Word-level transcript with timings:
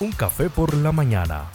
Un 0.00 0.12
café 0.12 0.48
por 0.48 0.74
la 0.74 0.92
mañana. 0.92 1.46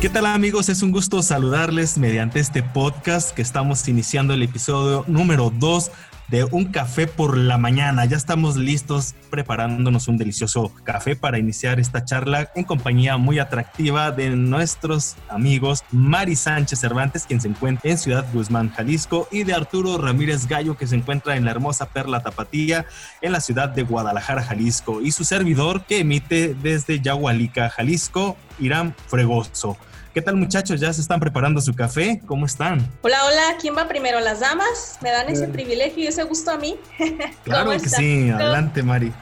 ¿Qué 0.00 0.08
tal 0.08 0.26
amigos? 0.26 0.68
Es 0.68 0.82
un 0.82 0.90
gusto 0.90 1.22
saludarles 1.22 1.96
mediante 1.96 2.40
este 2.40 2.64
podcast 2.64 3.30
que 3.30 3.42
estamos 3.42 3.86
iniciando 3.86 4.34
el 4.34 4.42
episodio 4.42 5.04
número 5.06 5.52
2 5.56 5.92
de 6.28 6.44
Un 6.44 6.66
Café 6.66 7.06
por 7.06 7.36
la 7.36 7.58
Mañana. 7.58 8.04
Ya 8.04 8.16
estamos 8.16 8.56
listos 8.56 9.14
preparándonos 9.30 10.08
un 10.08 10.18
delicioso 10.18 10.72
café 10.84 11.16
para 11.16 11.38
iniciar 11.38 11.80
esta 11.80 12.04
charla 12.04 12.50
en 12.54 12.64
compañía 12.64 13.16
muy 13.16 13.38
atractiva 13.38 14.10
de 14.10 14.30
nuestros 14.30 15.16
amigos 15.28 15.84
Mari 15.90 16.36
Sánchez 16.36 16.80
Cervantes, 16.80 17.24
quien 17.26 17.40
se 17.40 17.48
encuentra 17.48 17.90
en 17.90 17.98
Ciudad 17.98 18.26
Guzmán, 18.32 18.70
Jalisco, 18.70 19.28
y 19.30 19.44
de 19.44 19.54
Arturo 19.54 19.96
Ramírez 19.98 20.46
Gallo, 20.46 20.76
que 20.76 20.86
se 20.86 20.96
encuentra 20.96 21.36
en 21.36 21.44
la 21.44 21.50
hermosa 21.50 21.86
Perla 21.86 22.22
Tapatía, 22.22 22.84
en 23.22 23.32
la 23.32 23.40
ciudad 23.40 23.70
de 23.70 23.82
Guadalajara, 23.82 24.42
Jalisco, 24.42 25.00
y 25.00 25.12
su 25.12 25.24
servidor 25.24 25.84
que 25.84 26.00
emite 26.00 26.54
desde 26.54 27.00
Yagualica, 27.00 27.70
Jalisco, 27.70 28.36
Irán 28.58 28.94
Fregoso. 29.06 29.78
¿Qué 30.14 30.22
tal 30.22 30.36
muchachos? 30.36 30.80
¿Ya 30.80 30.92
se 30.92 31.00
están 31.00 31.20
preparando 31.20 31.60
su 31.60 31.74
café? 31.74 32.20
¿Cómo 32.26 32.46
están? 32.46 32.90
Hola, 33.02 33.24
hola. 33.26 33.56
¿Quién 33.60 33.76
va 33.76 33.86
primero? 33.86 34.20
¿Las 34.20 34.40
damas? 34.40 34.98
¿Me 35.02 35.10
dan 35.10 35.28
ese 35.28 35.48
privilegio 35.48 36.04
y 36.04 36.06
ese 36.06 36.22
gusto 36.22 36.50
a 36.50 36.56
mí? 36.56 36.78
Claro 37.44 37.70
que 37.72 37.88
sí. 37.88 38.30
Adelante, 38.30 38.82
Mari. 38.82 39.12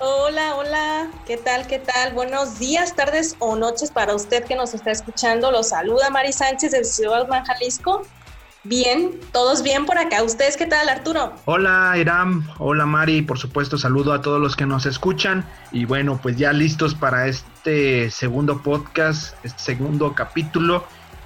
Hola, 0.00 0.56
hola. 0.56 1.10
¿Qué 1.26 1.36
tal? 1.36 1.66
¿Qué 1.66 1.78
tal? 1.78 2.12
Buenos 2.14 2.58
días, 2.58 2.96
tardes 2.96 3.36
o 3.38 3.56
noches 3.56 3.90
para 3.90 4.14
usted 4.14 4.44
que 4.44 4.56
nos 4.56 4.74
está 4.74 4.90
escuchando. 4.90 5.50
Los 5.50 5.68
saluda 5.68 6.10
Mari 6.10 6.32
Sánchez 6.32 6.72
de 6.72 6.84
Ciudad 6.84 7.28
Jalisco. 7.46 8.02
Bien, 8.64 9.18
todos 9.32 9.64
bien 9.64 9.86
por 9.86 9.98
acá. 9.98 10.22
¿Ustedes 10.22 10.56
qué 10.56 10.66
tal, 10.66 10.88
Arturo? 10.88 11.34
Hola, 11.46 11.94
Iram. 11.98 12.48
Hola, 12.58 12.86
Mari. 12.86 13.22
Por 13.22 13.36
supuesto, 13.36 13.76
saludo 13.76 14.12
a 14.12 14.22
todos 14.22 14.40
los 14.40 14.54
que 14.54 14.66
nos 14.66 14.86
escuchan. 14.86 15.44
Y 15.72 15.84
bueno, 15.84 16.20
pues 16.22 16.36
ya 16.36 16.52
listos 16.52 16.94
para 16.94 17.26
este 17.26 18.08
segundo 18.12 18.62
podcast, 18.62 19.34
este 19.44 19.60
segundo 19.60 20.14
capítulo. 20.14 20.84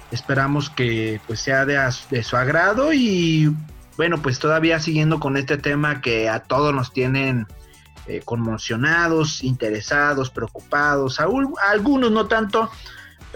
Esperamos 0.09 0.71
que 0.71 1.21
pues 1.27 1.39
sea 1.39 1.65
de, 1.65 2.23
su 2.23 2.37
agrado 2.37 2.91
y 2.91 3.53
bueno, 3.97 4.19
pues 4.19 4.39
todavía 4.39 4.79
siguiendo 4.79 5.19
con 5.19 5.37
este 5.37 5.57
tema 5.59 6.01
que 6.01 6.29
a 6.29 6.39
todos 6.39 6.73
nos 6.73 6.91
tienen 6.91 7.45
eh, 8.07 8.21
conmocionados, 8.25 9.43
interesados, 9.43 10.31
preocupados, 10.31 11.19
algunos 11.19 12.11
no 12.11 12.25
tanto, 12.27 12.71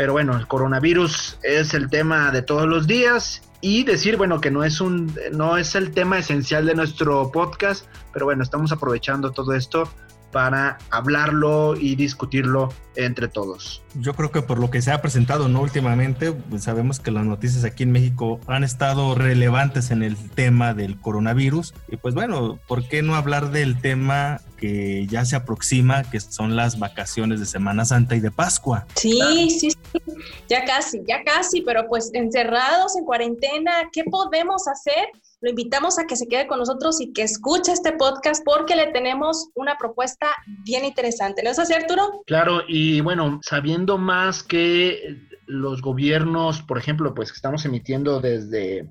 pero 0.02 0.14
bueno, 0.14 0.36
el 0.36 0.48
coronavirus 0.48 1.38
es 1.44 1.76
el 1.76 1.88
tema 1.88 2.32
de 2.32 2.42
todos 2.42 2.66
los 2.66 2.88
días 2.88 3.44
y 3.62 3.84
decir, 3.84 4.18
bueno, 4.18 4.42
que 4.42 4.50
no 4.50 4.64
es 4.64 4.82
un, 4.82 5.16
no 5.32 5.58
es 5.58 5.76
el 5.76 5.92
tema 5.92 6.18
esencial 6.18 6.66
de 6.66 6.74
nuestro 6.74 7.32
podcast, 7.32 7.86
pero 8.12 8.26
bueno, 8.26 8.42
estamos 8.42 8.72
aprovechando 8.72 9.30
todo 9.30 9.54
esto 9.54 9.88
para 10.32 10.78
hablarlo 10.90 11.76
y 11.76 11.96
discutirlo 11.96 12.70
entre 12.96 13.28
todos. 13.28 13.82
Yo 13.96 14.14
creo 14.14 14.32
que 14.32 14.42
por 14.42 14.60
lo 14.60 14.70
que 14.70 14.82
se 14.82 14.92
ha 14.92 15.02
presentado 15.02 15.48
no 15.48 15.62
últimamente, 15.62 16.32
pues 16.32 16.64
sabemos 16.64 17.00
que 17.00 17.12
las 17.12 17.26
noticias 17.26 17.64
aquí 17.64 17.84
en 17.84 17.92
México 17.92 18.40
han 18.48 18.64
estado 18.64 19.16
relevantes 19.16 19.92
en 19.92 20.04
el 20.04 20.18
tema 20.32 20.74
del 20.74 21.00
coronavirus 21.00 21.74
y 21.90 21.98
pues 21.98 22.14
bueno, 22.14 22.60
¿por 22.68 22.88
qué 22.88 23.02
no 23.02 23.16
hablar 23.16 23.52
del 23.52 23.80
tema 23.80 24.42
que 24.58 25.08
ya 25.08 25.26
se 25.26 25.36
aproxima, 25.36 26.04
que 26.04 26.20
son 26.20 26.56
las 26.56 26.80
vacaciones 26.80 27.40
de 27.40 27.46
Semana 27.46 27.86
Santa 27.86 28.16
y 28.16 28.20
de 28.20 28.32
Pascua? 28.32 28.86
Sí, 28.96 29.50
sí, 29.50 29.72
sí, 29.72 30.02
ya 30.50 30.66
casi, 30.66 31.02
ya 31.08 31.24
casi, 31.24 31.62
pero 31.62 31.88
pues 31.88 32.12
encerrados 32.14 32.96
en 32.98 33.06
cuarentena, 33.06 33.72
¿qué 33.92 34.04
podemos 34.04 34.68
hacer? 34.68 35.08
Lo 35.42 35.50
invitamos 35.50 35.98
a 35.98 36.06
que 36.06 36.16
se 36.16 36.28
quede 36.28 36.48
con 36.48 36.60
nosotros 36.60 37.02
y 37.02 37.14
que 37.14 37.24
escuche 37.24 37.72
este 37.72 37.94
podcast 37.94 38.44
porque 38.46 38.76
le 38.76 38.88
tenemos 38.88 39.50
una 39.56 39.76
propuesta 39.78 40.28
bien 40.64 40.86
interesante. 40.86 41.42
¿No 41.44 41.50
es 41.50 41.58
así, 41.58 41.74
Arturo? 41.74 42.24
Claro, 42.28 42.62
y 42.68 43.02
bueno, 43.02 43.40
sabiendo 43.44 43.98
más 43.98 44.44
que 44.44 45.18
los 45.48 45.82
gobiernos, 45.82 46.62
por 46.62 46.78
ejemplo, 46.78 47.16
pues 47.16 47.32
que 47.32 47.38
estamos 47.38 47.66
emitiendo 47.66 48.22
desde 48.22 48.88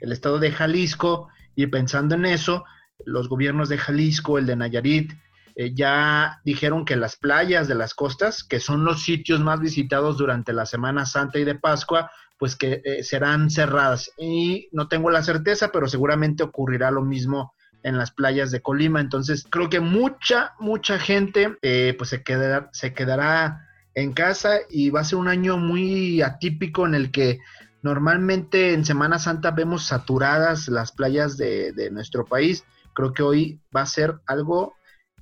el 0.00 0.12
estado 0.12 0.40
de 0.40 0.50
Jalisco 0.50 1.28
y 1.54 1.68
pensando 1.68 2.16
en 2.16 2.26
eso, 2.26 2.64
los 3.06 3.28
gobiernos 3.28 3.68
de 3.68 3.78
Jalisco, 3.78 4.38
el 4.38 4.46
de 4.46 4.56
Nayarit, 4.56 5.12
eh, 5.56 5.72
ya 5.72 6.40
dijeron 6.44 6.84
que 6.84 6.96
las 6.96 7.16
playas 7.16 7.68
de 7.68 7.76
las 7.76 7.94
costas, 7.94 8.42
que 8.42 8.58
son 8.58 8.84
los 8.84 9.04
sitios 9.04 9.40
más 9.40 9.60
visitados 9.60 10.18
durante 10.18 10.52
la 10.52 10.66
Semana 10.66 11.06
Santa 11.06 11.38
y 11.38 11.44
de 11.44 11.54
Pascua, 11.54 12.10
pues 12.38 12.56
que 12.56 12.82
eh, 12.84 13.02
serán 13.02 13.50
cerradas. 13.50 14.10
Y 14.18 14.68
no 14.72 14.88
tengo 14.88 15.10
la 15.10 15.22
certeza, 15.22 15.70
pero 15.72 15.88
seguramente 15.88 16.42
ocurrirá 16.42 16.90
lo 16.90 17.02
mismo 17.02 17.54
en 17.82 17.98
las 17.98 18.10
playas 18.10 18.50
de 18.50 18.60
Colima. 18.60 19.00
Entonces, 19.00 19.46
creo 19.48 19.68
que 19.68 19.80
mucha, 19.80 20.54
mucha 20.58 20.98
gente 20.98 21.56
eh, 21.62 21.94
pues 21.96 22.10
se 22.10 22.22
quedará, 22.22 22.70
se 22.72 22.94
quedará 22.94 23.68
en 23.94 24.12
casa 24.12 24.58
y 24.68 24.90
va 24.90 25.00
a 25.00 25.04
ser 25.04 25.18
un 25.18 25.28
año 25.28 25.56
muy 25.56 26.22
atípico 26.22 26.86
en 26.86 26.94
el 26.94 27.12
que 27.12 27.38
normalmente 27.82 28.72
en 28.72 28.84
Semana 28.84 29.18
Santa 29.18 29.50
vemos 29.50 29.86
saturadas 29.86 30.68
las 30.68 30.90
playas 30.90 31.36
de, 31.36 31.90
nuestro 31.92 32.24
país. 32.24 32.64
Creo 32.94 33.12
que 33.12 33.22
hoy 33.22 33.60
va 33.74 33.82
a 33.82 33.86
ser 33.86 34.14
algo 34.26 34.74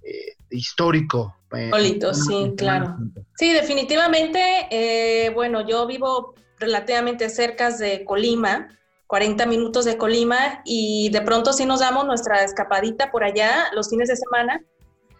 eh, 0.02 0.36
histórico. 0.50 1.36
Polito, 1.70 2.14
sí, 2.14 2.54
claro. 2.56 2.96
Sí, 3.36 3.52
definitivamente. 3.52 5.30
bueno, 5.34 5.66
yo 5.68 5.86
vivo 5.86 6.34
relativamente 6.62 7.28
cerca 7.28 7.70
de 7.70 8.04
Colima, 8.04 8.68
40 9.06 9.44
minutos 9.46 9.84
de 9.84 9.98
Colima, 9.98 10.62
y 10.64 11.10
de 11.10 11.20
pronto 11.20 11.52
sí 11.52 11.66
nos 11.66 11.80
damos 11.80 12.06
nuestra 12.06 12.42
escapadita 12.42 13.10
por 13.10 13.24
allá 13.24 13.66
los 13.74 13.90
fines 13.90 14.08
de 14.08 14.16
semana, 14.16 14.64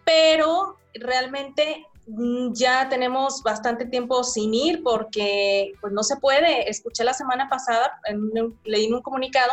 pero 0.03 0.77
realmente 0.95 1.85
mm, 2.07 2.53
ya 2.53 2.89
tenemos 2.89 3.43
bastante 3.43 3.85
tiempo 3.85 4.23
sin 4.23 4.53
ir 4.53 4.81
porque 4.83 5.73
pues 5.79 5.93
no 5.93 6.03
se 6.03 6.17
puede. 6.17 6.69
Escuché 6.69 7.03
la 7.03 7.13
semana 7.13 7.49
pasada, 7.49 7.99
leí 8.63 8.85
en 8.85 8.93
un 8.95 9.01
comunicado 9.01 9.51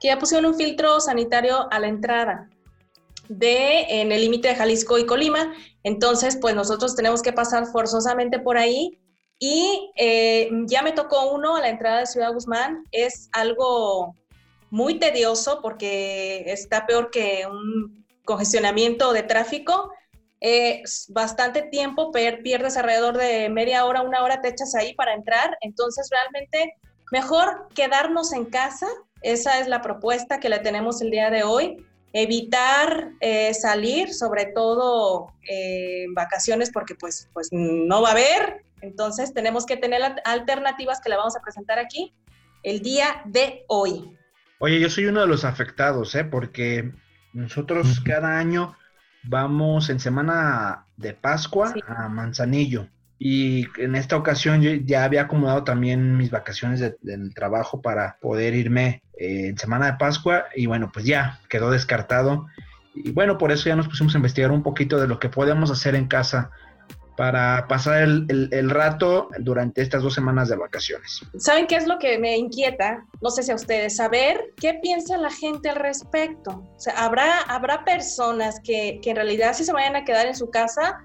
que 0.00 0.08
ya 0.08 0.18
pusieron 0.18 0.46
un 0.46 0.54
filtro 0.54 1.00
sanitario 1.00 1.68
a 1.70 1.78
la 1.78 1.88
entrada 1.88 2.48
de 3.28 4.00
en 4.00 4.12
el 4.12 4.20
límite 4.20 4.48
de 4.48 4.56
Jalisco 4.56 4.98
y 4.98 5.06
Colima. 5.06 5.52
Entonces, 5.82 6.38
pues 6.40 6.54
nosotros 6.54 6.96
tenemos 6.96 7.22
que 7.22 7.32
pasar 7.32 7.66
forzosamente 7.66 8.38
por 8.38 8.56
ahí 8.56 8.98
y 9.38 9.92
eh, 9.96 10.50
ya 10.66 10.82
me 10.82 10.92
tocó 10.92 11.30
uno 11.32 11.56
a 11.56 11.60
la 11.60 11.68
entrada 11.68 12.00
de 12.00 12.06
Ciudad 12.06 12.32
Guzmán. 12.32 12.84
Es 12.90 13.28
algo 13.32 14.16
muy 14.70 14.98
tedioso 14.98 15.60
porque 15.62 16.44
está 16.46 16.86
peor 16.86 17.10
que 17.10 17.46
un 17.46 18.04
congestionamiento 18.24 19.12
de 19.12 19.22
tráfico. 19.22 19.92
Es 20.40 21.06
bastante 21.08 21.62
tiempo, 21.62 22.10
pierdes 22.12 22.76
alrededor 22.76 23.16
de 23.16 23.48
media 23.48 23.84
hora, 23.84 24.02
una 24.02 24.22
hora 24.22 24.40
te 24.40 24.48
echas 24.48 24.74
ahí 24.74 24.94
para 24.94 25.14
entrar. 25.14 25.56
Entonces, 25.60 26.08
realmente, 26.10 26.74
mejor 27.12 27.68
quedarnos 27.74 28.32
en 28.32 28.46
casa. 28.46 28.88
Esa 29.22 29.60
es 29.60 29.68
la 29.68 29.82
propuesta 29.82 30.40
que 30.40 30.48
le 30.48 30.58
tenemos 30.60 31.00
el 31.02 31.10
día 31.10 31.30
de 31.30 31.42
hoy. 31.42 31.84
Evitar 32.12 33.10
eh, 33.20 33.52
salir, 33.52 34.14
sobre 34.14 34.46
todo 34.46 35.32
eh, 35.48 36.04
en 36.04 36.14
vacaciones, 36.14 36.70
porque 36.70 36.94
pues, 36.94 37.28
pues 37.34 37.48
no 37.50 38.00
va 38.00 38.08
a 38.08 38.12
haber 38.12 38.65
entonces 38.80 39.32
tenemos 39.32 39.66
que 39.66 39.76
tener 39.76 40.02
alternativas 40.24 41.00
que 41.00 41.08
le 41.08 41.16
vamos 41.16 41.36
a 41.36 41.40
presentar 41.40 41.78
aquí 41.78 42.14
el 42.62 42.80
día 42.80 43.22
de 43.24 43.64
hoy. 43.68 44.16
Oye, 44.58 44.80
yo 44.80 44.90
soy 44.90 45.06
uno 45.06 45.20
de 45.20 45.26
los 45.26 45.44
afectados, 45.44 46.14
¿eh? 46.14 46.24
porque 46.24 46.92
nosotros 47.32 48.00
cada 48.00 48.38
año 48.38 48.74
vamos 49.24 49.90
en 49.90 50.00
semana 50.00 50.86
de 50.96 51.14
Pascua 51.14 51.74
a 51.86 52.08
Manzanillo. 52.08 52.88
Y 53.18 53.66
en 53.78 53.94
esta 53.94 54.16
ocasión 54.16 54.60
yo 54.60 54.72
ya 54.72 55.04
había 55.04 55.22
acomodado 55.22 55.64
también 55.64 56.16
mis 56.16 56.30
vacaciones 56.30 56.80
del 56.80 57.34
trabajo 57.34 57.80
para 57.80 58.18
poder 58.20 58.54
irme 58.54 59.02
eh, 59.18 59.48
en 59.48 59.58
semana 59.58 59.86
de 59.86 59.98
Pascua 59.98 60.46
y 60.54 60.66
bueno, 60.66 60.90
pues 60.92 61.06
ya 61.06 61.40
quedó 61.48 61.70
descartado. 61.70 62.46
Y 62.94 63.12
bueno, 63.12 63.38
por 63.38 63.52
eso 63.52 63.68
ya 63.68 63.76
nos 63.76 63.88
pusimos 63.88 64.14
a 64.14 64.18
investigar 64.18 64.50
un 64.50 64.62
poquito 64.62 64.98
de 64.98 65.08
lo 65.08 65.18
que 65.18 65.28
podemos 65.28 65.70
hacer 65.70 65.94
en 65.94 66.08
casa 66.08 66.50
para 67.16 67.66
pasar 67.68 68.02
el, 68.02 68.70
rato 68.70 69.28
durante 69.38 69.82
estas 69.82 70.02
dos 70.02 70.14
semanas 70.14 70.48
de 70.48 70.56
vacaciones. 70.56 71.20
¿Saben 71.38 71.66
qué 71.66 71.76
es 71.76 71.86
lo 71.86 71.98
que 71.98 72.18
me 72.18 72.36
inquieta? 72.36 73.04
No 73.20 73.30
sé 73.30 73.42
si 73.42 73.52
a 73.52 73.54
ustedes, 73.54 73.96
saber 73.96 74.52
qué 74.56 74.74
piensa 74.82 75.16
la 75.16 75.30
gente 75.30 75.70
al 75.70 75.76
respecto. 75.76 76.62
O 76.76 76.80
sea, 76.80 76.92
¿habrá, 76.94 77.40
habrá 77.42 77.84
personas 77.84 78.60
que, 78.62 79.00
que 79.02 79.10
en 79.10 79.16
realidad 79.16 79.54
sí 79.54 79.64
se 79.64 79.72
vayan 79.72 79.96
a 79.96 80.04
quedar 80.04 80.26
en 80.26 80.36
su 80.36 80.50
casa 80.50 81.04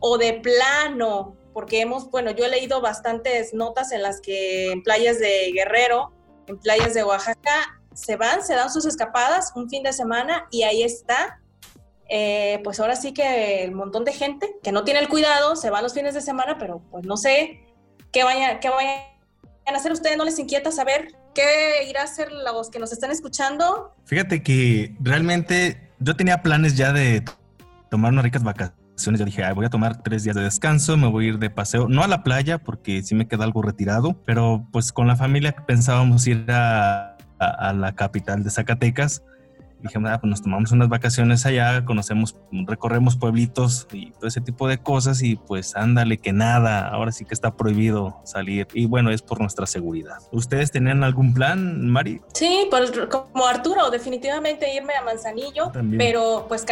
o 0.00 0.18
de 0.18 0.34
plano, 0.34 1.36
porque 1.54 1.80
hemos, 1.80 2.10
bueno, 2.10 2.32
yo 2.32 2.44
he 2.44 2.48
leído 2.48 2.80
bastantes 2.80 3.54
notas 3.54 3.92
en 3.92 4.02
las 4.02 4.20
que 4.20 4.72
en 4.72 4.82
playas 4.82 5.18
de 5.20 5.52
Guerrero, 5.54 6.12
en 6.48 6.58
playas 6.58 6.94
de 6.94 7.04
Oaxaca, 7.04 7.78
se 7.94 8.16
van, 8.16 8.42
se 8.42 8.54
dan 8.54 8.70
sus 8.70 8.86
escapadas 8.86 9.52
un 9.54 9.68
fin 9.68 9.82
de 9.82 9.92
semana 9.92 10.46
y 10.50 10.62
ahí 10.62 10.82
está 10.82 11.41
eh, 12.08 12.60
pues 12.64 12.80
ahora 12.80 12.96
sí 12.96 13.12
que 13.12 13.64
el 13.64 13.72
montón 13.72 14.04
de 14.04 14.12
gente 14.12 14.54
que 14.62 14.72
no 14.72 14.84
tiene 14.84 15.00
el 15.00 15.08
cuidado 15.08 15.56
se 15.56 15.70
va 15.70 15.82
los 15.82 15.94
fines 15.94 16.14
de 16.14 16.20
semana, 16.20 16.58
pero 16.58 16.82
pues 16.90 17.04
no 17.06 17.16
sé 17.16 17.64
qué 18.10 18.24
vayan, 18.24 18.60
qué 18.60 18.68
vayan 18.68 19.00
a 19.66 19.76
hacer 19.76 19.92
ustedes, 19.92 20.16
no 20.16 20.24
les 20.24 20.38
inquieta 20.38 20.70
saber 20.70 21.08
qué 21.34 21.88
irá 21.88 22.02
a 22.02 22.04
hacer 22.04 22.30
los 22.30 22.70
que 22.70 22.78
nos 22.78 22.92
están 22.92 23.10
escuchando. 23.10 23.94
Fíjate 24.04 24.42
que 24.42 24.94
realmente 25.00 25.92
yo 25.98 26.16
tenía 26.16 26.42
planes 26.42 26.76
ya 26.76 26.92
de 26.92 27.24
tomar 27.90 28.12
unas 28.12 28.24
ricas 28.24 28.42
vacaciones. 28.42 29.18
Yo 29.18 29.24
dije, 29.24 29.50
voy 29.52 29.64
a 29.64 29.70
tomar 29.70 30.02
tres 30.02 30.22
días 30.22 30.36
de 30.36 30.42
descanso, 30.42 30.96
me 30.96 31.08
voy 31.08 31.24
a 31.24 31.28
ir 31.30 31.38
de 31.38 31.50
paseo, 31.50 31.88
no 31.88 32.04
a 32.04 32.08
la 32.08 32.22
playa 32.22 32.58
porque 32.58 33.02
sí 33.02 33.14
me 33.14 33.26
queda 33.26 33.44
algo 33.44 33.62
retirado, 33.62 34.14
pero 34.24 34.66
pues 34.70 34.92
con 34.92 35.06
la 35.08 35.16
familia 35.16 35.52
pensábamos 35.66 36.26
ir 36.26 36.44
a, 36.50 37.16
a 37.38 37.72
la 37.72 37.94
capital 37.94 38.44
de 38.44 38.50
Zacatecas 38.50 39.22
dijimos, 39.82 40.10
ah, 40.10 40.20
pues 40.20 40.30
nos 40.30 40.42
tomamos 40.42 40.72
unas 40.72 40.88
vacaciones 40.88 41.44
allá, 41.46 41.84
conocemos, 41.84 42.36
recorremos 42.66 43.16
pueblitos 43.16 43.86
y 43.92 44.12
todo 44.12 44.26
ese 44.26 44.40
tipo 44.40 44.68
de 44.68 44.78
cosas 44.78 45.22
y 45.22 45.36
pues 45.36 45.76
ándale 45.76 46.18
que 46.18 46.32
nada, 46.32 46.88
ahora 46.88 47.12
sí 47.12 47.24
que 47.24 47.34
está 47.34 47.56
prohibido 47.56 48.20
salir 48.24 48.68
y 48.72 48.86
bueno, 48.86 49.10
es 49.10 49.22
por 49.22 49.40
nuestra 49.40 49.66
seguridad. 49.66 50.18
¿Ustedes 50.30 50.70
tenían 50.70 51.04
algún 51.04 51.34
plan, 51.34 51.88
Mari? 51.88 52.20
Sí, 52.34 52.66
pues 52.70 52.92
como 53.10 53.46
Arturo, 53.46 53.90
definitivamente 53.90 54.74
irme 54.74 54.94
a 54.94 55.02
Manzanillo, 55.02 55.72
pero 55.98 56.46
pues 56.48 56.64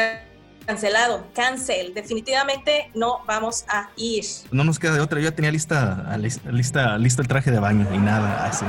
cancelado, 0.66 1.26
cancel, 1.34 1.94
definitivamente 1.94 2.90
no 2.94 3.24
vamos 3.26 3.64
a 3.68 3.90
ir. 3.96 4.24
No 4.52 4.62
nos 4.62 4.78
queda 4.78 4.94
de 4.94 5.00
otra, 5.00 5.18
yo 5.18 5.28
ya 5.28 5.34
tenía 5.34 5.50
lista, 5.50 6.16
lista, 6.50 6.96
listo 6.98 7.22
el 7.22 7.28
traje 7.28 7.50
de 7.50 7.58
baño 7.58 7.86
y 7.92 7.98
nada, 7.98 8.46
así. 8.46 8.64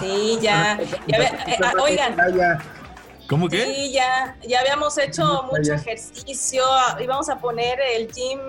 Sí, 0.00 0.38
ya, 0.42 0.78
ya 1.06 1.16
eh, 1.16 1.58
ah, 1.62 1.72
oigan. 1.80 2.16
¿Cómo 3.30 3.48
que? 3.48 3.64
Sí, 3.64 3.92
ya, 3.92 4.36
ya 4.42 4.58
habíamos 4.58 4.98
hecho 4.98 5.44
mucho 5.44 5.72
ejercicio, 5.72 6.64
íbamos 7.00 7.28
a 7.28 7.38
poner 7.38 7.78
el 7.94 8.08
gym 8.08 8.40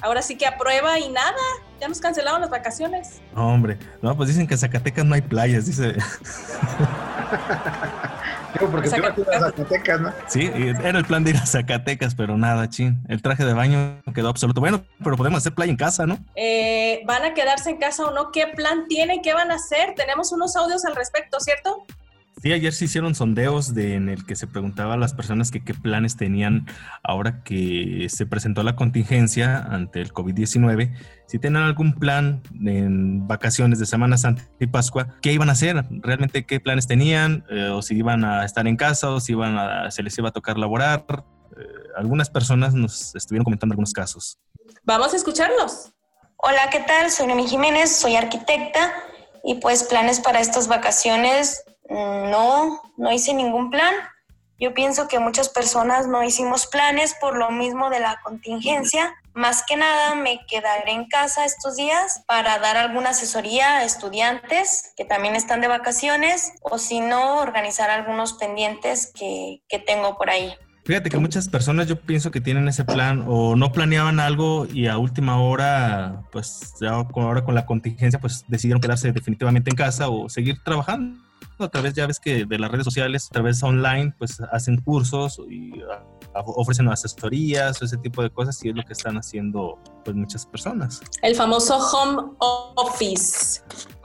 ahora 0.00 0.22
sí 0.22 0.38
que 0.38 0.46
a 0.46 0.56
prueba 0.56 0.96
y 1.00 1.08
nada, 1.08 1.42
ya 1.80 1.88
nos 1.88 1.98
cancelaron 1.98 2.40
las 2.40 2.48
vacaciones. 2.48 3.20
hombre, 3.34 3.78
no, 4.00 4.16
pues 4.16 4.28
dicen 4.28 4.46
que 4.46 4.54
en 4.54 4.60
Zacatecas 4.60 5.04
no 5.04 5.16
hay 5.16 5.22
playas, 5.22 5.66
dice. 5.66 5.96
Porque 8.60 8.90
tú 8.90 9.24
a 9.28 9.40
Zacatecas, 9.40 10.00
¿no? 10.00 10.12
Sí, 10.28 10.48
era 10.54 10.98
el 11.00 11.04
plan 11.04 11.24
de 11.24 11.30
ir 11.30 11.36
a 11.38 11.46
Zacatecas, 11.46 12.14
pero 12.14 12.36
nada, 12.36 12.68
chin. 12.68 13.02
El 13.08 13.22
traje 13.22 13.44
de 13.44 13.54
baño 13.54 14.00
quedó 14.14 14.28
absoluto. 14.28 14.60
Bueno, 14.60 14.84
pero 15.02 15.16
podemos 15.16 15.38
hacer 15.38 15.52
playa 15.52 15.72
en 15.72 15.76
casa, 15.76 16.06
¿no? 16.06 16.18
Eh, 16.36 17.02
¿Van 17.06 17.24
a 17.24 17.34
quedarse 17.34 17.70
en 17.70 17.78
casa 17.78 18.04
o 18.04 18.12
no? 18.12 18.30
¿Qué 18.30 18.46
plan 18.46 18.86
tienen? 18.86 19.20
¿Qué 19.20 19.34
van 19.34 19.50
a 19.50 19.54
hacer? 19.54 19.94
Tenemos 19.96 20.30
unos 20.30 20.54
audios 20.54 20.84
al 20.84 20.94
respecto, 20.94 21.40
¿cierto? 21.40 21.84
Sí, 22.42 22.52
ayer 22.52 22.72
se 22.72 22.86
hicieron 22.86 23.14
sondeos 23.14 23.72
de, 23.72 23.94
en 23.94 24.08
el 24.08 24.26
que 24.26 24.34
se 24.34 24.48
preguntaba 24.48 24.94
a 24.94 24.96
las 24.96 25.14
personas 25.14 25.52
que 25.52 25.62
qué 25.62 25.74
planes 25.74 26.16
tenían 26.16 26.66
ahora 27.04 27.44
que 27.44 28.08
se 28.10 28.26
presentó 28.26 28.64
la 28.64 28.74
contingencia 28.74 29.58
ante 29.58 30.00
el 30.00 30.12
COVID-19, 30.12 30.92
si 31.28 31.38
tenían 31.38 31.62
algún 31.62 31.94
plan 31.94 32.42
en 32.66 33.28
vacaciones 33.28 33.78
de 33.78 33.86
Semana 33.86 34.18
Santa 34.18 34.42
y 34.58 34.66
Pascua, 34.66 35.06
qué 35.22 35.32
iban 35.32 35.50
a 35.50 35.52
hacer, 35.52 35.84
realmente 36.00 36.44
qué 36.44 36.58
planes 36.58 36.88
tenían, 36.88 37.44
eh, 37.48 37.68
o 37.68 37.80
si 37.80 37.94
iban 37.94 38.24
a 38.24 38.44
estar 38.44 38.66
en 38.66 38.76
casa, 38.76 39.10
o 39.10 39.20
si 39.20 39.32
iban 39.32 39.56
a, 39.56 39.92
se 39.92 40.02
les 40.02 40.18
iba 40.18 40.30
a 40.30 40.32
tocar 40.32 40.58
laborar. 40.58 41.04
Eh, 41.56 41.64
algunas 41.96 42.28
personas 42.28 42.74
nos 42.74 43.14
estuvieron 43.14 43.44
comentando 43.44 43.74
algunos 43.74 43.92
casos. 43.92 44.40
Vamos 44.82 45.12
a 45.12 45.16
escucharlos. 45.16 45.92
Hola, 46.38 46.70
¿qué 46.72 46.80
tal? 46.80 47.08
Soy 47.12 47.28
Noemi 47.28 47.46
Jiménez, 47.46 47.96
soy 47.96 48.16
arquitecta 48.16 48.92
y 49.44 49.60
pues 49.60 49.84
planes 49.84 50.18
para 50.18 50.40
estas 50.40 50.66
vacaciones 50.66 51.62
no, 51.88 52.80
no 52.96 53.12
hice 53.12 53.34
ningún 53.34 53.70
plan. 53.70 53.94
Yo 54.58 54.74
pienso 54.74 55.08
que 55.08 55.18
muchas 55.18 55.48
personas 55.48 56.06
no 56.06 56.22
hicimos 56.22 56.68
planes 56.68 57.16
por 57.20 57.36
lo 57.36 57.50
mismo 57.50 57.90
de 57.90 57.98
la 57.98 58.20
contingencia. 58.22 59.12
Más 59.34 59.64
que 59.66 59.76
nada 59.76 60.14
me 60.14 60.38
quedaré 60.46 60.92
en 60.92 61.08
casa 61.08 61.44
estos 61.44 61.76
días 61.76 62.22
para 62.28 62.60
dar 62.60 62.76
alguna 62.76 63.10
asesoría 63.10 63.78
a 63.78 63.84
estudiantes 63.84 64.92
que 64.96 65.04
también 65.04 65.34
están 65.34 65.62
de 65.62 65.68
vacaciones 65.68 66.52
o 66.62 66.78
si 66.78 67.00
no, 67.00 67.38
organizar 67.38 67.90
algunos 67.90 68.34
pendientes 68.34 69.10
que, 69.12 69.62
que 69.68 69.80
tengo 69.80 70.16
por 70.16 70.30
ahí. 70.30 70.54
Fíjate 70.84 71.10
que 71.10 71.18
muchas 71.18 71.48
personas 71.48 71.88
yo 71.88 72.00
pienso 72.00 72.30
que 72.30 72.40
tienen 72.40 72.68
ese 72.68 72.84
plan 72.84 73.24
o 73.26 73.56
no 73.56 73.72
planeaban 73.72 74.20
algo 74.20 74.66
y 74.66 74.86
a 74.86 74.98
última 74.98 75.40
hora, 75.40 76.22
pues 76.30 76.74
ahora 76.82 77.44
con 77.44 77.54
la 77.54 77.66
contingencia, 77.66 78.20
pues 78.20 78.44
decidieron 78.46 78.80
quedarse 78.80 79.10
definitivamente 79.10 79.70
en 79.70 79.76
casa 79.76 80.08
o 80.08 80.28
seguir 80.28 80.62
trabajando 80.62 81.31
a 81.58 81.68
través, 81.68 81.94
ya 81.94 82.06
ves 82.06 82.20
que 82.20 82.44
de 82.44 82.58
las 82.58 82.70
redes 82.70 82.84
sociales, 82.84 83.28
a 83.30 83.34
través 83.34 83.62
online, 83.62 84.14
pues 84.18 84.40
hacen 84.52 84.78
cursos 84.78 85.40
y 85.48 85.72
ofrecen 86.34 86.88
asesorías, 86.88 87.80
ese 87.82 87.96
tipo 87.98 88.22
de 88.22 88.30
cosas 88.30 88.62
y 88.64 88.70
es 88.70 88.76
lo 88.76 88.82
que 88.82 88.92
están 88.92 89.16
haciendo 89.16 89.78
pues 90.04 90.16
muchas 90.16 90.46
personas. 90.46 91.00
El 91.22 91.34
famoso 91.34 91.78
home 91.78 92.32
office. 92.38 93.60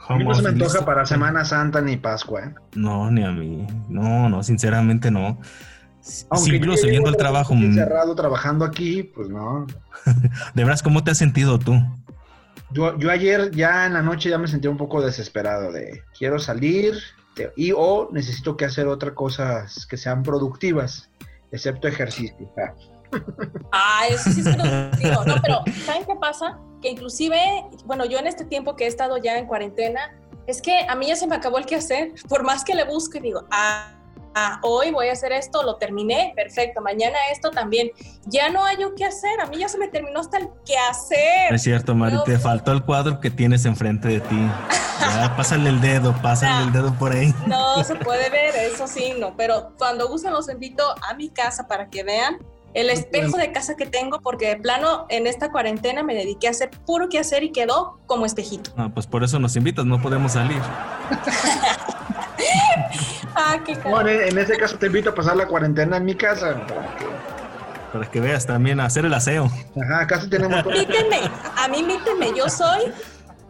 a 0.08 0.16
mí 0.16 0.24
no 0.24 0.34
se 0.34 0.42
me 0.42 0.50
antoja 0.50 0.86
para 0.86 1.06
Semana 1.06 1.46
Santa 1.46 1.82
ni 1.82 1.98
Pascua. 1.98 2.42
¿eh? 2.42 2.56
No, 2.76 3.10
ni 3.12 3.24
a 3.24 3.32
mí. 3.32 3.66
No, 3.90 4.30
no, 4.30 4.44
sinceramente 4.44 5.12
no. 5.12 5.40
Aunque 6.30 6.56
incluso 6.56 6.88
yendo 6.88 7.10
al 7.10 7.18
trabajo. 7.18 7.54
Cerrado 7.74 8.16
trabajando 8.16 8.66
aquí, 8.66 9.04
pues 9.04 9.30
no. 9.30 9.68
de 10.54 10.64
veras, 10.64 10.82
¿cómo 10.82 11.04
te 11.04 11.12
has 11.12 11.18
sentido 11.18 11.60
tú? 11.60 11.82
Yo, 12.72 12.98
yo 12.98 13.12
ayer 13.12 13.52
ya 13.52 13.86
en 13.86 13.94
la 13.94 14.02
noche 14.02 14.30
ya 14.30 14.38
me 14.38 14.48
sentí 14.48 14.68
un 14.68 14.78
poco 14.78 15.02
desesperado 15.02 15.72
de 15.72 16.04
quiero 16.18 16.38
salir, 16.38 16.96
y 17.56 17.72
o 17.76 18.10
necesito 18.12 18.58
que 18.58 18.66
hacer 18.66 18.88
otras 18.88 19.14
cosas 19.14 19.86
que 19.86 19.98
sean 19.98 20.24
productivas, 20.24 21.10
excepto 21.52 21.88
ejercicio. 21.88 22.52
Ah, 23.72 24.06
eso 24.10 24.30
sí 24.32 24.42
es 24.42 24.56
productivo. 24.56 25.26
No, 25.26 25.36
pero 25.42 25.64
¿saben 25.86 26.06
qué 26.06 26.16
pasa? 26.20 26.60
Que 26.82 26.90
inclusive, 26.90 27.40
bueno, 27.86 28.06
yo 28.06 28.20
en 28.20 28.28
este 28.28 28.46
tiempo 28.46 28.76
que 28.76 28.86
he 28.86 28.88
estado 28.88 29.18
ya 29.18 29.38
en 29.38 29.46
cuarentena, 29.48 30.16
es 30.46 30.62
que 30.62 30.86
a 30.88 30.96
mí 30.96 31.08
ya 31.08 31.16
se 31.16 31.28
me 31.28 31.36
acabó 31.36 31.58
el 31.58 31.66
que 31.66 31.76
hacer. 31.76 32.14
Por 32.28 32.44
más 32.44 32.64
que 32.64 32.74
le 32.74 32.86
busque, 32.86 33.20
digo, 33.20 33.46
ah, 33.52 33.97
Ah, 34.40 34.60
hoy 34.62 34.92
voy 34.92 35.08
a 35.08 35.14
hacer 35.14 35.32
esto, 35.32 35.64
lo 35.64 35.78
terminé, 35.78 36.32
perfecto, 36.36 36.80
mañana 36.80 37.18
esto 37.32 37.50
también. 37.50 37.90
Ya 38.28 38.52
no 38.52 38.64
hay 38.64 38.78
yo 38.80 38.94
qué 38.94 39.04
hacer, 39.04 39.42
a 39.42 39.48
mí 39.48 39.58
ya 39.58 39.68
se 39.68 39.80
me 39.80 39.88
terminó 39.88 40.20
hasta 40.20 40.38
el 40.38 40.50
qué 40.64 40.78
hacer. 40.78 41.52
Es 41.56 41.64
cierto, 41.64 41.96
Mari, 41.96 42.18
te 42.24 42.38
faltó 42.38 42.72
el 42.72 42.84
cuadro 42.84 43.20
que 43.20 43.32
tienes 43.32 43.66
enfrente 43.66 44.08
de 44.10 44.20
ti. 44.20 44.48
Ya, 45.00 45.34
pásale 45.38 45.70
el 45.70 45.82
dedo, 45.82 46.14
pásale 46.22 46.66
el 46.66 46.72
dedo 46.72 46.94
por 46.94 47.14
ahí. 47.14 47.34
No 47.48 47.84
se 47.84 47.96
puede 47.96 48.30
ver, 48.30 48.56
eso 48.58 48.86
sí, 48.88 49.16
no, 49.18 49.36
pero 49.36 49.74
cuando 49.76 50.08
gusten 50.08 50.34
los 50.34 50.48
invito 50.52 50.84
a 51.10 51.16
mi 51.16 51.30
casa 51.30 51.68
para 51.68 51.90
que 51.90 52.04
vean 52.04 52.38
el 52.76 52.92
espejo 52.92 53.38
de 53.38 53.52
casa 53.52 53.76
que 53.76 53.88
tengo, 53.88 54.22
porque 54.22 54.50
de 54.50 54.58
plano 54.58 55.08
en 55.10 55.26
esta 55.26 55.52
cuarentena 55.52 56.04
me 56.04 56.14
dediqué 56.14 56.46
a 56.48 56.52
hacer 56.52 56.70
puro 56.86 57.10
que 57.10 57.18
hacer 57.18 57.42
y 57.42 57.52
quedó 57.52 57.98
como 58.06 58.28
espejito. 58.28 58.70
Ah, 58.78 58.92
pues 58.94 59.08
por 59.08 59.24
eso 59.24 59.40
nos 59.40 59.56
invitas, 59.56 59.84
no 59.84 60.00
podemos 60.00 60.34
salir. 60.34 60.62
ah, 63.38 63.60
qué 63.66 63.76
bueno, 63.90 64.10
en 64.10 64.38
ese 64.38 64.58
caso 64.58 64.78
te 64.78 64.88
invito 64.88 65.12
a 65.12 65.16
pasar 65.16 65.38
la 65.38 65.48
cuarentena 65.48 65.98
en 65.98 66.06
mi 66.06 66.16
casa. 66.16 66.62
Para 67.94 68.12
que, 68.12 68.20
veas 68.20 68.46
también 68.46 68.80
hacer 68.80 69.06
el 69.06 69.14
aseo. 69.14 69.50
Ajá, 69.82 70.06
casi 70.08 70.30
tenemos. 70.30 70.66
Invítenme, 70.66 71.22
a 71.56 71.68
mí 71.68 71.80
invítenme, 71.80 72.34
yo 72.36 72.50
soy. 72.50 72.92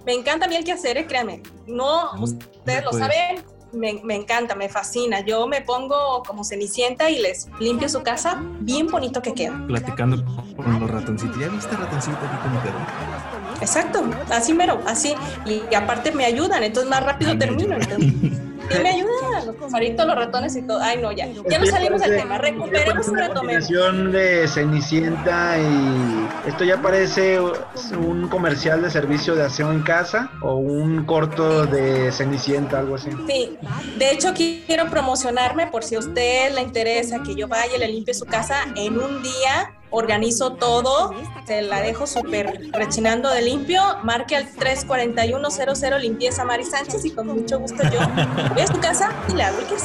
Me 0.05 0.13
encanta 0.13 0.45
a 0.45 0.49
mí 0.49 0.55
el 0.55 0.63
que 0.63 0.71
hacer, 0.71 1.05
créanme. 1.07 1.41
No, 1.65 2.13
ustedes 2.21 2.83
lo 2.83 2.91
pues. 2.91 3.01
saben, 3.01 3.43
me, 3.73 3.99
me, 4.03 4.15
encanta, 4.15 4.55
me 4.55 4.69
fascina. 4.69 5.19
Yo 5.21 5.47
me 5.47 5.61
pongo 5.61 6.23
como 6.23 6.43
cenicienta 6.43 7.09
y 7.09 7.19
les 7.19 7.49
limpio 7.59 7.89
su 7.89 8.03
casa 8.03 8.41
bien 8.61 8.87
bonito 8.87 9.21
que 9.21 9.33
queda. 9.33 9.61
Platicando 9.67 10.23
con 10.55 10.79
los 10.79 10.89
ratoncitos. 10.89 11.37
¿Ya 11.37 11.49
viste 11.49 11.75
ratoncito 11.75 12.17
aquí 12.17 12.37
como 12.43 12.61
quedó? 12.61 13.17
Exacto, 13.61 14.03
así 14.29 14.53
mero, 14.53 14.79
así. 14.85 15.15
Y, 15.45 15.73
aparte 15.73 16.11
me 16.11 16.25
ayudan, 16.25 16.63
entonces 16.63 16.89
más 16.89 17.03
rápido 17.03 17.37
termino. 17.37 17.75
¿Qué 18.69 18.79
me 18.79 18.89
ayuda? 18.89 19.45
Los 19.45 19.55
pajaritos, 19.55 20.05
los 20.05 20.15
ratones 20.15 20.55
y 20.55 20.61
todo. 20.61 20.79
Ay, 20.81 20.99
no, 21.01 21.11
ya. 21.11 21.27
Ya 21.49 21.59
nos 21.59 21.69
salimos 21.69 22.01
del 22.01 22.17
tema. 22.17 22.37
Recuperemos 22.37 23.07
y 23.07 23.15
retomemos. 23.15 23.67
de 24.11 24.47
Cenicienta 24.47 25.57
y 25.57 26.49
esto 26.49 26.63
ya 26.63 26.81
parece 26.81 27.39
un 27.39 28.27
comercial 28.29 28.81
de 28.81 28.89
servicio 28.89 29.35
de 29.35 29.43
aseo 29.43 29.71
en 29.71 29.81
casa 29.81 30.31
o 30.41 30.55
un 30.55 31.05
corto 31.05 31.65
de 31.65 32.11
Cenicienta, 32.11 32.79
algo 32.79 32.95
así. 32.95 33.09
Sí. 33.27 33.57
De 33.97 34.11
hecho, 34.11 34.33
quiero 34.33 34.89
promocionarme 34.89 35.67
por 35.67 35.83
si 35.83 35.95
a 35.95 35.99
usted 35.99 36.53
le 36.53 36.61
interesa 36.61 37.23
que 37.23 37.35
yo 37.35 37.47
vaya 37.47 37.75
y 37.75 37.79
le 37.79 37.87
limpie 37.87 38.13
su 38.13 38.25
casa 38.25 38.63
en 38.75 38.99
un 38.99 39.21
día 39.21 39.73
organizo 39.89 40.53
todo, 40.53 41.13
se 41.45 41.61
la 41.61 41.81
dejo 41.81 42.07
súper 42.07 42.69
rechinando 42.73 43.29
de 43.29 43.41
limpio, 43.41 43.81
marque 44.03 44.35
al 44.35 44.47
34100 44.47 46.01
limpieza 46.01 46.43
Mari 46.45 46.65
Sánchez 46.65 47.05
y 47.05 47.11
con 47.11 47.27
mucho 47.27 47.59
gusto 47.59 47.83
yo 47.83 47.99
voy 48.53 48.61
a 48.61 48.67
su 48.67 48.79
casa 48.79 49.11
y 49.29 49.33
le 49.33 49.43
hago 49.43 49.59
el 49.59 49.65
que 49.65 49.75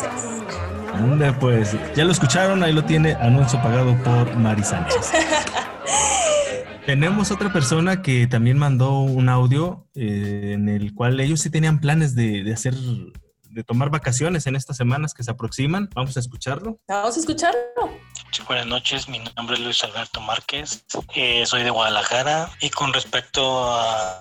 Anda, 0.93 1.39
pues 1.39 1.77
ya 1.95 2.05
lo 2.05 2.13
escucharon, 2.13 2.63
ahí 2.63 2.73
lo 2.73 2.85
tiene, 2.85 3.15
anuncio 3.15 3.61
pagado 3.63 3.97
por 4.03 4.37
Mari 4.37 4.63
Sánchez. 4.63 5.13
Tenemos 6.87 7.31
otra 7.31 7.53
persona 7.53 8.03
que 8.03 8.27
también 8.27 8.59
mandó 8.59 9.01
un 9.01 9.29
audio 9.29 9.87
eh, 9.95 10.51
en 10.55 10.69
el 10.69 10.95
cual 10.95 11.21
ellos 11.21 11.41
sí 11.41 11.49
tenían 11.49 11.81
planes 11.81 12.17
de, 12.17 12.43
de 12.43 12.53
hacer, 12.53 12.75
de 12.75 13.63
tomar 13.63 13.91
vacaciones 13.91 14.47
en 14.49 14.57
estas 14.57 14.77
semanas 14.77 15.15
que 15.15 15.23
se 15.23 15.31
aproximan. 15.31 15.89
Vamos 15.95 16.17
a 16.17 16.21
escucharlo. 16.21 16.81
Vamos 16.89 17.17
a 17.17 17.21
escucharlo. 17.21 17.61
Buenas 18.41 18.67
noches, 18.67 19.09
mi 19.09 19.19
nombre 19.37 19.57
es 19.57 19.61
Luis 19.61 19.85
Alberto 19.85 20.21
Márquez, 20.21 20.85
eh, 21.15 21.45
soy 21.45 21.63
de 21.63 21.71
Guadalajara 21.71 22.51
y 22.61 22.71
con 22.71 22.93
respecto 22.93 23.71
a, 23.71 24.21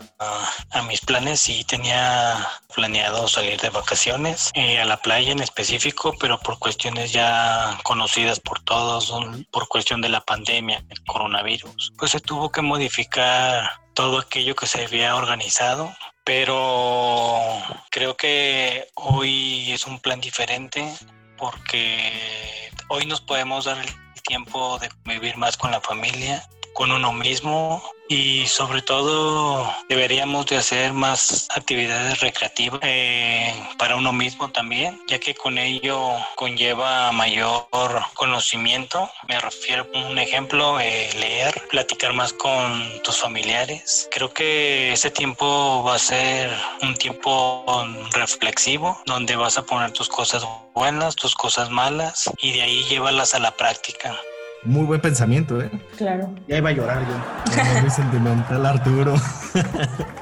mis 0.88 1.02
planes, 1.02 1.40
sí 1.40 1.64
tenía 1.64 2.46
planeado 2.76 3.28
salir 3.28 3.60
de 3.62 3.70
vacaciones 3.70 4.52
eh, 4.54 4.82
a 4.82 4.86
la 4.86 4.98
playa 4.98 5.32
en 5.32 5.40
específico, 5.40 6.14
pero 6.20 6.40
por 6.40 6.60
cuestiones 6.60 7.14
ya 7.14 7.78
conocidas 7.84 8.40
por 8.40 8.60
todos, 8.62 9.14
por 9.52 9.68
cuestión 9.70 10.02
de 10.02 10.10
la 10.10 10.22
pandemia, 10.22 10.84
el 10.90 11.04
coronavirus, 11.06 11.94
pues 11.98 12.12
se 12.12 12.20
tuvo 12.20 12.52
que 12.52 12.62
modificar 12.62 13.80
todo 13.94 14.20
aquello 14.20 14.56
que 14.56 14.68
se 14.68 14.84
había 14.86 15.16
organizado 15.16 15.94
pero 16.24 17.42
creo 17.90 18.16
que 18.16 18.88
hoy 18.94 19.72
es 19.72 19.88
un 19.88 20.00
plan 20.00 20.22
diferente 20.22 20.94
porque 21.36 22.72
hoy 22.94 23.06
nos 23.06 23.22
podemos 23.22 23.64
dar 23.64 23.78
el 23.78 23.90
tiempo 24.24 24.78
de 24.80 24.90
vivir 25.06 25.38
más 25.38 25.56
con 25.56 25.72
la 25.72 25.80
familia, 25.80 26.46
con 26.74 26.92
uno 26.92 27.14
mismo 27.14 27.84
y 28.12 28.46
sobre 28.48 28.82
todo 28.82 29.74
deberíamos 29.88 30.46
de 30.48 30.58
hacer 30.58 30.92
más 30.92 31.48
actividades 31.50 32.20
recreativas 32.20 32.82
eh, 32.84 33.54
para 33.78 33.96
uno 33.96 34.12
mismo 34.12 34.52
también, 34.52 35.02
ya 35.08 35.18
que 35.18 35.34
con 35.34 35.58
ello 35.58 36.18
conlleva 36.36 37.14
mayor 37.14 37.68
conocimiento. 38.14 39.10
Me 39.30 39.40
refiero 39.40 39.88
a 39.94 39.98
un 40.10 40.18
ejemplo, 40.18 40.78
eh, 40.82 41.10
leer, 41.18 41.68
platicar 41.70 42.14
más 42.14 42.34
con 42.34 43.02
tus 43.02 43.18
familiares. 43.18 44.10
Creo 44.12 44.34
que 44.34 44.92
ese 44.92 45.10
tiempo 45.10 45.82
va 45.84 45.96
a 45.96 46.00
ser 46.00 46.52
un 46.82 46.96
tiempo 46.96 47.64
reflexivo, 48.12 49.02
donde 49.06 49.38
vas 49.38 49.58
a 49.58 49.66
poner 49.66 49.92
tus 49.92 50.10
cosas 50.10 50.46
buenas, 50.74 51.16
tus 51.16 51.34
cosas 51.34 51.70
malas 51.70 52.30
y 52.42 52.52
de 52.52 52.62
ahí 52.62 52.84
llevarlas 52.90 53.34
a 53.36 53.40
la 53.40 53.52
práctica. 53.52 54.20
Muy 54.64 54.86
buen 54.86 55.02
pensamiento, 55.02 55.60
¿eh? 55.60 55.72
Claro. 55.98 56.34
Ya 56.48 56.58
iba 56.58 56.70
a 56.70 56.74
llorar 56.74 57.04
yo. 57.08 57.82
muy 57.82 57.90
sentimental, 57.90 58.66
Arturo. 58.66 59.16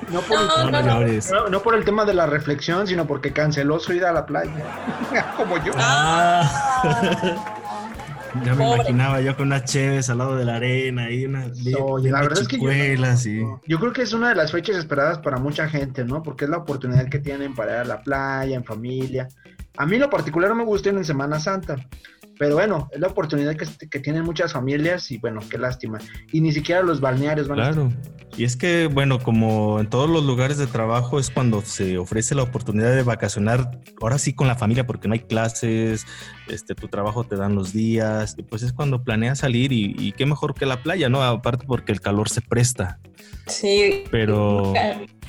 No 0.10 0.22
por, 0.22 0.40
el, 0.40 0.48
no, 1.30 1.50
no, 1.50 1.62
por, 1.62 1.76
el, 1.76 1.86
tema 1.86 2.04
de 2.04 2.16
la 2.16 2.26
reflexión, 2.26 2.88
sino 2.88 3.06
porque 3.06 3.32
canceló 3.32 3.80
su 3.80 3.94
ida 3.94 4.10
a 4.10 4.12
la 4.12 4.26
playa. 4.26 4.66
Como 5.38 5.64
yo. 5.64 5.72
Ah. 5.78 6.50
Ya 8.44 8.56
me 8.56 8.74
imaginaba 8.74 9.22
yo 9.22 9.36
con 9.36 9.48
unas 9.48 9.66
cheves 9.66 10.10
al 10.10 10.20
lado 10.20 10.36
de 10.36 10.46
la 10.46 10.56
arena 10.56 11.12
y 11.12 11.26
una 11.26 11.48
la 11.48 12.22
verdad 12.22 12.42
es 12.42 12.48
que 12.48 12.58
yo, 12.60 13.60
yo, 13.68 13.80
creo 13.80 13.94
que 13.94 14.02
es 14.02 14.14
una 14.14 14.30
de 14.30 14.36
las 14.36 14.52
fechas 14.52 14.78
esperadas 14.78 15.20
para 15.20 15.38
mucha 15.38 15.68
gente, 15.70 16.04
¿no? 16.04 16.24
Porque 16.24 16.46
es 16.46 16.50
la 16.50 16.58
oportunidad 16.58 17.08
que 17.10 17.20
tienen 17.20 17.54
para 17.54 17.72
ir 17.74 17.78
a 17.78 17.86
la 17.86 18.02
playa, 18.02 18.56
en 18.56 18.64
familia. 18.64 19.28
A 19.78 19.86
mí 19.86 19.98
lo 19.98 20.10
particular 20.10 20.54
me 20.56 20.64
gusta 20.64 20.90
ir 20.90 20.96
en 20.96 21.06
Semana 21.06 21.40
Santa, 21.40 21.76
pero 22.40 22.56
bueno, 22.56 22.88
es 22.94 23.02
la 23.02 23.08
oportunidad 23.08 23.58
que, 23.58 24.00
tienen 24.00 24.24
muchas 24.24 24.54
familias 24.54 25.12
y 25.12 25.18
bueno, 25.18 25.42
qué 25.52 25.58
lástima. 25.58 26.00
Y 26.32 26.40
ni 26.40 26.54
siquiera 26.54 26.82
los 26.82 27.02
balnearios 27.02 27.50
van 27.50 27.60
a 27.60 27.72
Claro. 27.74 27.92
Y 28.38 28.46
es 28.46 28.56
que, 28.56 28.88
bueno, 28.88 29.20
como 29.20 29.82
en 29.82 29.90
todos 29.90 30.10
los 30.10 30.24
lugares 30.24 30.58
de 30.58 30.66
trabajo 30.66 31.20
es 31.20 31.30
cuando 31.30 31.62
se 31.62 31.98
ofrece 31.98 32.36
la 32.36 32.44
oportunidad 32.44 32.96
de 32.96 33.04
vacacionar, 33.04 33.82
ahora 34.02 34.18
sí 34.18 34.32
con 34.32 34.48
la 34.48 34.56
familia, 34.56 34.88
porque 34.88 35.10
no 35.10 35.16
hay 35.16 35.20
clases, 35.20 36.06
este, 36.48 36.76
tu 36.76 36.88
trabajo 36.88 37.26
te 37.26 37.36
dan 37.36 37.56
los 37.56 37.74
días, 37.74 38.36
y 38.38 38.44
pues 38.44 38.64
es 38.64 38.72
cuando 38.72 39.04
planeas 39.04 39.40
salir 39.40 39.74
y, 39.74 39.94
y 40.00 40.14
qué 40.14 40.26
mejor 40.26 40.54
que 40.54 40.66
la 40.66 40.82
playa, 40.82 41.10
¿no? 41.10 41.22
Aparte 41.22 41.66
porque 41.68 41.92
el 41.92 42.00
calor 42.00 42.30
se 42.30 42.40
presta. 42.40 43.00
Sí. 43.48 44.06
Pero 44.12 44.72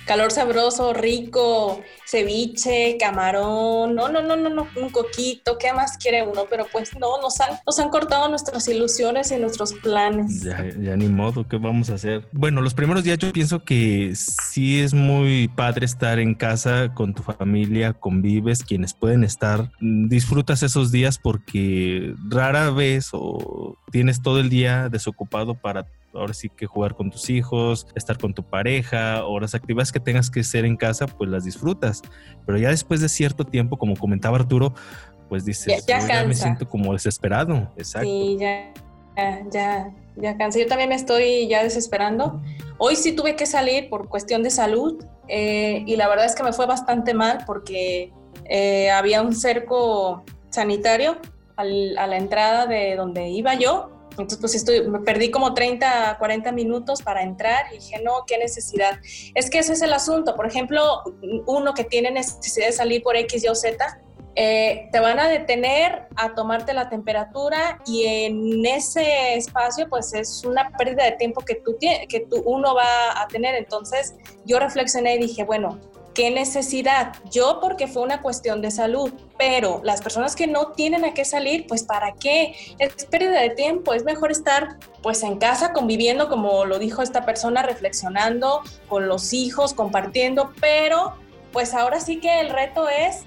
calor 0.07 0.31
sabroso, 0.31 0.93
rico, 0.93 1.83
ceviche, 2.07 2.97
camarón, 2.99 3.95
no, 3.95 4.09
no, 4.09 4.23
no, 4.23 4.37
no, 4.37 4.51
no, 4.51 4.67
un 4.77 4.91
coquito, 4.91 5.59
¿qué 5.59 5.73
más 5.73 5.97
quiere 5.99 6.23
uno? 6.23 6.47
Pero 6.51 6.67
pues 6.71 6.99
no, 6.99 7.21
nos 7.21 7.41
han, 7.41 7.59
nos 7.67 7.79
han 7.79 7.91
cortado 7.91 8.29
nuestras 8.29 8.67
ilusiones 8.69 9.31
y 9.31 9.37
nuestros 9.37 9.73
planes. 9.75 10.43
Ya, 10.43 10.65
ya 10.81 10.97
ni 10.97 11.09
modo, 11.09 11.47
¿qué 11.47 11.57
vamos 11.57 11.91
a 11.91 11.95
hacer? 11.95 12.27
Bueno, 12.33 12.61
los 12.61 12.75
primeros 12.75 13.05
días 13.05 13.19
yo 13.19 13.33
pienso 13.33 13.65
que 13.65 14.13
sí 14.15 14.81
es 14.81 14.95
muy 14.95 15.49
padre 15.49 15.87
estar 15.87 16.19
en 16.19 16.35
casa 16.35 16.93
con 16.95 17.15
tu 17.15 17.23
familia, 17.23 17.93
convives, 17.93 18.65
quienes 18.65 18.95
pueden 18.95 19.25
estar, 19.25 19.71
disfrutas 19.81 20.63
esos 20.63 20.91
días 20.91 21.19
porque 21.19 22.15
rara 22.29 22.71
vez 22.71 23.11
o 23.13 23.77
tienes 23.91 24.23
todo 24.23 24.41
el 24.41 24.51
día 24.51 24.89
desocupado 24.89 25.55
para 25.55 25.87
ahora 26.15 26.35
sí 26.35 26.49
que 26.49 26.67
jugar 26.67 26.95
con 26.95 27.11
tus 27.11 27.31
hijos, 27.31 27.87
estar 27.95 28.19
con 28.19 28.35
tu 28.35 28.43
pareja, 28.43 29.25
o 29.25 29.39
las 29.41 29.55
actividades 29.55 29.93
que 29.93 30.01
tengas 30.01 30.31
que 30.31 30.41
hacer 30.41 30.65
en 30.65 30.77
casa, 30.77 31.07
pues 31.07 31.31
las 31.31 31.45
disfrutas. 31.45 32.03
Pero 32.47 32.59
ya 32.59 32.71
después 32.71 33.01
de 33.01 33.09
cierto 33.09 33.45
tiempo, 33.45 33.79
como 33.79 33.97
comentaba 33.97 34.37
Arturo, 34.37 34.75
pues 35.29 35.45
dices, 35.45 35.87
ya, 35.87 36.25
me 36.27 36.35
siento 36.35 36.69
como 36.69 36.93
desesperado. 36.93 37.73
Exacto. 37.77 38.09
Sí, 38.09 38.37
ya, 38.39 38.73
ya, 39.51 39.95
ya, 40.17 40.37
cansa. 40.37 40.59
Yo 40.59 40.67
también 40.67 40.89
me 40.89 40.97
estoy 40.97 41.47
ya 41.49 41.63
desesperando. 41.63 42.41
Hoy 42.79 42.97
sí 42.97 43.13
tuve 43.13 43.37
que 43.37 43.47
salir 43.47 43.89
por 43.89 44.09
cuestión 44.09 44.43
de 44.43 44.51
salud 44.51 45.05
eh, 45.29 45.85
y 45.87 45.97
la 45.97 46.09
verdad 46.09 46.27
es 46.27 46.35
que 46.35 46.43
me 46.43 46.53
fue 46.53 46.67
bastante 46.67 47.15
mal 47.15 47.45
porque 47.47 48.13
eh, 48.47 48.91
había 48.91 49.23
un 49.23 49.35
cerco 49.35 50.25
sanitario 50.49 51.19
a 51.57 51.65
la 52.07 52.17
entrada 52.17 52.67
de 52.67 52.97
donde 52.97 53.29
iba 53.29 53.55
yo 53.55 54.00
entonces, 54.11 54.39
pues 54.39 54.55
estoy, 54.55 54.89
me 54.89 55.01
perdí 55.01 55.31
como 55.31 55.55
30, 55.55 56.17
40 56.19 56.53
minutos 56.53 57.03
para 57.03 57.23
entrar 57.23 57.67
y 57.73 57.77
dije, 57.77 58.03
no, 58.03 58.25
qué 58.27 58.39
necesidad. 58.39 58.99
Es 59.35 59.51
que 59.51 59.59
ese 59.59 59.73
es 59.73 59.83
el 59.83 59.93
asunto. 59.93 60.35
Por 60.37 60.47
ejemplo, 60.47 61.03
uno 61.47 61.75
que 61.75 61.85
tiene 61.85 62.11
necesidad 62.11 62.67
de 62.67 62.73
salir 62.73 63.03
por 63.03 63.17
X, 63.17 63.45
Y 63.45 63.49
o 63.49 63.55
Z, 63.55 64.01
eh, 64.37 64.89
te 64.93 65.01
van 65.01 65.19
a 65.19 65.29
detener 65.29 66.07
a 66.17 66.35
tomarte 66.35 66.73
la 66.73 66.89
temperatura 66.89 67.81
y 67.85 68.05
en 68.05 68.65
ese 68.65 69.35
espacio 69.35 69.89
pues 69.89 70.15
es 70.15 70.45
una 70.45 70.71
pérdida 70.79 71.05
de 71.05 71.13
tiempo 71.13 71.41
que, 71.41 71.57
tú, 71.57 71.77
que 71.81 72.27
tú, 72.31 72.43
uno 72.45 72.75
va 72.75 73.21
a 73.21 73.27
tener. 73.29 73.55
Entonces 73.55 74.15
yo 74.45 74.59
reflexioné 74.59 75.17
y 75.17 75.19
dije, 75.19 75.45
bueno, 75.45 75.81
¿Qué 76.15 76.31
necesidad? 76.33 77.13
Yo 77.31 77.59
porque 77.61 77.87
fue 77.87 78.03
una 78.03 78.21
cuestión 78.21 78.61
de 78.63 78.73
salud, 78.73 79.13
pero 79.39 79.81
las 79.85 80.03
personas 80.03 80.35
que 80.35 80.49
no 80.49 80.73
tienen 80.73 81.05
a 81.05 81.15
qué 81.15 81.25
salir, 81.25 81.67
pues 81.69 81.85
¿para 81.85 82.15
qué? 82.15 82.55
Es 82.79 83.05
pérdida 83.05 83.41
de 83.41 83.51
tiempo, 83.51 83.95
es 83.95 84.05
mejor 84.05 84.33
estar 84.33 84.79
pues 85.03 85.23
en 85.23 85.39
casa 85.39 85.73
conviviendo, 85.73 86.29
como 86.29 86.65
lo 86.65 86.79
dijo 86.81 87.03
esta 87.03 87.25
persona, 87.25 87.63
reflexionando 87.63 88.61
con 88.89 89.07
los 89.07 89.33
hijos, 89.33 89.73
compartiendo, 89.73 90.53
pero 90.61 91.15
pues 91.53 91.75
ahora 91.75 92.01
sí 92.01 92.19
que 92.19 92.41
el 92.41 92.51
reto 92.51 92.89
es 92.89 93.21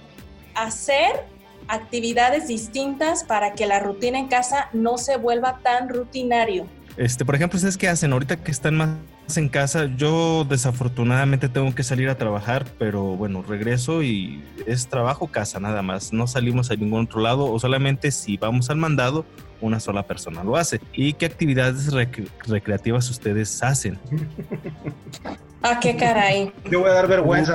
hacer 0.54 1.26
actividades 1.70 2.48
distintas 2.48 3.24
para 3.24 3.54
que 3.54 3.66
la 3.66 3.80
rutina 3.80 4.20
en 4.20 4.28
casa 4.28 4.70
no 4.74 4.98
se 4.98 5.16
vuelva 5.16 5.60
tan 5.64 5.88
rutinario. 5.88 6.68
Este, 6.98 7.24
por 7.26 7.36
ejemplo, 7.36 7.58
¿ustedes 7.58 7.78
qué 7.78 7.88
hacen 7.88 8.12
ahorita 8.12 8.44
que 8.44 8.52
están 8.52 8.76
más 8.76 8.90
en 9.38 9.50
casa? 9.50 9.90
Yo 9.96 10.46
desafortunadamente 10.48 11.50
tengo 11.50 11.74
que 11.74 11.84
salir 11.84 12.10
a 12.10 12.18
trabajar, 12.18 12.66
pero 12.78 13.04
bueno, 13.16 13.44
regreso 13.48 14.04
y 14.04 14.44
es 14.68 14.88
trabajo 14.88 15.28
casa 15.28 15.60
nada 15.60 15.82
más. 15.82 16.14
No 16.14 16.28
salimos 16.28 16.72
a 16.72 16.76
ningún 16.76 17.06
otro 17.06 17.22
lado 17.22 17.52
o 17.52 17.60
solamente 17.60 18.12
si 18.12 18.38
vamos 18.38 18.70
al 18.70 18.78
mandado, 18.78 19.26
una 19.62 19.80
sola 19.80 20.04
persona 20.04 20.44
lo 20.44 20.56
hace. 20.56 20.82
¿Y 20.94 21.14
qué 21.14 21.26
actividades 21.26 21.92
recreativas 22.48 23.10
ustedes 23.10 23.64
hacen? 23.64 23.98
Ah, 25.62 25.80
qué 25.80 25.96
caray. 25.96 26.52
Yo 26.70 26.82
voy 26.82 26.90
a 26.90 26.94
dar 26.94 27.08
vergüenza 27.08 27.54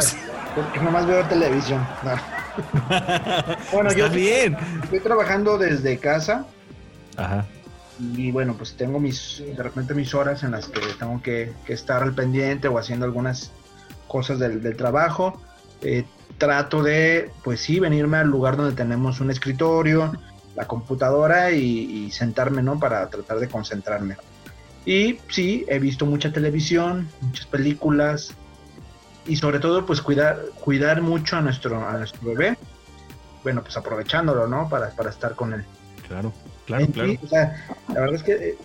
porque 0.54 0.80
nomás 0.80 1.06
veo 1.06 1.22
televisión. 1.26 1.87
bueno, 3.72 3.92
yo 3.92 4.08
bien. 4.08 4.56
estoy 4.82 5.00
trabajando 5.00 5.58
desde 5.58 5.98
casa. 5.98 6.46
Ajá 7.16 7.44
y 7.99 8.31
bueno, 8.31 8.55
pues 8.55 8.75
tengo 8.75 9.00
mis, 9.00 9.43
de 9.45 9.62
repente 9.62 9.95
mis 9.95 10.14
horas 10.14 10.43
en 10.43 10.52
las 10.52 10.69
que 10.69 10.81
tengo 10.99 11.21
que, 11.23 11.52
estar 11.67 12.02
al 12.02 12.14
pendiente 12.14 12.69
o 12.69 12.78
haciendo 12.78 13.05
algunas 13.05 13.50
cosas 14.07 14.38
del, 14.38 14.76
trabajo. 14.76 15.40
Eh, 15.83 16.05
trato 16.38 16.83
de, 16.83 17.31
pues 17.43 17.61
sí, 17.61 17.81
venirme 17.81 18.19
al 18.19 18.28
lugar 18.28 18.57
donde 18.57 18.75
tenemos 18.75 19.21
un 19.21 19.31
escritorio, 19.31 20.12
la 20.55 20.67
computadora 20.67 21.50
y, 21.50 22.11
sentarme, 22.12 22.62
¿no? 22.62 22.78
Para 22.78 23.09
tratar 23.11 23.38
de 23.38 23.49
concentrarme. 23.49 24.17
Y 24.87 25.19
sí, 25.28 25.64
he 25.69 25.78
visto 25.78 26.07
mucha 26.07 26.33
televisión, 26.33 27.09
muchas 27.21 27.47
películas 27.47 28.35
y 29.26 29.37
sobre 29.37 29.59
todo, 29.59 29.85
pues 29.85 30.00
cuidar, 30.00 30.40
cuidar 30.61 31.02
mucho 31.02 31.37
a 31.37 31.43
nuestro, 31.43 31.87
a 31.87 31.99
nuestro 31.99 32.21
bebé. 32.28 32.57
Bueno, 33.43 33.62
pues 33.62 33.76
aprovechándolo, 33.76 34.47
¿no? 34.47 34.69
Para, 34.69 34.90
para 34.90 35.11
estar 35.11 35.35
con 35.35 35.52
él. 35.52 35.64
Claro. 36.09 36.33
Claro, 36.67 36.87
claro. 36.87 37.15
la 37.88 38.00
verdad 38.00 38.15
es 38.15 38.23
que 38.23 38.33
eh, 38.33 38.59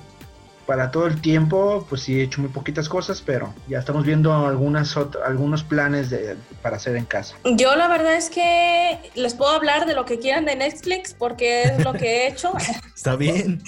para 0.65 0.91
todo 0.91 1.07
el 1.07 1.21
tiempo, 1.21 1.85
pues 1.89 2.03
sí 2.03 2.19
he 2.19 2.23
hecho 2.23 2.41
muy 2.41 2.49
poquitas 2.49 2.87
cosas, 2.87 3.21
pero 3.21 3.53
ya 3.67 3.79
estamos 3.79 4.05
viendo 4.05 4.33
algunas 4.33 4.95
algunos 5.25 5.63
planes 5.63 6.09
de, 6.09 6.37
para 6.61 6.77
hacer 6.77 6.95
en 6.95 7.05
casa. 7.05 7.35
Yo 7.43 7.75
la 7.75 7.87
verdad 7.87 8.15
es 8.15 8.29
que 8.29 9.11
les 9.15 9.33
puedo 9.33 9.51
hablar 9.51 9.85
de 9.85 9.93
lo 9.93 10.05
que 10.05 10.19
quieran 10.19 10.45
de 10.45 10.55
Netflix 10.55 11.13
porque 11.13 11.63
es 11.63 11.83
lo 11.83 11.93
que 11.93 12.05
he 12.05 12.27
hecho. 12.27 12.53
Está 12.95 13.15
bien. 13.15 13.61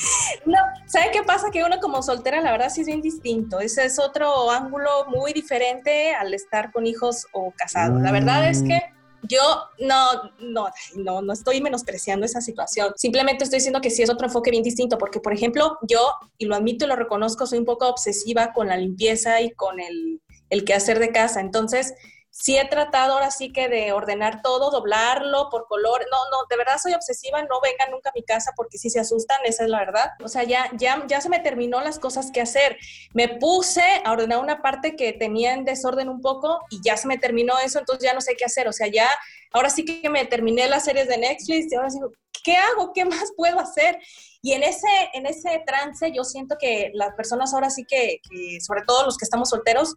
No, 0.45 0.57
¿sabe 0.85 1.11
qué 1.11 1.23
pasa? 1.23 1.47
Que 1.51 1.63
uno 1.63 1.79
como 1.79 2.01
soltera 2.01 2.41
la 2.41 2.51
verdad 2.51 2.69
sí 2.69 2.81
es 2.81 2.87
bien 2.87 3.01
distinto. 3.01 3.59
Ese 3.59 3.85
es 3.85 3.99
otro 3.99 4.49
ángulo 4.51 4.89
muy 5.07 5.33
diferente 5.33 6.13
al 6.15 6.33
estar 6.33 6.71
con 6.71 6.87
hijos 6.87 7.27
o 7.33 7.53
casados. 7.57 8.01
La 8.01 8.11
verdad 8.11 8.47
es 8.47 8.63
que 8.63 8.81
yo 9.27 9.41
no, 9.79 10.31
no, 10.39 10.69
no, 10.95 11.21
no 11.21 11.33
estoy 11.33 11.61
menospreciando 11.61 12.25
esa 12.25 12.41
situación. 12.41 12.93
Simplemente 12.95 13.43
estoy 13.43 13.57
diciendo 13.57 13.81
que 13.81 13.89
sí 13.89 14.03
es 14.03 14.09
otro 14.09 14.27
enfoque 14.27 14.51
bien 14.51 14.63
distinto, 14.63 14.97
porque, 14.97 15.19
por 15.19 15.33
ejemplo, 15.33 15.77
yo, 15.81 15.99
y 16.37 16.45
lo 16.45 16.55
admito 16.55 16.85
y 16.85 16.87
lo 16.87 16.95
reconozco, 16.95 17.47
soy 17.47 17.59
un 17.59 17.65
poco 17.65 17.87
obsesiva 17.87 18.53
con 18.53 18.67
la 18.67 18.77
limpieza 18.77 19.41
y 19.41 19.51
con 19.51 19.79
el, 19.79 20.21
el 20.49 20.63
quehacer 20.63 20.99
de 20.99 21.11
casa. 21.11 21.41
Entonces, 21.41 21.93
sí 22.37 22.57
he 22.57 22.67
tratado 22.67 23.13
ahora 23.13 23.31
sí 23.31 23.53
que 23.53 23.69
de 23.69 23.93
ordenar 23.93 24.41
todo, 24.41 24.69
doblarlo 24.69 25.49
por 25.49 25.67
color. 25.67 26.05
No, 26.11 26.17
no, 26.31 26.45
de 26.49 26.57
verdad 26.57 26.77
soy 26.83 26.93
obsesiva, 26.93 27.41
no 27.43 27.61
vengan 27.61 27.91
nunca 27.91 28.09
a 28.09 28.13
mi 28.13 28.23
casa 28.23 28.51
porque 28.57 28.77
sí 28.77 28.89
se 28.89 28.99
asustan, 28.99 29.39
esa 29.45 29.63
es 29.63 29.69
la 29.69 29.79
verdad. 29.79 30.11
O 30.21 30.27
sea, 30.27 30.43
ya, 30.43 30.69
ya, 30.77 31.01
ya 31.07 31.21
se 31.21 31.29
me 31.29 31.39
terminó 31.39 31.79
las 31.79 31.97
cosas 31.97 32.31
que 32.31 32.41
hacer. 32.41 32.77
Me 33.13 33.29
puse 33.29 33.83
a 34.03 34.11
ordenar 34.11 34.39
una 34.39 34.61
parte 34.61 34.97
que 34.97 35.13
tenía 35.13 35.53
en 35.53 35.63
desorden 35.63 36.09
un 36.09 36.19
poco 36.19 36.59
y 36.69 36.81
ya 36.83 36.97
se 36.97 37.07
me 37.07 37.17
terminó 37.17 37.57
eso, 37.59 37.79
entonces 37.79 38.03
ya 38.03 38.13
no 38.13 38.19
sé 38.19 38.35
qué 38.37 38.43
hacer. 38.43 38.67
O 38.67 38.73
sea, 38.73 38.87
ya, 38.87 39.09
ahora 39.53 39.69
sí 39.69 39.85
que 39.85 40.09
me 40.09 40.25
terminé 40.25 40.67
las 40.67 40.83
series 40.83 41.07
de 41.07 41.17
Netflix 41.17 41.71
y 41.71 41.75
ahora 41.75 41.89
sí, 41.89 41.99
¿qué 42.43 42.57
hago? 42.57 42.91
¿Qué 42.93 43.05
más 43.05 43.31
puedo 43.37 43.61
hacer? 43.61 43.97
Y 44.41 44.51
en 44.51 44.63
ese, 44.63 44.87
en 45.13 45.25
ese 45.25 45.63
trance 45.65 46.11
yo 46.11 46.25
siento 46.25 46.57
que 46.59 46.91
las 46.95 47.15
personas 47.15 47.53
ahora 47.53 47.69
sí 47.69 47.85
que, 47.85 48.19
que 48.29 48.59
sobre 48.59 48.81
todo 48.85 49.05
los 49.05 49.17
que 49.17 49.23
estamos 49.23 49.49
solteros, 49.49 49.95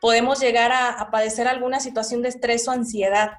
podemos 0.00 0.40
llegar 0.40 0.72
a, 0.72 1.10
padecer 1.10 1.48
alguna 1.48 1.80
situación 1.80 2.22
de 2.22 2.28
estrés 2.28 2.66
o 2.68 2.70
ansiedad. 2.70 3.32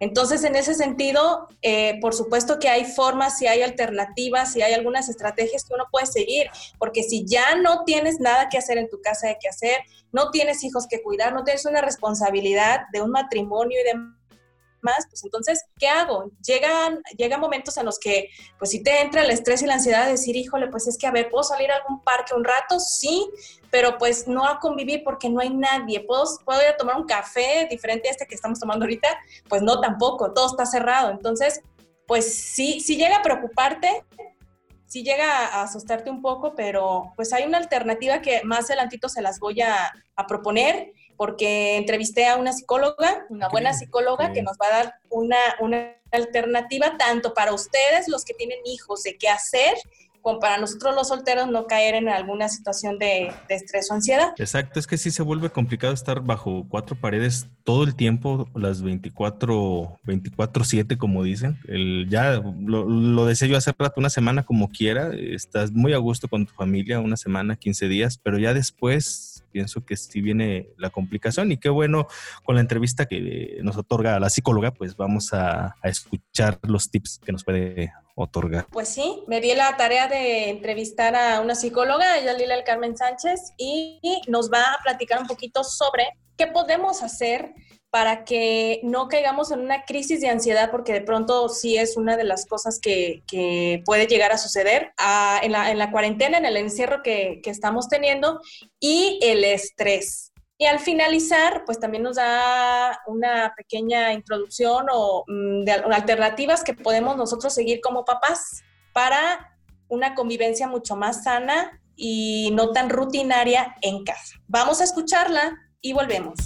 Entonces, 0.00 0.42
en 0.42 0.56
ese 0.56 0.74
sentido, 0.74 1.46
eh, 1.62 1.98
por 2.00 2.12
supuesto 2.12 2.58
que 2.58 2.68
hay 2.68 2.84
formas, 2.84 3.38
si 3.38 3.46
hay 3.46 3.62
alternativas, 3.62 4.52
si 4.52 4.60
hay 4.60 4.72
algunas 4.72 5.08
estrategias 5.08 5.64
que 5.64 5.74
uno 5.74 5.84
puede 5.92 6.06
seguir, 6.06 6.48
porque 6.78 7.04
si 7.04 7.24
ya 7.24 7.54
no 7.54 7.84
tienes 7.84 8.18
nada 8.18 8.48
que 8.48 8.58
hacer 8.58 8.78
en 8.78 8.90
tu 8.90 9.00
casa 9.00 9.28
de 9.28 9.36
que 9.40 9.48
hacer, 9.48 9.78
no 10.10 10.30
tienes 10.30 10.64
hijos 10.64 10.88
que 10.88 11.02
cuidar, 11.02 11.32
no 11.32 11.44
tienes 11.44 11.66
una 11.66 11.82
responsabilidad 11.82 12.80
de 12.92 13.00
un 13.00 13.10
matrimonio 13.10 13.78
y 13.80 13.84
demás, 13.84 14.21
más, 14.82 15.06
pues 15.08 15.24
entonces, 15.24 15.64
¿qué 15.78 15.88
hago? 15.88 16.30
Llegan, 16.46 17.00
llegan 17.16 17.40
momentos 17.40 17.76
en 17.76 17.86
los 17.86 17.98
que, 17.98 18.28
pues 18.58 18.70
si 18.70 18.82
te 18.82 19.00
entra 19.00 19.22
el 19.22 19.30
estrés 19.30 19.62
y 19.62 19.66
la 19.66 19.74
ansiedad 19.74 20.04
de 20.04 20.12
decir, 20.12 20.36
híjole, 20.36 20.68
pues 20.68 20.86
es 20.86 20.98
que, 20.98 21.06
a 21.06 21.10
ver, 21.10 21.30
¿puedo 21.30 21.44
salir 21.44 21.70
a 21.70 21.76
algún 21.76 22.02
parque 22.02 22.34
un 22.34 22.44
rato? 22.44 22.78
Sí, 22.80 23.30
pero 23.70 23.96
pues 23.98 24.28
no 24.28 24.46
a 24.46 24.58
convivir 24.58 25.02
porque 25.04 25.30
no 25.30 25.40
hay 25.40 25.50
nadie. 25.50 26.00
¿Puedo, 26.00 26.24
¿Puedo 26.44 26.60
ir 26.62 26.68
a 26.68 26.76
tomar 26.76 26.96
un 26.96 27.06
café 27.06 27.66
diferente 27.70 28.08
a 28.08 28.10
este 28.10 28.26
que 28.26 28.34
estamos 28.34 28.60
tomando 28.60 28.84
ahorita? 28.84 29.08
Pues 29.48 29.62
no 29.62 29.80
tampoco, 29.80 30.32
todo 30.32 30.46
está 30.46 30.66
cerrado. 30.66 31.10
Entonces, 31.10 31.62
pues 32.06 32.34
sí, 32.34 32.80
sí 32.80 32.96
llega 32.96 33.18
a 33.18 33.22
preocuparte, 33.22 34.04
sí 34.86 35.02
llega 35.02 35.46
a 35.46 35.62
asustarte 35.62 36.10
un 36.10 36.20
poco, 36.20 36.54
pero 36.54 37.12
pues 37.16 37.32
hay 37.32 37.44
una 37.44 37.58
alternativa 37.58 38.20
que 38.20 38.42
más 38.44 38.66
adelantito 38.66 39.08
se 39.08 39.22
las 39.22 39.38
voy 39.38 39.62
a, 39.62 39.90
a 40.16 40.26
proponer 40.26 40.92
porque 41.16 41.76
entrevisté 41.76 42.26
a 42.26 42.36
una 42.36 42.52
psicóloga, 42.52 43.26
una 43.28 43.48
buena 43.48 43.72
psicóloga, 43.74 44.32
que 44.32 44.42
nos 44.42 44.56
va 44.56 44.66
a 44.66 44.76
dar 44.84 44.94
una, 45.10 45.38
una 45.60 45.96
alternativa 46.10 46.96
tanto 46.98 47.34
para 47.34 47.52
ustedes, 47.52 48.08
los 48.08 48.24
que 48.24 48.34
tienen 48.34 48.58
hijos, 48.64 49.02
de 49.02 49.16
qué 49.16 49.28
hacer, 49.28 49.74
para 50.40 50.58
nosotros 50.58 50.94
los 50.94 51.08
solteros 51.08 51.48
no 51.48 51.66
caer 51.66 51.94
en 51.94 52.08
alguna 52.08 52.48
situación 52.48 52.98
de, 52.98 53.32
estrés 53.48 53.90
o 53.90 53.94
ansiedad. 53.94 54.32
Exacto, 54.38 54.78
es 54.78 54.86
que 54.86 54.96
sí 54.96 55.10
se 55.10 55.22
vuelve 55.22 55.50
complicado 55.50 55.92
estar 55.92 56.20
bajo 56.20 56.66
cuatro 56.68 56.96
paredes 56.96 57.48
todo 57.64 57.84
el 57.84 57.94
tiempo, 57.94 58.48
las 58.54 58.82
24, 58.82 59.98
24-7, 60.04 60.96
como 60.96 61.22
dicen. 61.22 61.58
El, 61.68 62.08
ya 62.08 62.42
lo, 62.60 62.88
lo 62.88 63.26
decía 63.26 63.48
yo 63.48 63.56
hace 63.56 63.72
rato, 63.78 63.94
una 63.96 64.10
semana 64.10 64.44
como 64.44 64.68
quiera, 64.70 65.10
estás 65.14 65.72
muy 65.72 65.92
a 65.92 65.98
gusto 65.98 66.28
con 66.28 66.46
tu 66.46 66.54
familia, 66.54 67.00
una 67.00 67.16
semana, 67.16 67.56
15 67.56 67.88
días, 67.88 68.18
pero 68.18 68.38
ya 68.38 68.54
después 68.54 69.32
pienso 69.52 69.84
que 69.84 69.96
sí 69.96 70.20
viene 70.20 70.70
la 70.78 70.90
complicación 70.90 71.52
y 71.52 71.58
qué 71.58 71.68
bueno 71.68 72.08
con 72.42 72.56
la 72.56 72.60
entrevista 72.60 73.06
que 73.06 73.58
nos 73.62 73.76
otorga 73.76 74.18
la 74.18 74.30
psicóloga, 74.30 74.72
pues 74.72 74.96
vamos 74.96 75.32
a, 75.32 75.76
escuchar 75.84 76.58
los 76.62 76.90
tips 76.90 77.20
que 77.24 77.32
nos 77.32 77.44
puede 77.44 77.92
otorgar. 78.14 78.66
Pues 78.70 78.88
sí, 78.88 79.22
me 79.26 79.40
di 79.40 79.54
la 79.54 79.76
tarea 79.76 80.08
de 80.08 80.50
entrevistar 80.50 81.14
a 81.16 81.40
una 81.40 81.54
psicóloga, 81.54 82.18
ella 82.18 82.32
Lila 82.34 82.54
El 82.54 82.64
Carmen 82.64 82.96
Sánchez, 82.96 83.52
y 83.56 84.00
nos 84.28 84.50
va 84.50 84.62
a 84.74 84.82
platicar 84.82 85.20
un 85.20 85.26
poquito 85.26 85.64
sobre 85.64 86.10
qué 86.36 86.46
podemos 86.46 87.02
hacer 87.02 87.54
para 87.92 88.24
que 88.24 88.80
no 88.84 89.06
caigamos 89.08 89.50
en 89.50 89.60
una 89.60 89.84
crisis 89.84 90.22
de 90.22 90.30
ansiedad, 90.30 90.70
porque 90.70 90.94
de 90.94 91.02
pronto 91.02 91.50
sí 91.50 91.76
es 91.76 91.98
una 91.98 92.16
de 92.16 92.24
las 92.24 92.46
cosas 92.46 92.80
que, 92.80 93.22
puede 93.84 94.06
llegar 94.06 94.32
a 94.32 94.38
suceder 94.38 94.94
en, 95.42 95.52
la, 95.52 95.90
cuarentena, 95.90 96.38
en 96.38 96.46
el 96.46 96.56
encierro 96.56 97.02
que, 97.02 97.42
estamos 97.44 97.88
teniendo, 97.88 98.40
y 98.80 99.20
el 99.22 99.44
estrés. 99.44 100.31
Y 100.62 100.66
al 100.66 100.78
finalizar, 100.78 101.64
pues 101.66 101.80
también 101.80 102.04
nos 102.04 102.14
da 102.14 103.02
una 103.08 103.52
pequeña 103.56 104.12
introducción 104.12 104.86
o 104.92 105.24
mm, 105.26 105.64
alternativas 105.92 106.62
que 106.62 106.72
podemos 106.72 107.16
nosotros 107.16 107.52
seguir 107.52 107.80
como 107.80 108.04
papás 108.04 108.62
para 108.92 109.56
una 109.88 110.14
convivencia 110.14 110.68
mucho 110.68 110.94
más 110.94 111.24
sana 111.24 111.80
y 111.96 112.52
no 112.52 112.70
tan 112.70 112.90
rutinaria 112.90 113.74
en 113.80 114.04
casa. 114.04 114.36
Vamos 114.46 114.80
a 114.80 114.84
escucharla 114.84 115.58
y 115.80 115.94
volvemos. 115.94 116.38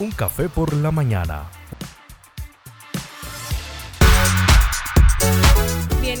Un 0.00 0.10
café 0.10 0.48
por 0.48 0.74
la 0.74 0.90
mañana. 0.90 1.59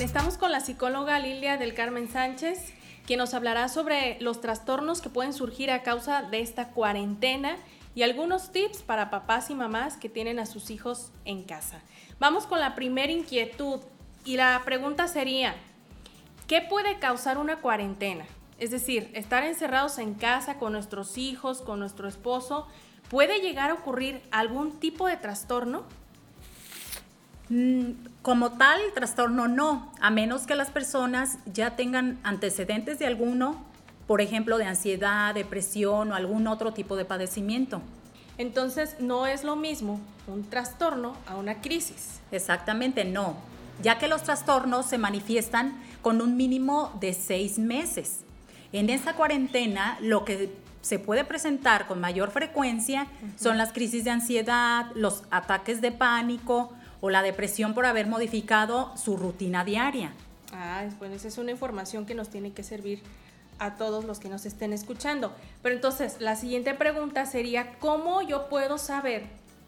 Estamos 0.00 0.38
con 0.38 0.50
la 0.50 0.60
psicóloga 0.60 1.18
Lilia 1.18 1.58
del 1.58 1.74
Carmen 1.74 2.08
Sánchez, 2.08 2.72
quien 3.06 3.18
nos 3.18 3.34
hablará 3.34 3.68
sobre 3.68 4.18
los 4.20 4.40
trastornos 4.40 5.00
que 5.00 5.10
pueden 5.10 5.32
surgir 5.32 5.70
a 5.70 5.82
causa 5.82 6.22
de 6.22 6.40
esta 6.40 6.68
cuarentena 6.68 7.56
y 7.94 8.02
algunos 8.02 8.50
tips 8.50 8.82
para 8.82 9.10
papás 9.10 9.50
y 9.50 9.54
mamás 9.54 9.96
que 9.96 10.08
tienen 10.08 10.38
a 10.38 10.46
sus 10.46 10.70
hijos 10.70 11.12
en 11.24 11.44
casa. 11.44 11.80
Vamos 12.18 12.46
con 12.46 12.60
la 12.60 12.74
primera 12.74 13.12
inquietud 13.12 13.80
y 14.24 14.36
la 14.36 14.62
pregunta 14.64 15.06
sería, 15.06 15.54
¿qué 16.46 16.62
puede 16.62 16.98
causar 16.98 17.38
una 17.38 17.56
cuarentena? 17.56 18.24
Es 18.58 18.70
decir, 18.70 19.10
estar 19.14 19.44
encerrados 19.44 19.98
en 19.98 20.14
casa 20.14 20.58
con 20.58 20.72
nuestros 20.72 21.18
hijos, 21.18 21.62
con 21.62 21.78
nuestro 21.78 22.08
esposo, 22.08 22.66
¿Puede 23.10 23.40
llegar 23.40 23.70
a 23.70 23.74
ocurrir 23.74 24.22
algún 24.30 24.78
tipo 24.78 25.08
de 25.08 25.16
trastorno? 25.16 25.82
Como 28.22 28.52
tal, 28.52 28.80
trastorno 28.94 29.48
no, 29.48 29.90
a 29.98 30.10
menos 30.10 30.42
que 30.42 30.54
las 30.54 30.70
personas 30.70 31.38
ya 31.46 31.74
tengan 31.74 32.18
antecedentes 32.22 32.98
de 32.98 33.06
alguno, 33.06 33.64
por 34.06 34.20
ejemplo, 34.20 34.58
de 34.58 34.66
ansiedad, 34.66 35.34
depresión 35.34 36.12
o 36.12 36.14
algún 36.14 36.46
otro 36.46 36.74
tipo 36.74 36.96
de 36.96 37.06
padecimiento. 37.06 37.80
Entonces, 38.36 38.96
no 39.00 39.26
es 39.26 39.42
lo 39.42 39.56
mismo 39.56 40.00
un 40.26 40.44
trastorno 40.44 41.16
a 41.26 41.36
una 41.36 41.62
crisis. 41.62 42.20
Exactamente, 42.30 43.06
no, 43.06 43.36
ya 43.82 43.98
que 43.98 44.06
los 44.06 44.22
trastornos 44.22 44.84
se 44.84 44.98
manifiestan 44.98 45.80
con 46.02 46.20
un 46.20 46.36
mínimo 46.36 46.94
de 47.00 47.14
seis 47.14 47.58
meses. 47.58 48.20
En 48.72 48.90
esa 48.90 49.14
cuarentena, 49.14 49.96
lo 50.02 50.26
que 50.26 50.52
se 50.82 50.98
puede 50.98 51.24
presentar 51.24 51.86
con 51.86 52.00
mayor 52.00 52.30
frecuencia 52.30 53.06
son 53.38 53.56
las 53.56 53.72
crisis 53.72 54.04
de 54.04 54.10
ansiedad, 54.10 54.90
los 54.94 55.22
ataques 55.30 55.80
de 55.80 55.92
pánico 55.92 56.74
o 57.00 57.10
la 57.10 57.22
depresión 57.22 57.74
por 57.74 57.86
haber 57.86 58.06
modificado 58.06 58.96
su 58.96 59.16
rutina 59.16 59.64
diaria. 59.64 60.12
Ah, 60.52 60.84
bueno, 60.98 61.14
esa 61.14 61.28
es 61.28 61.38
una 61.38 61.50
información 61.50 62.06
que 62.06 62.14
nos 62.14 62.28
tiene 62.28 62.52
que 62.52 62.62
servir 62.62 63.02
a 63.58 63.74
todos 63.74 64.04
los 64.04 64.18
que 64.18 64.28
nos 64.28 64.46
estén 64.46 64.72
escuchando. 64.72 65.32
Pero 65.62 65.74
entonces, 65.74 66.16
la 66.18 66.34
siguiente 66.34 66.74
pregunta 66.74 67.26
sería, 67.26 67.78
¿cómo 67.78 68.22
yo 68.22 68.48
puedo 68.48 68.78
saber 68.78 69.24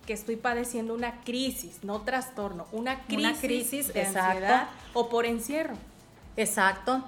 que 0.06 0.14
estoy 0.14 0.36
padeciendo 0.36 0.94
una 0.94 1.20
crisis, 1.20 1.78
no 1.82 2.00
trastorno, 2.00 2.66
una 2.72 3.02
crisis, 3.02 3.92
de 3.92 4.02
ansiedad 4.02 4.68
o 4.94 5.08
por 5.08 5.26
encierro? 5.26 5.74
Exacto. 6.36 7.04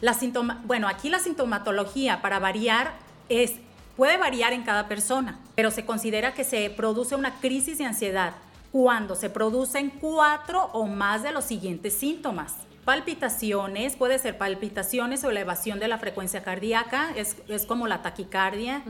La 0.00 0.16
bueno, 0.64 0.88
aquí 0.88 1.08
la 1.08 1.18
sintomatología, 1.18 2.20
para 2.20 2.38
variar, 2.38 2.92
es, 3.28 3.52
puede 3.96 4.16
variar 4.16 4.52
en 4.52 4.64
cada 4.64 4.88
persona, 4.88 5.38
pero 5.54 5.70
se 5.70 5.86
considera 5.86 6.34
que 6.34 6.44
se 6.44 6.68
produce 6.70 7.14
una 7.14 7.38
crisis 7.38 7.78
de 7.78 7.84
ansiedad 7.84 8.34
cuando 8.74 9.14
se 9.14 9.30
producen 9.30 9.88
cuatro 9.88 10.68
o 10.72 10.84
más 10.86 11.22
de 11.22 11.30
los 11.30 11.44
siguientes 11.44 11.94
síntomas. 11.94 12.56
Palpitaciones, 12.84 13.94
puede 13.94 14.18
ser 14.18 14.36
palpitaciones 14.36 15.22
o 15.22 15.30
elevación 15.30 15.78
de 15.78 15.86
la 15.86 15.96
frecuencia 15.98 16.42
cardíaca, 16.42 17.14
es, 17.14 17.66
como 17.66 17.86
la 17.86 18.02
taquicardia, 18.02 18.82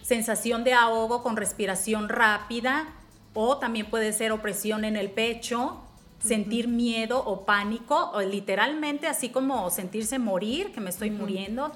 sensación 0.00 0.62
de 0.62 0.74
ahogo 0.74 1.24
con 1.24 1.36
respiración 1.36 2.08
rápida 2.08 2.86
o 3.34 3.58
también 3.58 3.86
puede 3.90 4.12
ser 4.12 4.30
opresión 4.30 4.84
en 4.84 4.94
el 4.94 5.10
pecho, 5.10 5.82
sentir 6.20 6.68
miedo 6.68 7.18
o 7.18 7.44
pánico, 7.44 8.12
o 8.14 8.20
literalmente 8.20 9.08
así 9.08 9.30
como 9.30 9.70
sentirse 9.70 10.20
morir, 10.20 10.70
que 10.70 10.80
me 10.80 10.90
estoy 10.90 11.10
muriendo, 11.10 11.72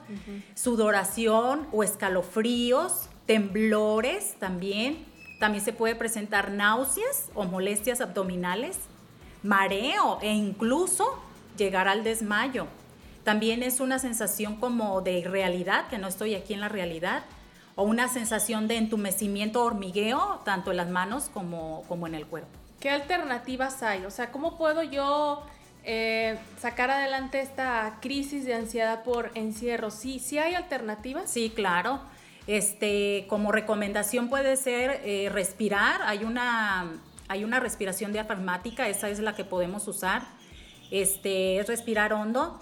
sudoración 0.54 1.66
o 1.72 1.82
escalofríos, 1.82 3.08
temblores 3.26 4.36
también. 4.38 5.09
También 5.40 5.64
se 5.64 5.72
puede 5.72 5.96
presentar 5.96 6.50
náuseas 6.50 7.30
o 7.34 7.44
molestias 7.44 8.02
abdominales, 8.02 8.78
mareo 9.42 10.18
e 10.20 10.30
incluso 10.32 11.04
llegar 11.56 11.88
al 11.88 12.04
desmayo. 12.04 12.66
también 13.24 13.62
es 13.62 13.80
una 13.80 13.98
sensación 13.98 14.56
como 14.56 15.02
de 15.02 15.12
irrealidad, 15.12 15.88
que 15.88 15.98
no 15.98 16.08
estoy 16.08 16.34
aquí 16.34 16.54
en 16.54 16.60
la 16.60 16.68
realidad, 16.68 17.22
o 17.76 17.82
una 17.82 18.08
sensación 18.08 18.66
de 18.66 18.76
entumecimiento, 18.76 19.62
hormigueo, 19.62 20.40
tanto 20.44 20.70
en 20.70 20.78
las 20.78 20.88
manos 20.88 21.30
como, 21.32 21.84
como 21.86 22.06
en 22.06 22.14
el 22.14 22.26
cuerpo. 22.26 22.48
¿Qué 22.80 22.90
alternativas 22.90 23.82
hay? 23.82 24.04
O 24.06 24.10
sea, 24.10 24.32
¿cómo 24.32 24.56
puedo 24.56 24.82
yo 24.82 25.42
eh, 25.84 26.38
sacar 26.58 26.90
adelante 26.90 27.40
esta 27.40 27.98
crisis 28.00 28.46
de 28.46 28.54
ansiedad 28.54 29.04
por 29.04 29.30
encierro? 29.34 29.90
¿Sí, 29.90 30.18
sí 30.18 30.38
hay 30.38 30.54
alternativas? 30.54 31.30
Sí, 31.30 31.52
claro. 31.54 32.00
Este, 32.50 33.26
como 33.28 33.52
recomendación 33.52 34.28
puede 34.28 34.56
ser 34.56 35.02
eh, 35.04 35.28
respirar. 35.32 36.00
Hay 36.02 36.24
una, 36.24 36.94
hay 37.28 37.44
una 37.44 37.60
respiración 37.60 38.12
diafragmática, 38.12 38.88
esa 38.88 39.08
es 39.08 39.20
la 39.20 39.36
que 39.36 39.44
podemos 39.44 39.86
usar. 39.86 40.24
Este, 40.90 41.60
es 41.60 41.68
respirar 41.68 42.12
hondo. 42.12 42.58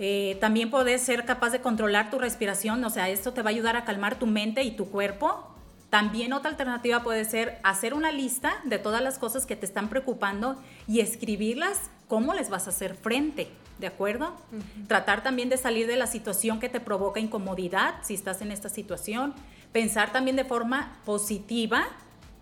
Eh, 0.00 0.36
también 0.40 0.68
puedes 0.72 1.00
ser 1.00 1.24
capaz 1.24 1.50
de 1.50 1.60
controlar 1.60 2.10
tu 2.10 2.18
respiración, 2.18 2.82
o 2.84 2.90
sea, 2.90 3.08
esto 3.08 3.32
te 3.32 3.42
va 3.42 3.50
a 3.50 3.52
ayudar 3.52 3.76
a 3.76 3.84
calmar 3.84 4.18
tu 4.18 4.26
mente 4.26 4.64
y 4.64 4.72
tu 4.72 4.90
cuerpo. 4.90 5.46
También 5.90 6.32
otra 6.32 6.50
alternativa 6.50 7.04
puede 7.04 7.24
ser 7.24 7.60
hacer 7.62 7.94
una 7.94 8.10
lista 8.10 8.54
de 8.64 8.80
todas 8.80 9.00
las 9.00 9.20
cosas 9.20 9.46
que 9.46 9.54
te 9.54 9.64
están 9.64 9.88
preocupando 9.90 10.60
y 10.88 10.98
escribirlas, 10.98 11.82
cómo 12.08 12.34
les 12.34 12.50
vas 12.50 12.66
a 12.66 12.70
hacer 12.70 12.96
frente, 12.96 13.46
¿de 13.78 13.86
acuerdo? 13.86 14.34
Tratar 14.86 15.22
también 15.22 15.48
de 15.48 15.56
salir 15.56 15.86
de 15.86 15.96
la 15.96 16.06
situación 16.06 16.60
que 16.60 16.68
te 16.68 16.80
provoca 16.80 17.20
incomodidad, 17.20 17.96
si 18.02 18.14
estás 18.14 18.42
en 18.42 18.50
esta 18.50 18.68
situación. 18.68 19.34
Pensar 19.72 20.12
también 20.12 20.36
de 20.36 20.44
forma 20.44 20.96
positiva, 21.04 21.86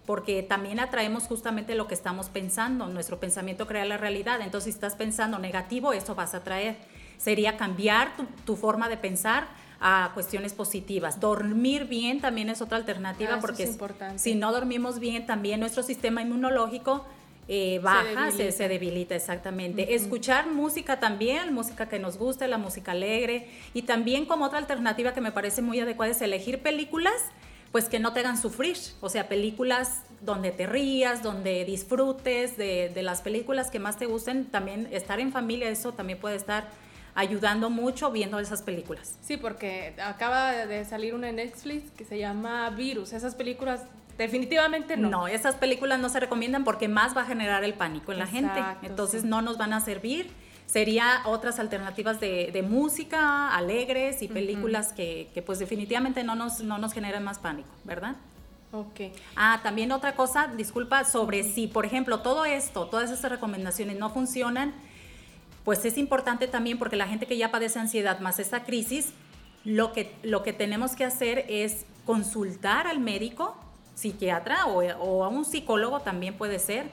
porque 0.07 0.43
también 0.43 0.81
atraemos 0.81 1.25
justamente 1.25 1.75
lo 1.75 1.89
que 1.89 1.95
estamos 1.95 2.29
pensando. 2.29 2.87
Nuestro 2.87 3.19
pensamiento 3.19 3.67
crea 3.67 3.85
la 3.85 3.97
realidad. 3.97 4.41
Entonces, 4.41 4.65
si 4.65 4.71
estás 4.71 4.95
pensando 4.95 5.39
negativo, 5.39 5.93
eso 5.93 6.15
vas 6.15 6.35
a 6.35 6.43
traer. 6.43 6.79
Sería 7.19 7.57
cambiar 7.57 8.13
tu, 8.45 8.57
forma 8.57 8.89
de 8.89 8.97
pensar 8.97 9.49
a 9.81 10.13
cuestiones 10.15 10.55
positivas. 10.55 11.21
Dormir 11.21 11.85
bien 11.87 12.21
también 12.21 12.49
es 12.49 12.63
otra 12.63 12.79
alternativa 12.79 13.35
ah, 13.35 13.39
porque 13.41 13.65
es 13.65 13.79
si 14.17 14.35
no 14.35 14.53
dormimos 14.53 14.99
bien, 15.01 15.27
también 15.27 15.61
nuestro 15.61 15.83
sistema 15.83 16.23
inmunológico 16.23 17.05
eh, 17.49 17.79
baja, 17.83 18.31
se 18.33 18.69
debilita. 18.69 19.15
exactamente. 19.15 19.95
Escuchar 19.95 20.49
música 20.49 20.99
también, 20.99 21.55
música 21.55 21.89
que 21.89 21.99
nos 21.99 22.19
guste, 22.19 22.49
la 22.49 22.59
música 22.59 22.93
alegre. 22.93 23.49
Y 23.75 23.83
también 23.83 24.27
como 24.27 24.47
otra 24.47 24.59
alternativa 24.59 25.15
que 25.15 25.21
me 25.21 25.33
parece 25.33 25.63
muy 25.63 25.79
adecuada 25.81 26.13
es 26.13 26.21
elegir 26.21 26.61
películas 26.61 27.15
pues 27.73 27.91
que 27.91 27.99
no 27.99 28.13
te 28.13 28.21
hagan 28.21 28.39
sufrir. 28.39 28.77
O 29.01 29.11
sea, 29.11 29.29
películas 29.29 30.01
donde 30.23 30.51
te 30.51 30.67
rías, 30.67 31.23
donde 31.23 31.65
disfrutes 31.65 32.57
de, 32.57 32.91
de, 32.95 33.03
las 33.03 33.21
películas 33.21 33.71
que 33.71 33.79
más 33.79 33.99
te 33.99 34.07
gusten. 34.07 34.47
También 34.47 34.89
estar 34.93 35.21
en 35.21 35.31
familia, 35.31 35.69
eso 35.69 35.93
también 35.93 36.19
puede 36.19 36.37
estar 36.37 36.69
ayudando 37.15 37.71
mucho 37.71 38.11
viendo 38.11 38.39
esas 38.39 38.63
películas. 38.63 39.19
Sí, 39.23 39.37
porque 39.37 39.95
acaba 40.03 40.53
de 40.53 40.85
salir 40.85 41.15
una 41.15 41.31
en 41.31 41.37
Netflix 41.37 41.91
que 41.93 42.05
se 42.05 42.19
llama 42.19 42.71
Virus. 42.71 43.13
Esas 43.13 43.35
películas 43.35 43.83
definitivamente 44.19 44.97
no. 44.97 45.09
No, 45.09 45.29
esas 45.29 45.57
películas 45.57 45.99
no 45.99 46.09
se 46.09 46.21
recomiendan 46.21 46.65
porque 46.65 46.89
más 46.89 47.17
va 47.17 47.23
a 47.23 47.27
generar 47.27 47.65
el 47.65 47.75
pánico 47.75 48.13
en 48.13 48.19
la 48.19 48.27
gente. 48.27 48.61
Entonces 48.83 49.25
no 49.25 49.43
nos 49.43 49.59
van 49.59 49.73
a 49.73 49.81
servir 49.81 50.31
sería 50.67 51.23
otras 51.25 51.59
alternativas 51.59 52.21
de, 52.21 52.65
música 52.69 53.55
alegres 53.57 54.21
y 54.23 54.29
películas 54.29 54.93
que, 54.93 55.43
pues 55.47 55.59
definitivamente 55.59 56.25
no 56.25 56.35
nos, 56.35 56.61
no 56.61 56.79
nos 56.79 56.93
generan 56.93 57.25
más 57.25 57.39
pánico, 57.39 57.69
¿verdad? 57.85 58.17
Ok. 58.73 59.13
Ah, 59.37 59.61
también 59.63 59.93
otra 59.93 60.17
cosa, 60.17 60.49
disculpa, 60.49 61.05
sobre 61.05 61.45
si, 61.45 61.67
por 61.67 61.87
ejemplo, 61.87 62.21
todo 62.21 62.45
esto, 62.45 62.87
todas 62.87 63.11
estas 63.11 63.31
recomendaciones 63.31 63.99
no 63.99 64.11
funcionan, 64.11 64.75
pues 65.65 65.85
es 65.85 65.97
importante 65.99 66.47
también 66.49 66.79
porque 66.79 66.97
la 66.97 67.07
gente 67.07 67.27
que 67.27 67.37
ya 67.37 67.51
padece 67.51 67.79
ansiedad 67.79 68.21
más 68.21 68.39
esta 68.39 68.65
crisis, 68.65 69.13
lo 69.65 69.93
que, 69.93 70.15
lo 70.23 70.43
que 70.43 70.53
tenemos 70.53 70.95
que 70.95 71.05
hacer 71.05 71.45
es 71.49 71.87
consultar 72.05 72.87
al 72.87 73.01
médico, 73.01 73.57
psiquiatra 73.97 74.67
o, 74.67 74.83
o 74.83 75.25
a 75.25 75.29
un 75.29 75.45
psicólogo 75.45 76.01
también 76.01 76.35
puede 76.35 76.61
ser, 76.61 76.87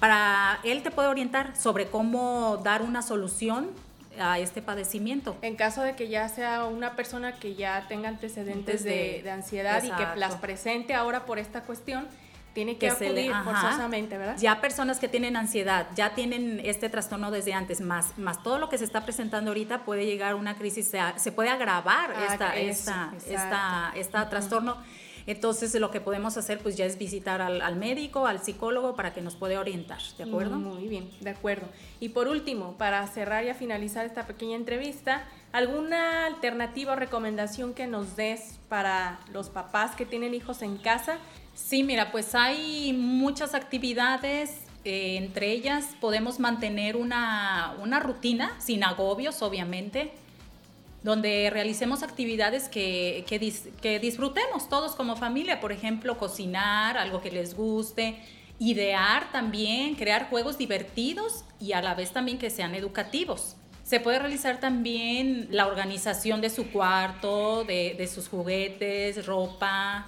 para 0.00 0.58
él 0.64 0.82
te 0.82 0.90
puede 0.90 1.08
orientar 1.08 1.56
sobre 1.56 1.86
cómo 1.86 2.60
dar 2.62 2.82
una 2.82 3.00
solución 3.00 3.70
a 4.18 4.38
este 4.38 4.60
padecimiento. 4.60 5.36
En 5.42 5.56
caso 5.56 5.82
de 5.82 5.94
que 5.94 6.08
ya 6.08 6.28
sea 6.28 6.64
una 6.64 6.96
persona 6.96 7.38
que 7.38 7.54
ya 7.54 7.86
tenga 7.88 8.08
antecedentes 8.08 8.84
de, 8.84 9.28
ansiedad 9.30 9.82
y 9.82 9.90
que 9.90 10.06
las 10.16 10.36
presente 10.36 10.94
ahora 10.94 11.24
por 11.24 11.38
esta 11.38 11.62
cuestión, 11.62 12.08
tiene 12.52 12.76
que, 12.76 12.90
acudir 12.90 13.32
forzosamente, 13.44 14.18
¿verdad? 14.18 14.36
Ya 14.38 14.60
personas 14.60 14.98
que 14.98 15.08
tienen 15.08 15.36
ansiedad, 15.36 15.86
ya 15.94 16.14
tienen 16.14 16.60
este 16.64 16.90
trastorno 16.90 17.30
desde 17.30 17.54
antes, 17.54 17.80
más, 17.80 18.18
más 18.18 18.42
todo 18.42 18.58
lo 18.58 18.68
que 18.68 18.76
se 18.76 18.84
está 18.84 19.04
presentando 19.04 19.52
ahorita 19.52 19.84
puede 19.84 20.04
llegar 20.04 20.32
a 20.32 20.36
una 20.36 20.56
crisis, 20.56 20.88
se, 20.88 21.00
se 21.16 21.32
puede 21.32 21.48
agravar 21.48 22.12
ah, 22.14 22.26
esta, 22.30 22.56
esta, 22.56 23.12
esta, 23.26 23.92
esta, 23.96 24.28
trastorno. 24.28 24.76
Entonces 25.26 25.74
lo 25.74 25.90
que 25.90 26.00
podemos 26.00 26.36
hacer 26.36 26.58
pues 26.58 26.76
ya 26.76 26.84
es 26.84 26.98
visitar 26.98 27.40
al, 27.40 27.76
médico, 27.76 28.26
al 28.26 28.42
psicólogo 28.42 28.94
para 28.94 29.12
que 29.12 29.20
nos 29.20 29.36
pueda 29.36 29.60
orientar, 29.60 30.00
¿de 30.18 30.24
acuerdo? 30.24 30.56
Muy 30.56 30.88
bien, 30.88 31.10
de 31.20 31.30
acuerdo. 31.30 31.66
Y 32.00 32.10
por 32.10 32.28
último, 32.28 32.76
para 32.78 33.06
cerrar 33.06 33.44
y 33.44 33.48
a 33.48 33.54
finalizar 33.54 34.06
esta 34.06 34.26
pequeña 34.26 34.56
entrevista, 34.56 35.24
¿alguna 35.52 36.26
alternativa 36.26 36.92
o 36.92 36.96
recomendación 36.96 37.74
que 37.74 37.86
nos 37.86 38.16
des 38.16 38.58
para 38.68 39.20
los 39.32 39.48
papás 39.48 39.94
que 39.96 40.06
tienen 40.06 40.34
hijos 40.34 40.62
en 40.62 40.76
casa? 40.76 41.18
Sí, 41.54 41.82
mira, 41.82 42.10
pues 42.10 42.34
hay 42.34 42.92
muchas 42.92 43.54
actividades 43.54 44.62
eh, 44.84 45.16
entre 45.16 45.52
ellas 45.52 45.90
podemos 46.00 46.40
mantener 46.40 46.96
una, 46.96 47.76
una, 47.80 48.00
rutina 48.00 48.52
sin 48.58 48.82
agobios, 48.82 49.40
obviamente 49.40 50.10
donde 51.02 51.50
realicemos 51.50 52.02
actividades 52.02 52.68
que, 52.68 53.24
que, 53.26 53.98
disfrutemos 53.98 54.68
todos 54.68 54.94
como 54.94 55.16
familia, 55.16 55.60
por 55.60 55.72
ejemplo, 55.72 56.16
cocinar, 56.16 56.96
algo 56.96 57.20
que 57.20 57.32
les 57.32 57.54
guste, 57.56 58.16
idear 58.58 59.32
también, 59.32 59.96
crear 59.96 60.28
juegos 60.30 60.58
divertidos 60.58 61.44
y 61.60 61.72
a 61.72 61.82
la 61.82 61.94
vez 61.94 62.12
también 62.12 62.38
que 62.38 62.50
sean 62.50 62.74
educativos. 62.74 63.56
Se 63.82 63.98
puede 63.98 64.20
realizar 64.20 64.60
también 64.60 65.48
la 65.50 65.66
organización 65.66 66.40
de 66.40 66.50
su 66.50 66.70
cuarto, 66.70 67.64
de, 67.64 67.94
de 67.98 68.06
sus 68.06 68.28
juguetes, 68.28 69.26
ropa, 69.26 70.06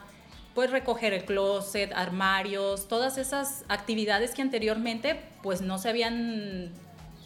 pues 0.54 0.70
recoger 0.70 1.12
el 1.12 1.24
closet, 1.24 1.92
armarios, 1.92 2.86
todas 2.86 3.18
esas 3.18 3.64
actividades 3.68 4.30
que 4.30 4.42
anteriormente 4.42 5.20
pues 5.42 5.60
no 5.60 5.78
se 5.78 5.88
habían 5.88 6.70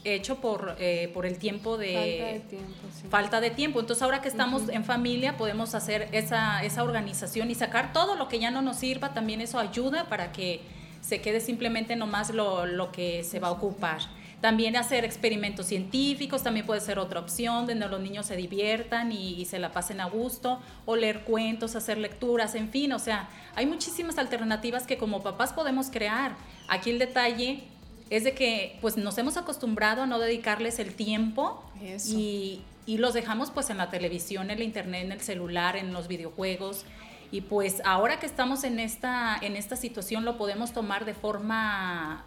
hecho 0.05 0.37
por, 0.37 0.77
eh, 0.79 1.11
por 1.13 1.27
el 1.27 1.39
tiempo 1.39 1.77
de 1.77 1.95
falta 1.95 2.31
de 2.33 2.41
tiempo, 2.41 3.11
falta 3.11 3.41
de 3.41 3.51
tiempo. 3.51 3.81
Entonces 3.81 4.03
ahora 4.03 4.21
que 4.21 4.29
estamos 4.29 4.69
en 4.69 4.85
familia 4.85 5.37
podemos 5.37 5.75
hacer 5.75 6.09
esa, 6.13 6.63
esa 6.63 6.83
organización 6.83 7.51
y 7.51 7.55
sacar 7.55 7.93
todo 7.93 8.17
lo 8.17 8.29
que 8.29 8.39
ya 8.39 8.51
no 8.51 8.63
nos 8.63 8.77
sirva, 8.77 9.15
también 9.15 9.41
eso 9.41 9.59
ayuda 9.59 10.09
para 10.09 10.33
que 10.33 10.61
se 11.01 11.21
quede 11.21 11.41
simplemente 11.41 11.97
nomás 11.97 12.31
lo, 12.31 12.67
lo 12.67 12.93
que 12.93 13.25
se 13.25 13.41
va 13.41 13.49
a 13.49 13.53
ocupar. 13.53 14.01
También 14.41 14.77
hacer 14.77 15.05
experimentos 15.05 15.67
científicos 15.67 16.45
también 16.45 16.65
puede 16.65 16.81
ser 16.81 17.01
otra 17.01 17.19
opción, 17.19 17.67
donde 17.67 17.89
los 17.89 18.01
niños 18.01 18.25
se 18.27 18.37
diviertan 18.37 19.11
y, 19.11 19.35
y, 19.35 19.45
se 19.47 19.59
la 19.59 19.73
pasen 19.73 20.01
a 20.01 20.07
gusto, 20.07 20.61
o 20.87 20.95
leer 20.95 21.25
cuentos, 21.25 21.75
hacer 21.75 21.99
lecturas, 21.99 22.55
en 22.55 22.71
fin, 22.71 22.93
o 22.93 23.01
sea, 23.01 23.29
hay 23.57 23.67
muchísimas 23.67 24.17
alternativas 24.17 24.87
que 24.87 24.97
como 24.97 25.25
papás 25.25 25.53
podemos 25.53 25.91
crear. 25.91 26.37
Aquí 26.69 26.91
el 26.91 27.01
detalle 27.01 27.65
es 28.11 28.25
de 28.25 28.35
que 28.35 28.79
pues 28.81 28.97
nos 28.97 29.19
hemos 29.19 29.37
acostumbrado 29.37 30.03
a 30.03 30.07
no 30.07 30.19
dedicarles 30.19 30.79
el 30.79 30.95
tiempo 30.95 31.63
y, 32.07 32.63
los 32.87 33.13
dejamos 33.13 33.51
pues 33.51 33.69
en 33.69 33.77
la 33.77 33.91
televisión, 33.91 34.51
en 34.51 34.59
la 34.59 34.65
internet, 34.65 35.05
en 35.05 35.13
el 35.13 35.21
celular, 35.21 35.77
en 35.77 35.93
los 35.93 36.09
videojuegos. 36.09 36.87
Y 37.31 37.43
pues 37.43 37.83
ahora 37.85 38.19
que 38.19 38.25
estamos 38.25 38.65
en 38.65 38.81
esta, 38.81 39.37
en 39.43 39.57
esta 39.57 39.77
situación 39.77 40.25
lo 40.25 40.39
podemos 40.39 40.73
tomar 40.73 41.05
de 41.05 41.13
forma 41.13 42.25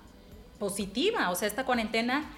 positiva. 0.60 1.32
O 1.32 1.36
sea, 1.36 1.48
esta 1.48 1.65
cuarentena 1.65 2.30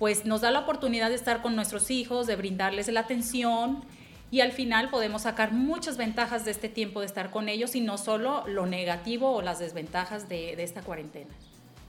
pues 0.00 0.24
nos 0.24 0.40
da 0.40 0.50
la 0.50 0.58
oportunidad 0.60 1.08
de 1.08 1.14
estar 1.14 1.40
con 1.40 1.54
nuestros 1.54 1.92
hijos, 1.92 2.26
de 2.26 2.34
brindarles 2.34 2.88
la 2.88 3.00
atención 3.00 3.84
y 4.32 4.40
al 4.40 4.50
final 4.50 4.90
podemos 4.90 5.22
sacar 5.22 5.52
muchas 5.52 5.96
ventajas 5.96 6.44
de 6.44 6.50
este 6.50 6.68
tiempo 6.68 7.00
de 7.00 7.06
estar 7.06 7.30
con 7.30 7.48
ellos 7.48 7.76
y 7.76 7.80
no 7.80 7.96
solo 7.96 8.44
lo 8.48 8.66
negativo 8.66 9.30
o 9.30 9.40
las 9.40 9.60
desventajas 9.60 10.28
de, 10.28 10.56
de 10.56 10.64
esta 10.64 10.82
cuarentena. 10.82 11.30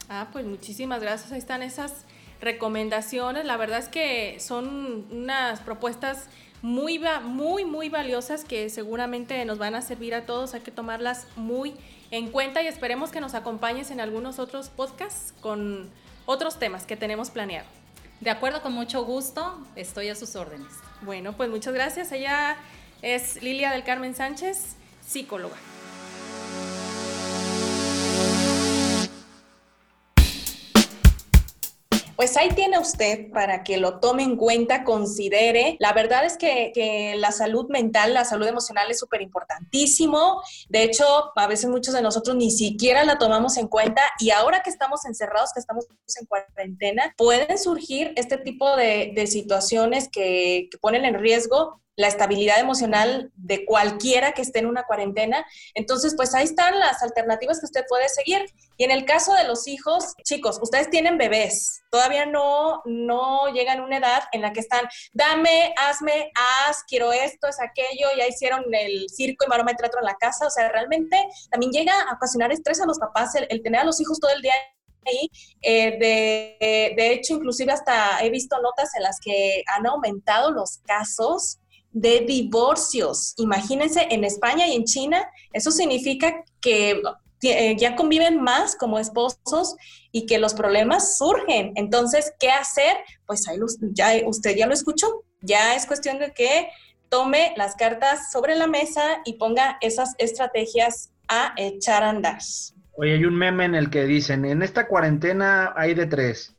Ah, 0.10 0.28
pues 0.32 0.46
muchísimas 0.46 1.02
gracias. 1.02 1.32
Ahí 1.32 1.40
están 1.40 1.62
esas 1.62 2.06
recomendaciones. 2.42 3.46
La 3.46 3.58
verdad 3.58 3.80
es 3.80 3.88
que 3.88 4.40
son 4.40 5.06
unas 5.12 5.60
propuestas 5.62 6.26
muy, 6.62 7.00
muy, 7.24 7.64
muy 7.64 7.90
valiosas 7.90 8.44
que 8.44 8.70
seguramente 8.70 9.46
nos 9.46 9.60
van 9.60 9.76
a 9.76 9.82
servir 9.82 10.16
a 10.16 10.26
todos. 10.26 10.54
Hay 10.54 10.62
que 10.62 10.72
tomarlas 10.72 11.28
muy 11.36 11.76
en 12.12 12.32
cuenta 12.32 12.62
y 12.62 12.68
esperemos 12.68 13.12
que 13.12 13.22
nos 13.22 13.34
acompañes 13.34 13.92
en 13.92 14.02
algunos 14.02 14.40
otros 14.40 14.70
podcasts 14.70 15.34
con 15.42 15.90
otros 16.26 16.58
temas 16.58 16.86
que 16.86 16.98
tenemos 16.98 17.30
planeado. 17.30 17.68
De 18.20 18.30
acuerdo, 18.30 18.62
con 18.62 18.74
mucho 18.74 19.06
gusto. 19.06 19.58
Estoy 19.76 20.10
a 20.10 20.16
sus 20.16 20.36
órdenes. 20.36 20.68
Bueno, 21.02 21.34
pues 21.34 21.50
muchas 21.50 21.74
gracias. 21.74 22.12
Ella 22.12 22.58
es 23.02 23.42
Lilia 23.42 23.72
del 23.72 23.84
Carmen 23.84 24.14
Sánchez, 24.14 24.76
psicóloga. 25.06 25.56
Pues 32.20 32.36
ahí 32.36 32.50
tiene 32.50 32.78
usted 32.78 33.32
para 33.32 33.64
que 33.64 33.78
lo 33.78 34.02
tome 34.02 34.24
en 34.24 34.36
cuenta, 34.36 34.84
considere. 34.84 35.78
La 35.80 35.94
verdad 35.94 36.26
es 36.26 36.36
que, 36.36 37.14
la 37.16 37.32
salud 37.32 37.70
mental, 37.70 38.14
la 38.14 38.26
salud 38.26 38.46
emocional 38.46 38.92
es 38.92 39.00
súper 39.00 39.22
importantísimo. 39.22 40.42
De 40.68 40.84
hecho, 40.84 41.06
a 41.34 41.48
veces 41.48 41.70
muchos 41.70 41.94
de 41.94 42.02
nosotros 42.02 42.36
ni 42.36 42.52
siquiera 42.52 43.06
la 43.06 43.18
tomamos 43.18 43.56
en 43.56 43.70
cuenta 43.70 44.02
y 44.20 44.32
ahora 44.32 44.64
que 44.64 44.70
estamos 44.70 45.06
encerrados, 45.06 45.54
que 45.54 45.62
estamos 45.62 45.88
en 46.20 46.26
cuarentena, 46.26 47.14
pueden 47.16 47.58
surgir 47.58 48.12
este 48.18 48.38
tipo 48.38 48.76
de, 48.76 49.14
situaciones 49.26 50.10
que 50.10 50.68
ponen 50.82 51.06
en 51.06 51.14
riesgo 51.22 51.80
la 52.00 52.08
estabilidad 52.08 52.62
emocional 52.62 53.30
de 53.36 53.66
cualquiera 53.66 54.32
que 54.32 54.42
esté 54.42 54.60
en 54.60 54.68
una 54.68 54.84
cuarentena. 54.84 55.46
Entonces, 55.74 56.14
pues 56.16 56.34
ahí 56.34 56.46
están 56.46 56.80
las 56.80 57.04
alternativas 57.04 57.60
que 57.60 57.66
usted 57.66 57.84
puede 57.90 58.08
seguir. 58.08 58.46
Y 58.78 58.86
en 58.86 58.92
el 58.92 59.04
caso 59.04 59.34
de 59.34 59.44
los 59.44 59.68
hijos, 59.68 60.14
chicos, 60.24 60.60
ustedes 60.62 60.90
tienen 60.90 61.18
bebés, 61.18 61.82
todavía 61.92 62.26
no, 62.26 62.82
no 62.86 63.52
llegan 63.52 63.80
a 63.80 63.84
una 63.84 63.98
edad 63.98 64.24
en 64.32 64.42
la 64.42 64.54
que 64.54 64.62
están, 64.62 64.88
dame, 65.12 65.74
hazme, 65.76 66.32
haz, 66.36 66.86
quiero 66.88 67.12
esto, 67.12 67.50
es 67.50 67.60
aquello, 67.60 68.08
ya 68.18 68.28
hicieron 68.28 68.64
el 68.74 69.10
circo 69.10 69.44
y 69.44 69.50
maroma 69.50 69.74
y 69.74 69.76
teatro 69.76 70.00
en 70.00 70.06
la 70.06 70.16
casa. 70.16 70.48
O 70.48 70.50
sea, 70.50 70.70
realmente 70.70 71.18
también 71.52 71.74
llega 71.74 71.92
a 72.10 72.14
ocasionar 72.14 72.54
estrés 72.54 72.80
a 72.80 72.86
los 72.86 72.98
papás 72.98 73.36
el, 73.36 73.62
tener 73.62 73.82
a 73.82 73.84
los 73.84 74.00
hijos 74.00 74.22
todo 74.22 74.32
el 74.32 74.42
día 74.42 74.54
ahí. 75.06 75.30
Eh, 75.62 75.98
de, 76.00 76.96
de, 76.96 77.12
hecho, 77.12 77.34
inclusive 77.34 77.74
hasta 77.74 78.24
he 78.24 78.30
visto 78.30 78.58
notas 78.62 78.96
en 78.96 79.04
las 79.04 79.20
que 79.20 79.64
han 79.68 79.86
aumentado 79.86 80.52
los 80.52 80.78
casos 80.88 81.59
de 81.92 82.22
divorcios. 82.22 83.34
Imagínense, 83.38 84.08
en 84.10 84.24
España 84.24 84.68
y 84.68 84.76
en 84.76 84.86
China, 84.86 85.28
eso 85.54 85.72
significa 85.72 86.44
que 86.62 87.02
eh, 87.42 87.76
ya 87.78 87.96
conviven 87.96 88.42
más 88.42 88.76
como 88.76 89.00
esposos 89.00 89.76
y 90.12 90.26
que 90.26 90.40
los 90.40 90.54
problemas 90.54 91.18
surgen. 91.18 91.72
Entonces, 91.76 92.34
¿qué 92.40 92.50
hacer? 92.52 92.98
Pues 93.26 93.48
ahí 93.48 93.58
ya, 93.94 94.12
usted 94.26 94.56
ya 94.56 94.68
lo 94.68 94.74
escuchó. 94.74 95.24
Ya 95.42 95.76
es 95.76 95.86
cuestión 95.86 96.20
de 96.20 96.34
que 96.34 96.70
tome 97.10 97.54
las 97.56 97.76
cartas 97.76 98.32
sobre 98.32 98.56
la 98.56 98.68
mesa 98.68 99.22
y 99.26 99.34
ponga 99.34 99.78
esas 99.82 100.14
estrategias 100.18 101.12
a 101.28 101.54
echar 101.58 102.04
a 102.04 102.10
andar. 102.10 102.40
Oye, 102.94 103.14
hay 103.14 103.26
un 103.26 103.36
meme 103.36 103.66
en 103.66 103.76
el 103.76 103.90
que 103.90 104.04
dicen, 104.04 104.46
en 104.46 104.62
esta 104.62 104.88
cuarentena 104.88 105.74
hay 105.78 105.94
de 105.94 106.06
tres 106.06 106.59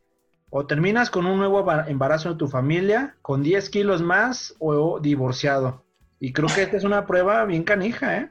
o 0.51 0.67
terminas 0.67 1.11
con 1.11 1.27
un 1.27 1.39
nuevo 1.39 1.65
embarazo 1.87 2.31
en 2.31 2.39
tu 2.39 2.49
familia, 2.49 3.17
con 3.23 3.43
10 3.43 3.71
kilos 3.71 4.03
más 4.03 4.55
o 4.59 5.01
divorciado. 5.01 5.85
Y 6.19 6.33
creo 6.33 6.49
que 6.55 6.63
esta 6.63 6.77
es 6.77 6.85
una 6.85 7.07
prueba 7.07 7.45
bien 7.45 7.63
canija, 7.63 8.19
¿eh? 8.19 8.31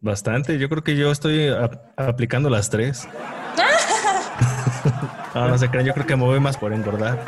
Bastante. 0.00 0.58
Yo 0.58 0.68
creo 0.68 0.84
que 0.84 0.96
yo 0.96 1.10
estoy 1.10 1.48
aplicando 1.96 2.48
las 2.48 2.70
tres. 2.70 3.08
no, 5.34 5.48
no 5.48 5.58
se 5.58 5.68
crean. 5.68 5.86
Yo 5.86 5.94
creo 5.94 6.06
que 6.06 6.16
me 6.16 6.24
voy 6.24 6.38
más 6.38 6.56
por 6.56 6.72
engordar. 6.72 7.24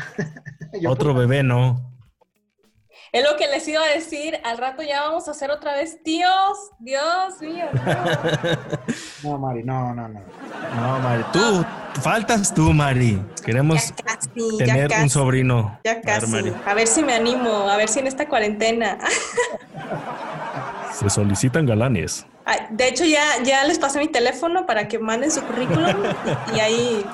Otro 0.88 1.14
bebé 1.14 1.44
no. 1.44 1.93
Es 3.14 3.22
lo 3.22 3.36
que 3.36 3.46
les 3.46 3.66
iba 3.68 3.80
a 3.80 3.86
decir. 3.86 4.40
Al 4.42 4.58
rato 4.58 4.82
ya 4.82 5.02
vamos 5.02 5.28
a 5.28 5.30
hacer 5.30 5.48
otra 5.52 5.74
vez 5.74 6.02
tíos. 6.02 6.58
Dios 6.80 7.40
mío. 7.40 7.66
No, 9.22 9.38
Mari, 9.38 9.62
no, 9.62 9.94
no, 9.94 10.06
no. 10.06 10.20
No, 10.76 10.98
Mari, 10.98 11.24
tú, 11.32 11.64
faltas 12.02 12.52
tú, 12.52 12.74
Mari. 12.74 13.24
Queremos 13.42 13.94
tener 14.58 14.90
un 15.00 15.08
sobrino. 15.08 15.80
Ya 15.82 16.02
casi. 16.02 16.52
A 16.66 16.74
ver 16.74 16.86
si 16.86 17.02
me 17.02 17.14
animo, 17.14 17.70
a 17.70 17.76
ver 17.78 17.88
si 17.88 18.00
en 18.00 18.06
esta 18.06 18.28
cuarentena. 18.28 18.98
Se 20.92 21.08
solicitan 21.08 21.64
galanes. 21.64 22.26
De 22.70 22.88
hecho, 22.88 23.04
ya, 23.04 23.42
ya 23.42 23.64
les 23.64 23.78
pasé 23.78 23.98
mi 24.00 24.08
teléfono 24.08 24.66
para 24.66 24.88
que 24.88 24.98
manden 24.98 25.30
su 25.30 25.42
currículum 25.42 26.02
y 26.54 26.60
ahí, 26.60 27.06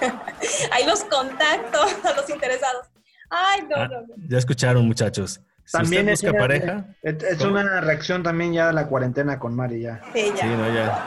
ahí 0.72 0.86
los 0.86 1.04
contacto 1.04 1.78
a 2.04 2.12
los 2.16 2.30
interesados. 2.30 2.89
Ay, 3.30 3.62
no, 3.68 3.76
ah, 3.76 3.88
no, 3.88 4.06
Ya 4.28 4.38
escucharon, 4.38 4.86
muchachos. 4.86 5.40
también 5.70 6.08
es 6.08 6.22
pareja. 6.22 6.84
Es, 7.02 7.40
una 7.42 7.80
reacción 7.80 8.22
también 8.22 8.52
ya 8.52 8.66
de 8.66 8.72
la 8.72 8.88
cuarentena 8.88 9.38
con 9.38 9.54
Mari 9.54 9.82
ya. 9.82 10.00
Sí, 10.12 10.32
ya. 10.36 10.42
Sí, 10.42 10.46
no, 10.48 10.74
ya, 10.74 11.04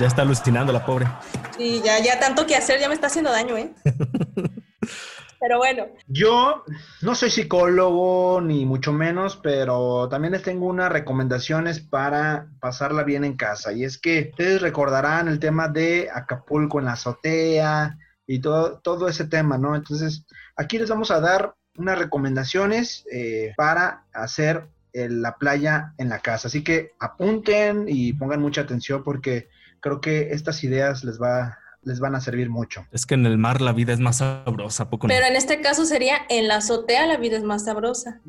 ya 0.00 0.06
está 0.06 0.22
alucinando 0.22 0.72
la 0.72 0.84
pobre. 0.84 1.06
Sí, 1.56 1.80
ya, 1.84 2.00
ya 2.00 2.18
tanto 2.18 2.46
que 2.46 2.56
hacer 2.56 2.80
ya 2.80 2.88
me 2.88 2.94
está 2.94 3.06
haciendo 3.06 3.30
daño, 3.30 3.56
¿eh? 3.56 3.72
pero 5.40 5.56
bueno. 5.56 5.86
Yo 6.06 6.64
no 7.00 7.14
soy 7.14 7.30
psicólogo 7.30 8.40
ni 8.42 8.66
mucho 8.66 8.92
menos, 8.92 9.36
pero 9.36 10.08
también 10.08 10.32
les 10.32 10.42
tengo 10.42 10.66
unas 10.66 10.92
recomendaciones 10.92 11.80
para 11.80 12.48
pasarla 12.60 13.04
bien 13.04 13.24
en 13.24 13.36
casa. 13.36 13.72
Y 13.72 13.84
es 13.84 13.98
que 13.98 14.28
ustedes 14.30 14.60
recordarán 14.60 15.28
el 15.28 15.38
tema 15.38 15.68
de 15.68 16.10
Acapulco 16.12 16.78
en 16.78 16.84
la 16.84 16.92
azotea 16.92 17.96
y 18.26 18.40
todo, 18.40 18.80
todo 18.80 19.08
ese 19.08 19.24
tema, 19.24 19.56
¿no? 19.56 19.74
Entonces, 19.74 20.26
aquí 20.56 20.78
les 20.78 20.90
vamos 20.90 21.10
a 21.10 21.20
dar 21.20 21.54
unas 21.76 21.98
recomendaciones 21.98 23.04
eh, 23.12 23.52
para 23.56 24.04
hacer 24.12 24.68
la 24.92 25.36
playa 25.36 25.94
en 25.98 26.08
la 26.08 26.18
casa. 26.18 26.48
Así 26.48 26.64
que 26.64 26.94
apunten 26.98 27.84
y 27.86 28.12
pongan 28.12 28.40
mucha 28.40 28.62
atención 28.62 29.04
porque 29.04 29.48
creo 29.78 30.00
que 30.00 30.32
estas 30.32 30.64
ideas 30.64 31.04
les 31.04 31.20
va 31.20 31.60
les 31.82 32.00
van 32.00 32.14
a 32.14 32.20
servir 32.20 32.50
mucho. 32.50 32.86
Es 32.92 33.06
que 33.06 33.14
en 33.14 33.26
el 33.26 33.38
mar 33.38 33.60
la 33.60 33.72
vida 33.72 33.92
es 33.92 34.00
más 34.00 34.18
sabrosa, 34.18 34.90
poco 34.90 35.08
Pero 35.08 35.26
en 35.26 35.36
este 35.36 35.60
caso 35.60 35.86
sería 35.86 36.18
en 36.28 36.48
la 36.48 36.56
azotea 36.56 37.06
la 37.06 37.16
vida 37.16 37.36
es 37.36 37.42
más 37.42 37.64
sabrosa. 37.64 38.20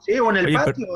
Sí, 0.00 0.18
o 0.18 0.30
en 0.30 0.36
el 0.36 0.52
patio, 0.52 0.86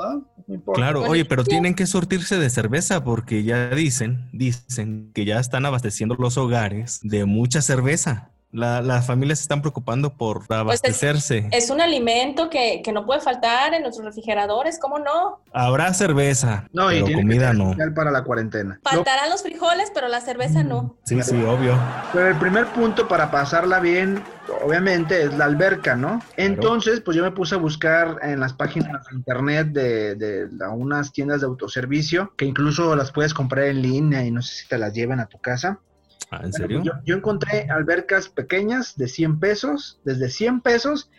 Claro, 0.75 1.03
oye, 1.03 1.25
pero 1.25 1.45
tienen 1.45 1.75
que 1.75 1.87
sortirse 1.87 2.39
de 2.39 2.51
cerveza 2.51 3.05
porque 3.05 3.43
ya 3.43 3.71
dicen, 3.71 4.29
dicen 4.33 5.11
que 5.15 5.25
ya 5.25 5.39
están 5.39 5.67
abasteciendo 5.67 6.15
los 6.19 6.37
hogares 6.37 7.01
de 7.03 7.25
mucha 7.25 7.63
cerveza. 7.63 8.32
La, 8.53 8.83
las 8.83 9.07
familias 9.07 9.39
se 9.39 9.45
están 9.45 9.63
preocupando 9.63 10.15
por 10.15 10.47
pues 10.47 10.61
abastecerse. 10.61 11.49
es, 11.51 11.71
un 11.71 11.81
alimento 11.81 12.51
que, 12.51 12.83
no 12.93 13.07
puede 13.07 13.21
faltar 13.21 13.73
en 13.73 13.81
nuestros 13.81 14.05
refrigeradores, 14.05 14.79
¿cómo 14.79 14.99
no? 14.99 15.41
Habrá 15.55 15.95
cerveza, 15.95 16.69
no, 16.71 16.89
pero 16.89 17.09
y 17.09 17.15
comida 17.15 17.55
no. 17.55 17.75
Para 17.95 18.11
la 18.11 18.23
cuarentena. 18.25 18.79
Faltarán 18.83 19.31
los 19.31 19.43
frijoles, 19.43 19.91
pero 19.95 20.09
la 20.09 20.21
cerveza 20.21 20.63
no. 20.63 20.97
Sí, 21.05 21.23
sí, 21.23 21.43
obvio. 21.43 21.79
Pero 22.13 22.29
el 22.29 22.37
primer 22.37 22.67
punto 22.67 23.09
para 23.09 23.31
pasarla 23.31 23.81
bien, 23.81 24.23
obviamente, 24.63 25.23
es 25.23 25.35
la 25.39 25.47
alberca, 25.47 25.97
¿no? 25.97 26.21
Entonces, 26.37 27.01
pues 27.01 27.17
yo 27.17 27.23
me 27.23 27.31
puse 27.31 27.55
a 27.55 27.59
buscar 27.59 28.19
en 28.21 28.41
las 28.41 28.53
páginas 28.53 29.07
de 29.07 29.17
internet 29.17 29.69
de, 29.69 30.15
de, 30.15 30.47
de 30.49 30.69
unas 30.69 31.13
tiendas 31.13 31.41
de 31.41 31.47
autoservicio, 31.47 32.35
que 32.37 32.45
incluso 32.45 32.95
las 32.97 33.13
puedes 33.13 33.33
comprar 33.33 33.65
en 33.65 33.81
línea 33.81 34.25
y 34.25 34.31
no 34.31 34.43
sé 34.43 34.63
si 34.63 34.69
te 34.69 34.77
las 34.77 34.93
llevan 34.93 35.21
a 35.21 35.27
tu 35.27 35.39
casa. 35.39 35.81
Ah, 36.31 36.41
¿En 36.45 36.53
serio? 36.53 36.83
Yo, 37.05 37.15
encontré 37.17 37.67
albercas 37.71 38.29
pequeñas 38.29 38.97
de 38.97 39.09
100 39.09 39.41
pesos, 39.41 40.01
desde 40.05 40.29
100 40.31 40.61
pesos 40.61 41.11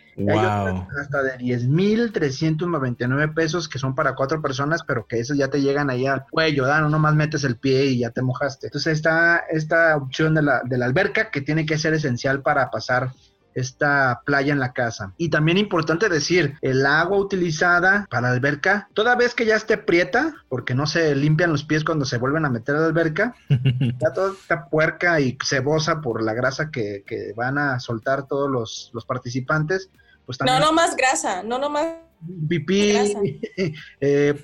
hasta 1.00 1.22
de 1.22 1.36
10,399 1.38 3.28
pesos, 3.34 3.68
que 3.68 3.78
son 3.78 3.94
para 3.94 4.14
cuatro 4.14 4.40
personas, 4.40 4.82
pero 4.86 5.06
que 5.06 5.18
esos 5.18 5.36
ya 5.36 5.48
te 5.48 5.60
llegan 5.60 5.90
ahí 5.90 6.06
al 6.06 6.24
cuello, 6.30 6.66
¿no? 6.66 6.88
Nomás 6.88 7.14
metes 7.14 7.44
el 7.44 7.56
pie 7.56 7.86
y 7.86 7.98
ya 8.00 8.10
te 8.10 8.22
mojaste. 8.22 8.68
Entonces 8.68 8.94
está 8.94 9.44
esta 9.50 9.96
opción 9.96 10.34
de 10.34 10.42
la, 10.42 10.62
de 10.64 10.78
la 10.78 10.86
alberca 10.86 11.30
que 11.30 11.40
tiene 11.40 11.66
que 11.66 11.78
ser 11.78 11.94
esencial 11.94 12.42
para 12.42 12.70
pasar 12.70 13.10
esta 13.54 14.22
playa 14.24 14.52
en 14.52 14.58
la 14.58 14.72
casa. 14.72 15.12
Y 15.16 15.28
también 15.28 15.58
importante 15.58 16.08
decir, 16.08 16.56
el 16.60 16.84
agua 16.86 17.18
utilizada 17.18 18.06
para 18.10 18.28
la 18.28 18.34
alberca, 18.34 18.88
toda 18.94 19.16
vez 19.16 19.34
que 19.34 19.46
ya 19.46 19.56
esté 19.56 19.78
prieta, 19.78 20.34
porque 20.48 20.74
no 20.74 20.86
se 20.86 21.14
limpian 21.14 21.52
los 21.52 21.64
pies 21.64 21.84
cuando 21.84 22.04
se 22.04 22.18
vuelven 22.18 22.44
a 22.44 22.50
meter 22.50 22.76
a 22.76 22.80
la 22.80 22.86
alberca, 22.86 23.34
ya 23.48 24.12
toda 24.12 24.32
esta 24.32 24.66
puerca 24.66 25.20
y 25.20 25.38
cebosa 25.44 26.00
por 26.00 26.22
la 26.22 26.34
grasa 26.34 26.70
que, 26.70 27.04
van 27.36 27.58
a 27.58 27.80
soltar 27.80 28.26
todos 28.26 28.50
los, 28.50 28.90
los 28.92 29.04
participantes, 29.04 29.90
pues 30.26 30.38
también... 30.38 30.58
No, 30.60 30.66
no 30.66 30.72
más 30.72 30.96
grasa, 30.96 31.42
no, 31.42 31.58
no 31.58 31.70
más 31.70 31.86
pipí, 32.48 32.92
eh, 34.00 34.34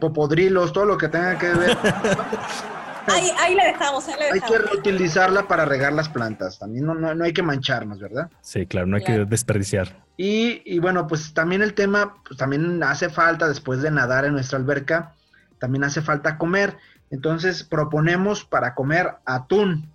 popodrilos, 0.00 0.72
todo 0.72 0.84
lo 0.84 0.96
que 0.98 1.08
tenga 1.08 1.38
que 1.38 1.48
ver. 1.48 1.76
Ahí, 3.10 3.54
le 3.56 3.64
dejamos, 3.64 4.08
ahí 4.08 4.14
Hay 4.32 4.40
que 4.40 4.58
reutilizarla 4.58 5.48
para 5.48 5.64
regar 5.64 5.92
las 5.92 6.08
plantas. 6.08 6.58
También 6.58 6.86
no, 6.86 6.94
no, 6.94 7.24
hay 7.24 7.32
que 7.32 7.42
mancharnos, 7.42 7.98
¿verdad? 7.98 8.30
Sí, 8.40 8.66
claro, 8.66 8.86
no 8.86 8.96
hay 8.96 9.04
que 9.04 9.24
desperdiciar. 9.24 10.04
Y, 10.16 10.62
y, 10.64 10.78
bueno, 10.78 11.06
pues 11.06 11.32
también 11.32 11.62
el 11.62 11.74
tema, 11.74 12.16
pues 12.26 12.38
también 12.38 12.82
hace 12.82 13.08
falta, 13.08 13.48
después 13.48 13.82
de 13.82 13.90
nadar 13.90 14.24
en 14.24 14.32
nuestra 14.32 14.58
alberca, 14.58 15.14
también 15.58 15.84
hace 15.84 16.02
falta 16.02 16.38
comer. 16.38 16.76
Entonces 17.10 17.64
proponemos 17.64 18.44
para 18.44 18.74
comer 18.74 19.14
atún 19.24 19.90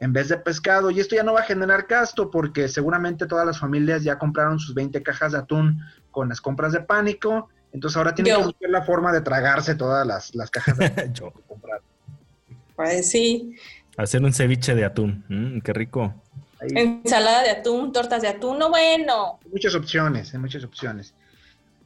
en 0.00 0.12
vez 0.12 0.28
de 0.28 0.38
pescado. 0.38 0.90
Y 0.90 0.98
esto 0.98 1.14
ya 1.14 1.22
no 1.22 1.34
va 1.34 1.40
a 1.40 1.44
generar 1.44 1.86
gasto 1.88 2.30
porque 2.30 2.68
seguramente 2.68 3.26
todas 3.26 3.46
las 3.46 3.58
familias 3.58 4.02
ya 4.02 4.18
compraron 4.18 4.58
sus 4.58 4.74
20 4.74 5.02
cajas 5.02 5.32
de 5.32 5.38
atún 5.38 5.80
con 6.10 6.28
las 6.28 6.40
compras 6.40 6.72
de 6.72 6.80
pánico. 6.80 7.48
Entonces 7.72 7.96
ahora 7.96 8.14
tienen 8.14 8.36
que 8.36 8.42
buscar 8.42 8.70
la 8.70 8.82
forma 8.82 9.12
de 9.12 9.20
tragarse 9.20 9.74
todas 9.76 10.06
las, 10.06 10.34
las 10.34 10.50
cajas 10.50 10.76
de 10.76 10.86
atún 10.86 11.30
que 11.32 11.42
compraron. 11.46 11.84
Pues 12.80 13.10
sí. 13.10 13.56
Hacer 13.98 14.22
un 14.22 14.32
ceviche 14.32 14.74
de 14.74 14.86
atún. 14.86 15.22
Mm, 15.28 15.60
qué 15.60 15.74
rico. 15.74 16.14
Ensalada 16.62 17.42
de 17.42 17.50
atún, 17.50 17.92
tortas 17.92 18.22
de 18.22 18.28
atún, 18.28 18.58
no 18.58 18.70
bueno. 18.70 19.38
Muchas 19.52 19.74
opciones, 19.74 20.32
hay 20.32 20.40
muchas 20.40 20.64
opciones. 20.64 21.12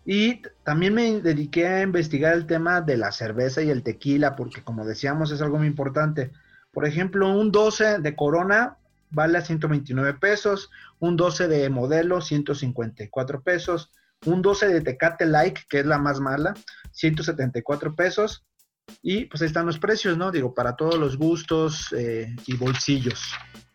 Y 0.07 0.41
también 0.63 0.95
me 0.95 1.21
dediqué 1.21 1.67
a 1.67 1.83
investigar 1.83 2.35
el 2.35 2.47
tema 2.47 2.81
de 2.81 2.97
la 2.97 3.11
cerveza 3.11 3.61
y 3.61 3.71
el 3.71 3.83
tequila, 3.83 4.37
porque 4.37 4.63
como 4.63 4.87
decíamos 4.87 5.33
es 5.33 5.43
algo 5.43 5.59
muy 5.59 5.67
importante. 5.67 6.31
Por 6.73 6.87
ejemplo, 6.87 7.29
un 7.29 7.51
12 7.51 7.99
de 7.99 8.15
corona 8.15 8.77
vale 9.11 9.39
a 9.39 9.41
129 9.41 10.15
pesos, 10.21 10.71
un 11.01 11.17
12 11.17 11.49
de 11.49 11.69
modelo 11.71 12.21
154 12.21 13.43
pesos, 13.43 13.91
un 14.27 14.43
12 14.43 14.69
de 14.69 14.81
Tecate 14.81 15.27
Like, 15.27 15.63
que 15.69 15.81
es 15.81 15.87
la 15.87 15.99
más 15.99 16.21
mala, 16.21 16.55
174 16.93 17.97
pesos. 17.97 18.45
Y 19.03 19.27
pues 19.27 19.43
ahí 19.43 19.47
están 19.47 19.67
los 19.67 19.79
precios, 19.79 20.17
¿no? 20.17 20.31
Digo, 20.31 20.55
para 20.55 20.77
todos 20.77 20.99
los 20.99 21.17
gustos 21.17 21.93
eh, 21.97 22.35
y 22.47 22.57
bolsillos. 22.57 23.21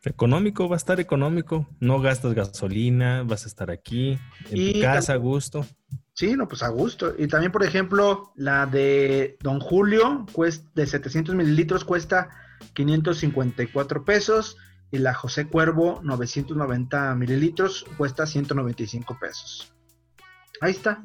Económico, 0.03 0.69
va 0.69 0.75
a 0.75 0.77
estar 0.77 0.99
económico. 0.99 1.67
No 1.79 1.99
gastas 1.99 2.33
gasolina, 2.33 3.23
vas 3.23 3.43
a 3.45 3.47
estar 3.47 3.69
aquí, 3.69 4.17
en 4.49 4.73
tu 4.73 4.81
casa, 4.81 5.13
a 5.13 5.17
gusto. 5.17 5.65
Sí, 6.13 6.35
no, 6.35 6.47
pues 6.47 6.63
a 6.63 6.69
gusto. 6.69 7.13
Y 7.17 7.27
también, 7.27 7.51
por 7.51 7.63
ejemplo, 7.63 8.31
la 8.35 8.65
de 8.65 9.37
Don 9.41 9.59
Julio, 9.59 10.25
cuesta, 10.31 10.67
de 10.73 10.85
700 10.85 11.35
mililitros, 11.35 11.83
cuesta 11.83 12.29
554 12.73 14.05
pesos. 14.05 14.57
Y 14.91 14.97
la 14.97 15.13
José 15.13 15.47
Cuervo, 15.47 15.99
990 16.03 17.13
mililitros, 17.15 17.85
cuesta 17.97 18.25
195 18.25 19.17
pesos. 19.19 19.71
Ahí 20.61 20.71
está. 20.71 21.03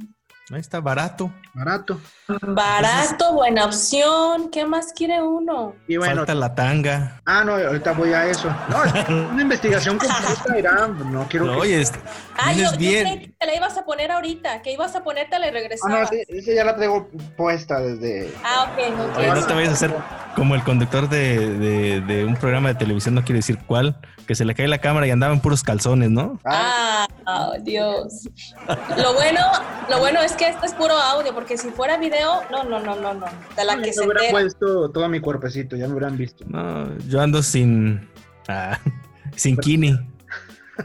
Ahí 0.53 0.61
está, 0.61 0.79
barato. 0.79 1.33
Barato. 1.55 1.99
Barato, 2.29 3.33
buena 3.33 3.65
opción. 3.65 4.51
¿Qué 4.51 4.67
más 4.67 4.93
quiere 4.93 5.23
uno? 5.23 5.75
Y 5.89 5.97
bueno, 5.97 6.17
Falta 6.17 6.35
la 6.35 6.55
tanga. 6.55 7.23
Ah, 7.25 7.45
no, 7.45 7.55
ahorita 7.55 7.93
voy 7.93 8.13
a 8.13 8.27
eso. 8.27 8.55
No, 8.69 8.83
una 9.31 9.41
investigación 9.41 9.97
completa, 9.97 10.59
Irán. 10.59 11.11
No 11.11 11.27
quiero. 11.29 11.47
No, 11.47 11.57
oye, 11.57 11.81
este, 11.81 11.99
ah, 12.37 12.53
yo, 12.53 12.73
yo 12.73 12.79
que 12.79 13.35
te 13.39 13.47
la 13.47 13.55
ibas 13.55 13.79
a 13.79 13.87
poner 13.87 14.11
ahorita, 14.11 14.61
que 14.61 14.73
ibas 14.73 14.95
a 14.95 15.03
ponértela 15.03 15.49
y 15.49 15.51
regresabas. 15.51 16.11
Ah, 16.13 16.15
no, 16.15 16.39
esa 16.39 16.53
ya 16.53 16.65
la 16.65 16.77
traigo 16.77 17.09
puesta 17.39 17.81
desde. 17.81 18.31
Ah, 18.45 18.71
ok, 18.71 18.97
no, 18.97 19.19
oye, 19.19 19.29
no 19.29 19.47
te 19.47 19.55
vayas 19.55 19.71
a 19.71 19.73
hacer 19.73 19.95
como 20.35 20.55
el 20.55 20.63
conductor 20.63 21.09
de, 21.09 21.57
de, 21.59 22.01
de, 22.01 22.25
un 22.25 22.37
programa 22.37 22.69
de 22.69 22.75
televisión, 22.75 23.15
no 23.15 23.25
quiero 23.25 23.39
decir 23.39 23.59
cuál, 23.67 23.97
que 24.27 24.35
se 24.35 24.45
le 24.45 24.55
cae 24.55 24.69
la 24.69 24.79
cámara 24.79 25.07
y 25.07 25.11
andaba 25.11 25.33
en 25.33 25.41
puros 25.41 25.63
calzones, 25.63 26.11
¿no? 26.11 26.41
Ah, 26.45 27.07
oh, 27.27 27.55
Dios. 27.61 28.29
Lo 28.97 29.15
bueno, 29.15 29.41
lo 29.89 29.99
bueno 30.01 30.21
es 30.23 30.34
que 30.37 30.49
esto 30.49 30.67
es 30.67 30.75
puro 30.75 30.95
audio, 30.95 31.35
porque 31.35 31.57
si 31.57 31.71
fuera 31.71 31.97
video, 31.99 32.43
no, 32.51 32.65
no, 32.65 32.81
no, 32.81 32.97
no, 32.97 33.15
no. 33.15 33.27
De 33.57 33.65
la 33.65 33.81
que 33.81 33.93
se 33.93 34.05
hubiera 34.05 34.31
puesto 34.31 34.91
todo 34.91 35.09
mi 35.09 35.21
cuerpecito, 35.21 35.77
ya 35.77 35.87
me 35.87 35.95
hubieran 35.95 36.17
visto. 36.17 36.45
No, 36.49 36.97
yo 37.09 37.21
ando 37.21 37.43
sin. 37.43 38.09
Ah, 38.49 38.79
sin 39.37 39.57
kini. 39.57 39.99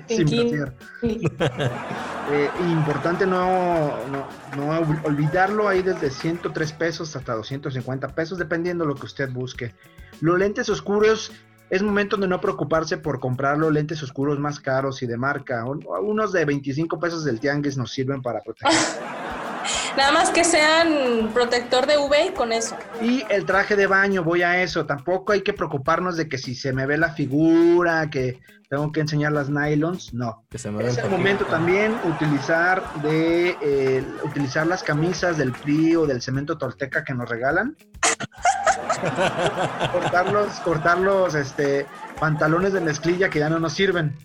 sin 0.07 0.25
placer. 0.25 0.73
eh, 1.01 2.49
importante 2.61 3.25
no, 3.25 4.05
no, 4.07 4.27
no, 4.55 4.79
olvidarlo 5.03 5.67
ahí 5.67 5.81
desde 5.81 6.09
103 6.11 6.73
pesos 6.73 7.15
hasta 7.15 7.33
250 7.33 8.07
pesos, 8.09 8.37
dependiendo 8.37 8.83
de 8.83 8.89
lo 8.89 8.95
que 8.95 9.05
usted 9.05 9.29
busque. 9.31 9.73
Los 10.21 10.37
lentes 10.37 10.69
oscuros 10.69 11.31
es 11.69 11.83
momento 11.83 12.17
de 12.17 12.27
no 12.27 12.41
preocuparse 12.41 12.97
por 12.97 13.19
comprar 13.19 13.57
los 13.57 13.71
lentes 13.71 14.01
oscuros 14.01 14.39
más 14.39 14.59
caros 14.59 15.01
y 15.03 15.07
de 15.07 15.17
marca. 15.17 15.65
Unos 15.65 16.31
de 16.31 16.45
25 16.45 16.99
pesos 16.99 17.23
del 17.23 17.39
tianguis 17.39 17.77
nos 17.77 17.91
sirven 17.91 18.21
para 18.21 18.41
proteger. 18.41 18.73
Nada 19.97 20.11
más 20.11 20.29
que 20.29 20.43
sean 20.43 21.29
protector 21.33 21.85
de 21.85 21.97
UV 21.97 22.33
con 22.33 22.51
eso. 22.51 22.77
Y 23.01 23.23
el 23.29 23.45
traje 23.45 23.75
de 23.75 23.87
baño, 23.87 24.23
voy 24.23 24.41
a 24.41 24.61
eso. 24.63 24.85
Tampoco 24.85 25.33
hay 25.33 25.41
que 25.41 25.53
preocuparnos 25.53 26.17
de 26.17 26.27
que 26.27 26.37
si 26.37 26.55
se 26.55 26.73
me 26.73 26.85
ve 26.85 26.97
la 26.97 27.09
figura, 27.13 28.09
que 28.09 28.39
tengo 28.69 28.91
que 28.91 29.01
enseñar 29.01 29.31
las 29.31 29.49
nylons, 29.49 30.13
no. 30.13 30.45
Que 30.49 30.57
se 30.57 30.71
me 30.71 30.85
es 30.85 30.97
el, 30.97 31.09
momento 31.09 31.45
también 31.45 31.95
utilizar 32.05 32.83
de 33.01 33.57
eh, 33.61 34.03
utilizar 34.23 34.65
las 34.67 34.83
camisas 34.83 35.37
del 35.37 35.51
PRI 35.51 35.95
o 35.95 36.05
del 36.05 36.21
cemento 36.21 36.57
tolteca 36.57 37.03
que 37.03 37.13
nos 37.13 37.27
regalan. 37.27 37.75
cortarlos, 39.91 40.59
cortarlos, 40.59 41.35
este, 41.35 41.85
pantalones 42.19 42.73
de 42.73 42.81
mezclilla 42.81 43.29
que 43.29 43.39
ya 43.39 43.49
no 43.49 43.59
nos 43.59 43.73
sirven. 43.73 44.15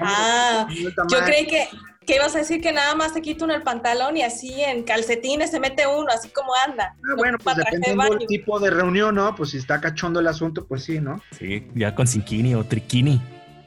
ah, 0.00 0.66
yo 1.08 1.18
creí 1.24 1.46
que, 1.46 1.68
que 2.06 2.16
ibas 2.16 2.34
a 2.34 2.38
decir 2.38 2.60
que 2.60 2.72
nada 2.72 2.94
más 2.94 3.12
se 3.12 3.22
quita 3.22 3.44
uno 3.44 3.54
el 3.54 3.62
pantalón 3.62 4.16
y 4.16 4.22
así 4.22 4.62
en 4.62 4.82
calcetines 4.82 5.50
se 5.50 5.60
mete 5.60 5.86
uno, 5.86 6.08
así 6.12 6.28
como 6.30 6.52
anda. 6.66 6.94
Ah, 6.96 7.14
bueno, 7.16 7.38
pues 7.42 7.56
dependiendo 7.56 8.04
del 8.04 8.26
tipo 8.26 8.58
de 8.58 8.70
reunión, 8.70 9.14
¿no? 9.14 9.34
Pues 9.34 9.50
si 9.50 9.58
está 9.58 9.80
cachondo 9.80 10.20
el 10.20 10.26
asunto, 10.26 10.64
pues 10.66 10.84
sí, 10.84 11.00
¿no? 11.00 11.20
Sí, 11.38 11.68
ya 11.74 11.94
con 11.94 12.06
ziquini 12.06 12.54
o 12.54 12.64
triquini. 12.64 13.20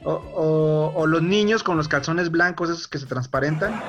O, 0.04 0.92
o, 0.94 1.06
los 1.08 1.20
niños 1.20 1.64
con 1.64 1.76
los 1.76 1.88
calzones 1.88 2.30
blancos, 2.30 2.70
esos 2.70 2.86
que 2.86 2.98
se 2.98 3.06
transparentan. 3.06 3.82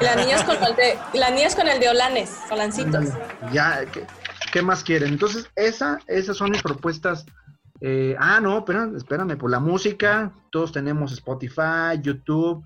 Las 0.00 0.16
niñas 0.16 0.42
con 0.44 0.56
el 0.56 0.74
de, 0.74 0.98
las 1.12 1.32
niñas 1.32 1.54
con 1.54 1.68
el 1.68 1.78
de 1.78 1.90
olanes, 1.90 2.34
olancitos. 2.50 3.08
Ya, 3.52 3.84
¿qué, 3.92 4.06
¿qué, 4.52 4.62
más 4.62 4.84
quieren? 4.84 5.10
Entonces, 5.10 5.50
esa, 5.56 5.98
esas 6.06 6.36
son 6.36 6.50
mis 6.50 6.62
propuestas. 6.62 7.26
Eh, 7.80 8.14
ah, 8.18 8.40
no, 8.40 8.64
pero 8.64 8.96
espérame, 8.96 9.38
por 9.38 9.50
la 9.50 9.60
música, 9.60 10.32
todos 10.50 10.72
tenemos 10.72 11.12
Spotify, 11.12 12.00
YouTube, 12.02 12.64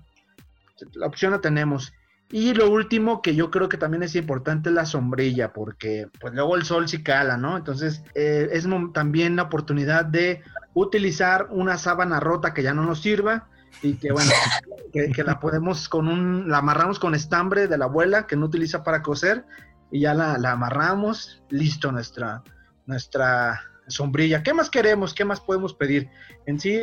la 0.93 1.07
opción 1.07 1.31
la 1.31 1.41
tenemos. 1.41 1.93
Y 2.31 2.53
lo 2.53 2.69
último 2.69 3.21
que 3.21 3.35
yo 3.35 3.51
creo 3.51 3.69
que 3.69 3.77
también 3.77 4.03
es 4.03 4.15
importante 4.15 4.69
es 4.69 4.75
la 4.75 4.85
sombrilla, 4.85 5.53
porque 5.53 6.07
pues 6.19 6.33
luego 6.33 6.55
el 6.55 6.65
sol 6.65 6.87
sí 6.89 7.03
cala, 7.03 7.37
¿no? 7.37 7.55
Entonces 7.55 8.03
eh, 8.15 8.49
es 8.51 8.67
también 8.93 9.35
la 9.35 9.43
oportunidad 9.43 10.05
de 10.05 10.41
utilizar 10.73 11.47
una 11.51 11.77
sábana 11.77 12.19
rota 12.19 12.53
que 12.53 12.63
ya 12.63 12.73
no 12.73 12.83
nos 12.83 13.01
sirva 13.01 13.47
y 13.81 13.95
que 13.95 14.11
bueno, 14.11 14.31
que, 14.93 15.23
la 15.23 15.39
podemos 15.39 15.87
con 15.87 16.07
un, 16.07 16.49
la 16.49 16.57
amarramos 16.57 16.97
con 16.97 17.13
estambre 17.13 17.67
de 17.67 17.77
la 17.77 17.85
abuela 17.85 18.25
que 18.25 18.35
no 18.35 18.47
utiliza 18.47 18.83
para 18.83 19.03
coser 19.03 19.45
y 19.91 20.01
ya 20.01 20.13
la, 20.13 20.37
la 20.37 20.51
amarramos, 20.51 21.43
listo 21.49 21.91
nuestra, 21.91 22.43
nuestra 22.85 23.61
sombrilla. 23.87 24.43
¿Qué 24.43 24.53
más 24.53 24.69
queremos? 24.69 25.13
¿Qué 25.13 25.25
más 25.25 25.39
podemos 25.39 25.73
pedir? 25.73 26.09
En 26.45 26.59
sí 26.59 26.79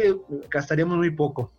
gastaríamos 0.51 0.97
muy 0.97 1.11
poco. 1.11 1.53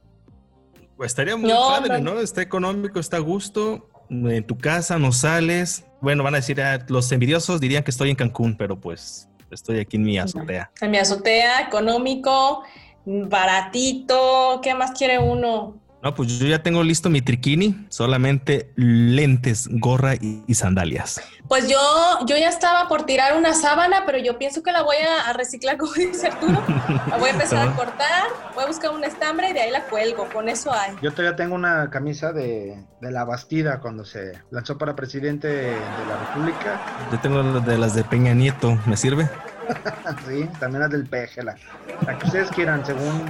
Pues 0.97 1.12
estaría 1.12 1.36
muy 1.36 1.51
padre, 1.51 2.01
no, 2.01 2.19
Está 2.19 2.41
económico, 2.41 2.99
está 2.99 3.17
a 3.17 3.21
gusto. 3.21 3.89
En 4.10 4.45
tu 4.45 4.58
casa 4.58 4.99
no 4.99 5.12
sales. 5.12 5.86
Bueno, 6.01 6.23
van 6.23 6.36
a 6.36 6.38
decir, 6.38 6.62
ah, 6.62 6.86
los 6.88 7.12
envidiosos 7.12 7.60
dirían 7.60 7.84
que 7.84 7.91
estoy 7.91 8.10
en 8.10 8.15
Cancún, 8.15 8.56
pero 8.56 8.79
pues 8.79 9.29
estoy 9.49 9.79
aquí 9.79 9.97
en 9.97 10.03
mi 10.03 10.17
azotea. 10.17 10.71
En 10.82 10.91
mi 10.91 10.97
azotea, 10.97 11.62
económico, 11.62 12.63
baratito. 13.06 14.60
¿Qué 14.62 14.75
más 14.75 14.91
quiere 14.91 15.19
uno? 15.19 15.82
No, 16.04 16.13
pues 16.13 16.38
yo 16.38 16.48
ya 16.48 16.62
tengo 16.62 16.84
listo 16.84 17.10
mi 17.10 17.22
triquini, 17.22 17.86
solamente 17.88 18.74
lentes, 18.76 19.70
gorra 19.72 20.16
y, 20.16 20.54
sandalias. 20.54 21.22
Pues 21.48 21.70
yo, 21.70 21.80
yo 22.26 22.36
ya 22.36 22.50
estaba 22.50 22.89
por 22.89 23.06
tirar 23.06 23.38
una 23.38 23.54
sábana, 23.54 24.04
pero 24.06 24.18
yo 24.18 24.38
pienso 24.38 24.62
que 24.63 24.74
la 24.74 24.82
voy 24.82 24.98
a, 24.98 25.32
reciclar, 25.32 25.78
como 25.80 25.94
dice 25.94 26.28
Arturo. 26.28 26.62
La 27.08 27.18
voy 27.18 27.30
a 27.30 27.32
empezar 27.32 27.70
a 27.70 27.74
cortar, 27.74 28.26
voy 28.54 28.66
a 28.66 28.68
buscar 28.68 28.92
un 28.92 29.06
estambre 29.06 29.52
y 29.52 29.54
de 29.54 29.62
ahí 29.62 29.72
la 29.72 29.86
cuelgo, 29.86 30.28
con 30.28 30.50
eso 30.50 30.74
hay. 30.74 30.94
Yo 31.02 31.12
todavía 31.12 31.38
tengo 31.38 31.56
una 31.56 31.89
camisa 31.89 32.34
de, 32.34 32.84
la 33.00 33.24
Bastida 33.24 33.80
cuando 33.80 34.04
se 34.04 34.34
lanzó 34.52 34.78
para 34.78 34.98
presidente 34.98 35.48
de 35.48 35.72
la 35.72 36.18
República. 36.28 36.82
Yo 37.13 37.20
tengo 37.22 37.62
de 37.62 37.78
las 37.78 37.96
de 37.96 38.04
Peña 38.04 38.34
Nieto, 38.34 38.78
¿me 38.86 38.98
sirve? 38.98 39.30
sí, 40.28 40.50
también 40.60 40.82
las 40.82 40.92
del 40.92 41.08
peje, 41.08 41.44
la 41.44 41.56
que 41.56 42.26
ustedes 42.26 42.50
quieran, 42.50 42.86
según 42.86 43.24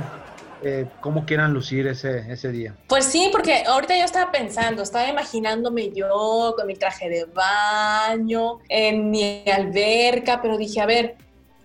eh, 0.64 0.88
cómo 1.02 1.26
quieran 1.26 1.54
lucir 1.54 1.88
ese, 1.88 2.32
ese 2.32 2.52
día. 2.52 2.76
Pues 2.88 3.06
sí, 3.06 3.30
porque 3.32 3.64
ahorita 3.66 3.98
yo 3.98 4.06
estaba 4.06 4.32
pensando, 4.32 4.84
estaba 4.84 5.08
imaginándome 5.08 5.92
yo 5.92 6.54
con 6.56 6.68
mi 6.68 6.76
traje 6.76 7.10
de 7.10 7.26
baño, 7.26 8.60
en 8.70 9.12
mi 9.12 9.44
alberca, 9.50 10.42
pero 10.42 10.58
dije, 10.58 10.82
a 10.82 10.86
ver, 10.86 11.16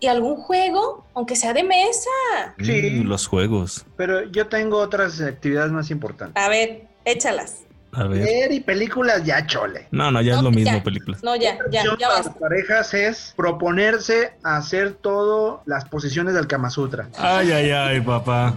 ¿y 0.01 0.07
algún 0.07 0.37
juego? 0.37 1.07
Aunque 1.15 1.37
sea 1.37 1.53
de 1.53 1.65
mesa. 1.65 2.11
Sí, 2.59 3.03
los 3.03 3.27
juegos. 3.27 3.87
Pero 3.97 4.25
yo 4.25 4.49
tengo 4.49 4.79
otras 4.79 5.21
actividades 5.21 5.73
más 5.73 5.91
importantes. 5.91 6.43
A 6.43 6.49
ver, 6.49 6.87
échalas. 7.05 7.68
A 7.93 8.05
ver. 8.05 8.53
y 8.53 8.61
películas 8.61 9.25
ya 9.25 9.47
chole. 9.47 9.87
No, 9.91 10.11
no, 10.11 10.21
ya 10.21 10.37
es 10.37 10.43
lo 10.43 10.51
mismo 10.51 10.83
películas. 10.83 11.23
No, 11.23 11.37
ya, 11.37 11.59
ya, 11.71 11.85
ya 11.99 12.09
Para 12.09 12.23
las 12.23 12.29
parejas 12.31 12.95
es 12.95 13.33
proponerse 13.37 14.33
hacer 14.43 14.93
todo 14.93 15.63
las 15.67 15.85
posiciones 15.87 16.35
del 16.35 16.47
Kama 16.47 16.71
Sutra. 16.71 17.09
Ay, 17.17 17.51
ay, 17.51 17.71
ay, 17.71 18.01
papá. 18.01 18.55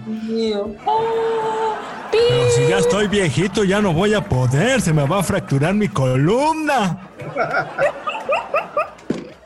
Pero 2.11 2.49
si 2.51 2.67
ya 2.67 2.79
estoy 2.79 3.07
viejito, 3.07 3.63
ya 3.63 3.81
no 3.81 3.93
voy 3.93 4.13
a 4.13 4.21
poder, 4.21 4.81
se 4.81 4.93
me 4.93 5.07
va 5.07 5.19
a 5.19 5.23
fracturar 5.23 5.73
mi 5.73 5.87
columna. 5.87 7.09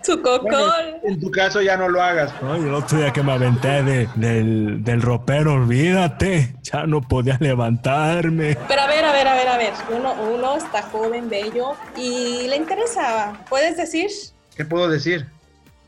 Su 0.06 0.22
cocol. 0.22 1.00
en 1.04 1.20
tu 1.20 1.32
caso 1.32 1.62
ya 1.62 1.78
no 1.78 1.90
lo 1.90 2.02
hagas. 2.02 2.32
Ay, 2.44 2.62
el 2.62 2.74
otro 2.74 3.00
día 3.00 3.12
que 3.12 3.24
me 3.24 3.32
aventé 3.32 3.82
del, 3.82 4.84
del 4.84 5.02
ropero, 5.02 5.54
olvídate, 5.54 6.56
ya 6.62 6.86
no 6.86 7.02
podía 7.02 7.38
levantarme. 7.40 8.56
Pero 8.68 8.82
a 8.82 8.88
ver, 8.88 9.04
a 9.04 9.12
ver, 9.12 9.28
a 9.28 9.36
ver, 9.36 9.48
a 9.48 9.58
ver, 9.58 9.74
uno, 9.90 10.14
uno 10.14 10.58
está 10.58 10.84
joven, 10.84 11.28
bello 11.28 11.74
y 11.98 12.48
le 12.48 12.56
interesa. 12.56 13.34
¿Puedes 13.50 13.78
decir? 13.78 14.12
¿Qué 14.56 14.64
puedo 14.64 14.88
decir? 14.88 15.26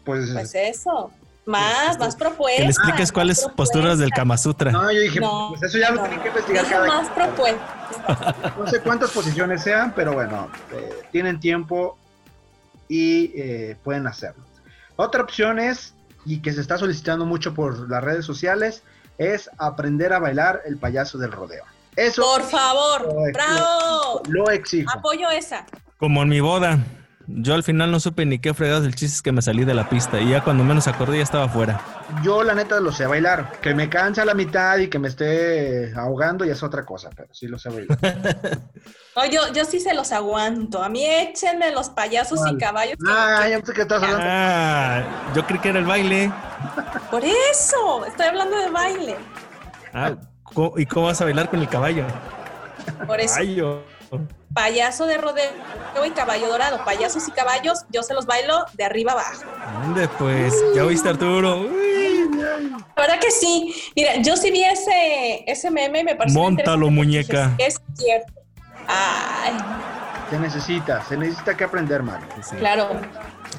Pues, 0.03 0.31
pues 0.31 0.55
eso. 0.55 1.11
Más, 1.45 1.97
más 1.99 2.15
propuestas. 2.15 2.57
Que 2.57 2.63
le 2.63 2.69
expliques 2.69 3.11
cuáles 3.11 3.47
posturas 3.55 3.99
del 3.99 4.09
Kama 4.11 4.37
Sutra. 4.37 4.71
No, 4.71 4.91
yo 4.91 4.99
dije, 4.99 5.21
pues 5.21 5.63
eso 5.63 5.77
ya 5.77 5.91
lo 5.91 6.01
tenía 6.01 6.21
que 6.21 6.27
investigar 6.27 6.65
cada 6.67 6.87
más 6.87 7.09
propuestas. 7.09 8.57
No 8.57 8.67
sé 8.67 8.81
cuántas 8.81 9.11
posiciones 9.11 9.61
sean, 9.61 9.93
pero 9.95 10.13
bueno, 10.13 10.49
eh, 10.73 11.03
tienen 11.11 11.39
tiempo 11.39 11.97
y 12.87 13.31
eh, 13.35 13.77
pueden 13.83 14.07
hacerlo. 14.07 14.43
Otra 14.95 15.21
opción 15.21 15.59
es, 15.59 15.93
y 16.25 16.41
que 16.41 16.51
se 16.53 16.61
está 16.61 16.77
solicitando 16.77 17.25
mucho 17.25 17.53
por 17.53 17.89
las 17.89 18.03
redes 18.03 18.25
sociales, 18.25 18.83
es 19.17 19.49
aprender 19.57 20.13
a 20.13 20.19
bailar 20.19 20.61
el 20.65 20.77
payaso 20.77 21.17
del 21.17 21.31
rodeo. 21.31 21.63
Eso. 21.95 22.21
Por 22.21 22.43
favor, 22.43 23.33
bravo. 23.33 24.21
Lo 24.27 24.49
exijo. 24.51 24.91
Apoyo 24.91 25.29
esa. 25.29 25.65
Como 25.97 26.21
en 26.21 26.29
mi 26.29 26.39
boda. 26.39 26.79
Yo 27.29 27.55
al 27.55 27.63
final 27.63 27.91
no 27.91 27.99
supe 27.99 28.25
ni 28.25 28.39
qué 28.39 28.53
fregados 28.53 28.85
el 28.85 28.95
chiste 28.95 29.15
es 29.15 29.21
que 29.21 29.33
me 29.33 29.41
salí 29.41 29.65
de 29.65 29.73
la 29.73 29.89
pista 29.89 30.17
y 30.19 30.29
ya 30.29 30.41
cuando 30.41 30.63
menos 30.63 30.87
acordé 30.87 31.17
ya 31.17 31.23
estaba 31.23 31.43
afuera. 31.43 31.81
Yo 32.23 32.41
la 32.41 32.55
neta 32.55 32.79
lo 32.79 32.93
sé 32.93 33.05
bailar. 33.05 33.51
Que 33.61 33.75
me 33.75 33.89
cansa 33.89 34.21
a 34.21 34.25
la 34.25 34.33
mitad 34.33 34.77
y 34.77 34.87
que 34.87 34.97
me 34.97 35.09
esté 35.09 35.93
ahogando 35.93 36.45
ya 36.45 36.53
es 36.53 36.63
otra 36.63 36.85
cosa, 36.85 37.09
pero 37.13 37.27
sí 37.33 37.47
lo 37.47 37.59
sé 37.59 37.67
bailar. 37.69 37.97
no, 39.15 39.25
yo, 39.25 39.41
yo 39.53 39.65
sí 39.65 39.81
se 39.81 39.93
los 39.93 40.13
aguanto. 40.13 40.81
A 40.81 40.87
mí 40.87 41.03
échenme 41.03 41.71
los 41.71 41.89
payasos 41.89 42.39
y 42.49 42.57
caballos. 42.57 42.95
Ah, 43.05 43.45
ya 43.49 43.59
sé 43.61 43.73
que 43.73 43.81
estás 43.81 44.01
hablando. 44.01 44.25
Ah, 44.25 45.03
yo 45.35 45.45
creí 45.45 45.59
que 45.59 45.69
era 45.69 45.79
el 45.79 45.85
baile. 45.85 46.31
Por 47.11 47.25
eso, 47.25 48.05
estoy 48.05 48.27
hablando 48.27 48.57
de 48.57 48.69
baile. 48.69 49.17
Ah, 49.93 50.15
¿y 50.77 50.85
cómo 50.85 51.07
vas 51.07 51.19
a 51.19 51.25
bailar 51.25 51.49
con 51.49 51.59
el 51.59 51.67
caballo? 51.67 52.05
Por 53.05 53.19
eso 53.19 53.41
payaso 54.53 55.05
de 55.05 55.17
rodeo 55.17 55.51
y 56.05 56.11
caballo 56.11 56.47
dorado. 56.47 56.83
Payasos 56.83 57.27
y 57.27 57.31
caballos, 57.31 57.85
yo 57.89 58.03
se 58.03 58.13
los 58.13 58.25
bailo 58.25 58.65
de 58.73 58.83
arriba 58.83 59.13
abajo. 59.13 59.43
¿Dónde 59.83 60.07
pues? 60.07 60.53
¿Ya 60.75 60.83
oíste 60.83 61.09
Arturo? 61.09 61.67
La 62.95 63.01
verdad 63.03 63.19
que 63.19 63.31
sí. 63.31 63.73
Mira, 63.95 64.17
yo 64.17 64.35
sí 64.37 64.51
vi 64.51 64.63
ese, 64.63 65.43
ese 65.45 65.71
meme 65.71 65.99
y 65.99 66.03
me 66.03 66.15
pareció 66.15 66.39
Móntalo, 66.39 66.89
muñeca. 66.89 67.53
es 67.57 67.81
cierto. 67.95 68.33
Ay. 68.87 69.57
Se 70.29 70.39
necesita, 70.39 71.03
se 71.05 71.17
necesita 71.17 71.55
que 71.55 71.63
aprender, 71.63 72.03
Mario. 72.03 72.27
Claro. 72.57 72.99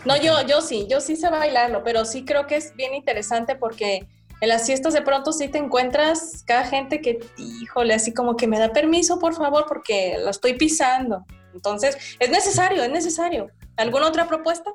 No, 0.04 0.16
yo, 0.16 0.42
yo 0.46 0.60
sí, 0.60 0.86
yo 0.90 1.00
sí 1.00 1.16
sé 1.16 1.30
bailarlo, 1.30 1.82
pero 1.82 2.04
sí 2.04 2.24
creo 2.24 2.46
que 2.46 2.56
es 2.56 2.74
bien 2.76 2.94
interesante 2.94 3.56
porque 3.56 4.06
en 4.40 4.48
las 4.48 4.66
fiestas 4.66 4.94
de 4.94 5.02
pronto 5.02 5.32
sí 5.32 5.48
te 5.48 5.58
encuentras 5.58 6.44
cada 6.46 6.64
gente 6.64 7.00
que, 7.00 7.18
híjole, 7.36 7.94
así 7.94 8.14
como 8.14 8.36
que 8.36 8.46
me 8.46 8.58
da 8.58 8.72
permiso, 8.72 9.18
por 9.18 9.34
favor, 9.34 9.64
porque 9.66 10.16
lo 10.22 10.30
estoy 10.30 10.54
pisando. 10.54 11.24
Entonces, 11.54 11.96
es 12.20 12.30
necesario, 12.30 12.82
es 12.82 12.90
necesario. 12.90 13.48
¿Alguna 13.76 14.06
otra 14.06 14.28
propuesta? 14.28 14.70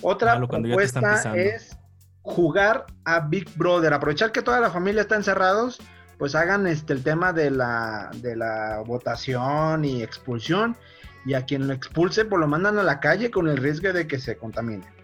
Otra 0.00 0.36
propuesta 0.36 1.32
es 1.36 1.76
jugar 2.22 2.86
a 3.04 3.20
Big 3.20 3.48
Brother. 3.56 3.92
Aprovechar 3.92 4.32
que 4.32 4.42
toda 4.42 4.60
la 4.60 4.70
familia 4.70 5.02
está 5.02 5.16
encerrados, 5.16 5.78
pues 6.18 6.34
hagan 6.34 6.66
este 6.66 6.92
el 6.92 7.04
tema 7.04 7.32
de 7.32 7.50
la, 7.50 8.10
de 8.16 8.36
la 8.36 8.82
votación 8.84 9.84
y 9.84 10.02
expulsión. 10.02 10.76
Y 11.24 11.34
a 11.34 11.44
quien 11.44 11.68
lo 11.68 11.74
expulse, 11.74 12.24
pues 12.24 12.40
lo 12.40 12.48
mandan 12.48 12.78
a 12.78 12.82
la 12.82 13.00
calle 13.00 13.30
con 13.30 13.48
el 13.48 13.58
riesgo 13.58 13.92
de 13.92 14.06
que 14.06 14.18
se 14.18 14.36
contamine. 14.36 14.97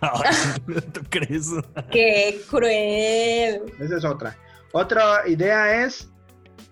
¿Tú 0.92 1.00
crees? 1.08 1.50
¡Qué 1.90 2.40
cruel! 2.48 3.62
Esa 3.80 3.96
es 3.96 4.04
otra. 4.04 4.36
Otra 4.72 5.26
idea 5.26 5.84
es 5.84 6.08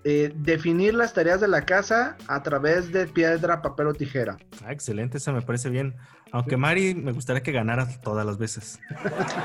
eh, 0.05 0.33
definir 0.35 0.95
las 0.95 1.15
tareas 1.15 1.41
de 1.41 1.49
la 1.49 1.65
casa 1.65 2.17
a 2.29 2.43
través 2.43 2.93
de 2.93 3.07
piedra, 3.07 3.63
papel 3.63 3.87
o 3.87 3.95
tijera. 3.95 4.37
Ah, 4.65 4.73
excelente, 4.73 5.19
esa 5.19 5.33
me 5.33 5.43
parece 5.43 5.71
bien. 5.71 5.97
Aunque 6.33 6.57
Mari 6.57 6.95
me 6.95 7.13
gustaría 7.13 7.43
que 7.43 7.53
ganara 7.53 7.89
todas 8.03 8.27
las 8.27 8.37
veces. 8.37 8.81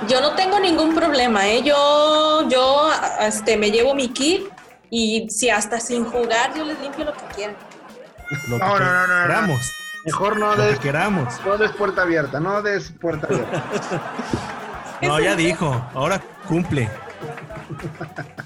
Yo 0.09 0.21
no 0.21 0.34
tengo 0.36 0.59
ningún 0.59 0.95
problema, 0.95 1.47
¿eh? 1.47 1.61
Yo, 1.63 2.49
yo 2.49 2.89
este, 3.21 3.57
me 3.57 3.69
llevo 3.69 3.93
mi 3.93 4.09
kit 4.09 4.49
y 4.89 5.30
si 5.30 5.49
hasta 5.49 5.80
sin 5.80 6.03
jugar 6.03 6.53
yo 6.57 6.65
les 6.65 6.80
limpio 6.82 7.05
lo 7.05 7.13
que 7.13 7.25
quieran. 7.36 7.55
no, 8.49 8.57
no, 8.57 8.80
no, 8.80 9.27
no, 9.27 9.47
no. 9.47 9.53
Mejor 10.10 10.39
no 10.39 10.55
des, 10.55 10.80
queramos. 10.80 11.39
No 11.45 11.55
des 11.57 11.72
puerta 11.72 12.01
abierta, 12.01 12.39
no 12.39 12.64
des 12.64 12.91
puerta 12.99 13.28
abierta. 13.28 13.64
no, 15.03 15.20
ya 15.20 15.36
dijo, 15.36 15.86
ahora 15.93 16.20
cumple. 16.47 16.89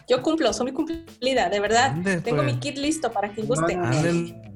Yo 0.09 0.21
cumplo, 0.21 0.51
soy 0.51 0.71
muy 0.71 0.73
cumplida, 0.73 1.47
de 1.47 1.61
verdad. 1.61 1.95
Tengo 2.21 2.43
mi 2.43 2.59
kit 2.59 2.77
listo 2.77 3.13
para 3.13 3.29
que 3.29 3.43
guste. 3.43 3.77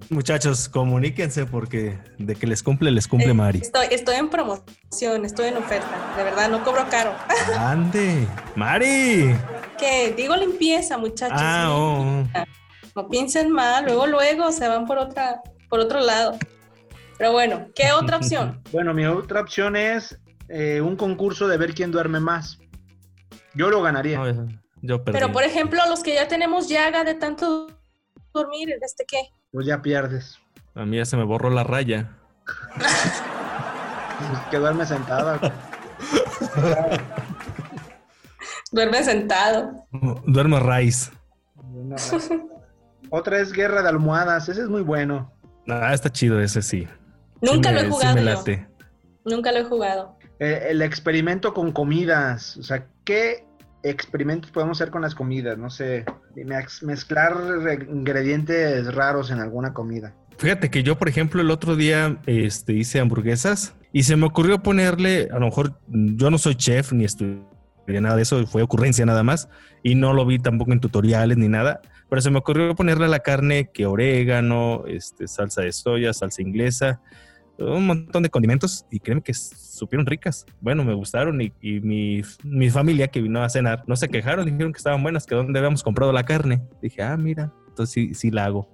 muchachos, 0.10 0.68
comuníquense 0.68 1.46
porque 1.46 1.98
de 2.18 2.36
que 2.36 2.46
les 2.46 2.62
cumple, 2.62 2.92
les 2.92 3.08
cumple 3.08 3.30
eh, 3.30 3.34
Mari. 3.34 3.60
Estoy, 3.60 3.88
estoy 3.92 4.16
en 4.16 4.30
promoción, 4.30 5.24
estoy 5.24 5.48
en 5.48 5.58
oferta. 5.58 6.14
De 6.18 6.24
verdad, 6.26 6.50
no 6.50 6.62
cobro 6.66 6.90
caro. 6.90 7.14
Ande, 7.58 8.28
Mari. 8.58 9.34
Que 9.80 10.14
digo 10.16 10.36
limpieza, 10.36 10.98
muchachos. 10.98 11.40
Ah, 11.40 11.70
oh. 11.72 12.24
No 12.98 13.08
piensen 13.08 13.50
mal, 13.50 13.86
luego, 13.86 14.08
luego 14.08 14.52
se 14.52 14.68
van 14.68 14.86
por 14.86 14.98
otra, 14.98 15.42
por 15.70 15.80
otro 15.80 16.02
lado. 16.02 16.38
Pero 17.18 17.32
bueno, 17.32 17.68
¿qué 17.76 17.92
otra 17.92 18.18
opción? 18.18 18.62
bueno, 18.72 18.94
mi 18.94 19.06
otra 19.06 19.42
opción 19.42 19.76
es 19.76 20.18
eh, 20.50 20.82
un 20.82 20.96
concurso 20.96 21.48
de 21.48 21.58
ver 21.58 21.74
quién 21.74 21.92
duerme 21.92 22.20
más. 22.20 22.60
Yo 23.54 23.70
lo 23.70 23.82
ganaría. 23.82 24.22
yo 24.82 25.04
Pero 25.04 25.32
por 25.32 25.44
ejemplo, 25.44 25.80
los 25.90 26.04
que 26.04 26.14
ya 26.14 26.28
tenemos 26.28 26.70
llaga 26.70 27.04
de 27.04 27.16
tanto 27.16 27.68
dormir, 28.34 28.70
¿este 28.82 29.04
qué? 29.08 29.30
Pues 29.52 29.66
ya 29.66 29.82
pierdes. 29.82 30.40
A 30.76 30.86
mí 30.86 30.98
ya 30.98 31.06
se 31.06 31.18
me 31.18 31.24
borró 31.24 31.50
la 31.50 31.64
raya. 31.64 32.12
que 34.52 34.58
duerme 34.58 34.86
sentada. 34.86 35.40
duerme 38.72 39.04
sentado. 39.04 39.86
Duerme 40.26 40.60
raíz. 40.60 41.12
Otra 43.10 43.40
es 43.40 43.52
Guerra 43.52 43.82
de 43.82 43.90
Almohadas. 43.90 44.50
Ese 44.50 44.62
es 44.62 44.70
muy 44.70 44.84
bueno. 44.84 45.34
Ah, 45.68 45.94
está 45.94 46.12
chido 46.12 46.40
ese 46.40 46.62
sí. 46.62 46.88
Nunca 47.42 47.72
lo 47.72 47.80
he 47.80 47.90
jugado. 47.90 48.16
Nunca 49.26 49.52
lo 49.52 49.60
he 49.60 49.64
jugado. 49.64 50.18
el 50.40 50.82
experimento 50.82 51.54
con 51.54 51.72
comidas, 51.72 52.58
o 52.58 52.64
sea, 52.64 52.88
¿qué 53.04 53.46
experimentos 53.84 54.52
podemos 54.52 54.80
hacer 54.80 54.92
con 54.92 55.02
las 55.02 55.16
comidas? 55.16 55.58
No 55.58 55.70
sé, 55.70 56.06
mezclar 56.82 57.36
ingredientes 57.90 58.94
raros 58.94 59.32
en 59.32 59.40
alguna 59.40 59.74
comida. 59.74 60.14
Fíjate 60.38 60.70
que 60.70 60.84
yo, 60.84 60.98
por 60.98 61.10
ejemplo, 61.10 61.42
el 61.42 61.50
otro 61.50 61.76
día 61.76 62.20
este, 62.28 62.74
hice 62.74 63.00
hamburguesas 63.00 63.74
y 63.92 64.04
se 64.04 64.16
me 64.16 64.28
ocurrió 64.28 64.62
ponerle, 64.62 65.30
a 65.32 65.40
lo 65.40 65.48
mejor 65.48 65.80
yo 65.88 66.30
no 66.30 66.38
soy 66.38 66.56
chef 66.56 66.94
ni 66.94 67.06
estudié 67.06 67.42
nada 67.88 68.16
de 68.16 68.22
eso, 68.22 68.46
fue 68.46 68.62
ocurrencia 68.62 69.06
nada 69.06 69.24
más 69.24 69.50
y 69.82 69.96
no 69.96 70.14
lo 70.14 70.26
vi 70.26 70.38
tampoco 70.38 70.74
en 70.74 70.80
tutoriales 70.80 71.38
ni 71.38 71.48
nada, 71.48 71.82
pero 72.10 72.22
se 72.22 72.30
me 72.30 72.38
ocurrió 72.38 72.76
ponerle 72.76 73.06
a 73.06 73.10
la 73.10 73.20
carne 73.20 73.72
que 73.74 73.88
orégano, 73.88 74.84
este, 74.88 75.28
salsa 75.28 75.62
de 75.62 75.72
soya, 75.72 76.14
salsa 76.14 76.42
inglesa, 76.42 77.02
un 77.60 77.88
montón 77.88 78.24
de 78.24 78.30
condimentos 78.30 78.86
y 78.92 79.00
créeme 79.00 79.22
que 79.22 79.34
supieron 79.34 80.06
ricas. 80.06 80.46
Bueno, 80.62 80.84
me 80.84 80.94
gustaron 80.94 81.42
y, 81.42 81.52
mi, 81.62 82.22
mi, 82.44 82.70
familia 82.70 83.08
que 83.08 83.22
vino 83.22 83.44
a 83.44 83.50
cenar 83.50 83.84
no 83.88 83.96
se 83.96 84.10
quejaron, 84.10 84.46
dijeron 84.46 84.72
que 84.72 84.78
estaban 84.78 85.02
buenas, 85.02 85.26
que 85.26 85.36
dónde 85.36 85.58
habíamos 85.58 85.84
comprado 85.84 86.12
la 86.12 86.24
carne. 86.24 86.64
Dije, 86.82 87.02
ah, 87.02 87.18
mira, 87.18 87.52
entonces 87.70 87.94
sí, 87.94 88.14
sí 88.14 88.32
la 88.32 88.46
hago. 88.46 88.70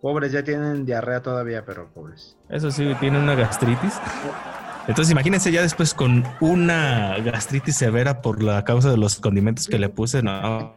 Pobres, 0.00 0.32
ya 0.32 0.44
tienen 0.44 0.84
diarrea 0.84 1.22
todavía, 1.22 1.64
pero 1.64 1.92
pobres. 1.92 2.36
Eso 2.48 2.70
sí, 2.70 2.92
tienen 3.00 3.22
una 3.22 3.34
gastritis. 3.34 3.94
Entonces 4.86 5.10
imagínense 5.10 5.50
ya 5.50 5.62
después 5.62 5.94
con 5.94 6.22
una 6.40 7.18
gastritis 7.18 7.76
severa 7.76 8.22
por 8.22 8.42
la 8.42 8.62
causa 8.62 8.90
de 8.90 8.96
los 8.96 9.18
condimentos 9.18 9.66
que 9.66 9.78
le 9.78 9.88
puse, 9.88 10.22
no, 10.22 10.76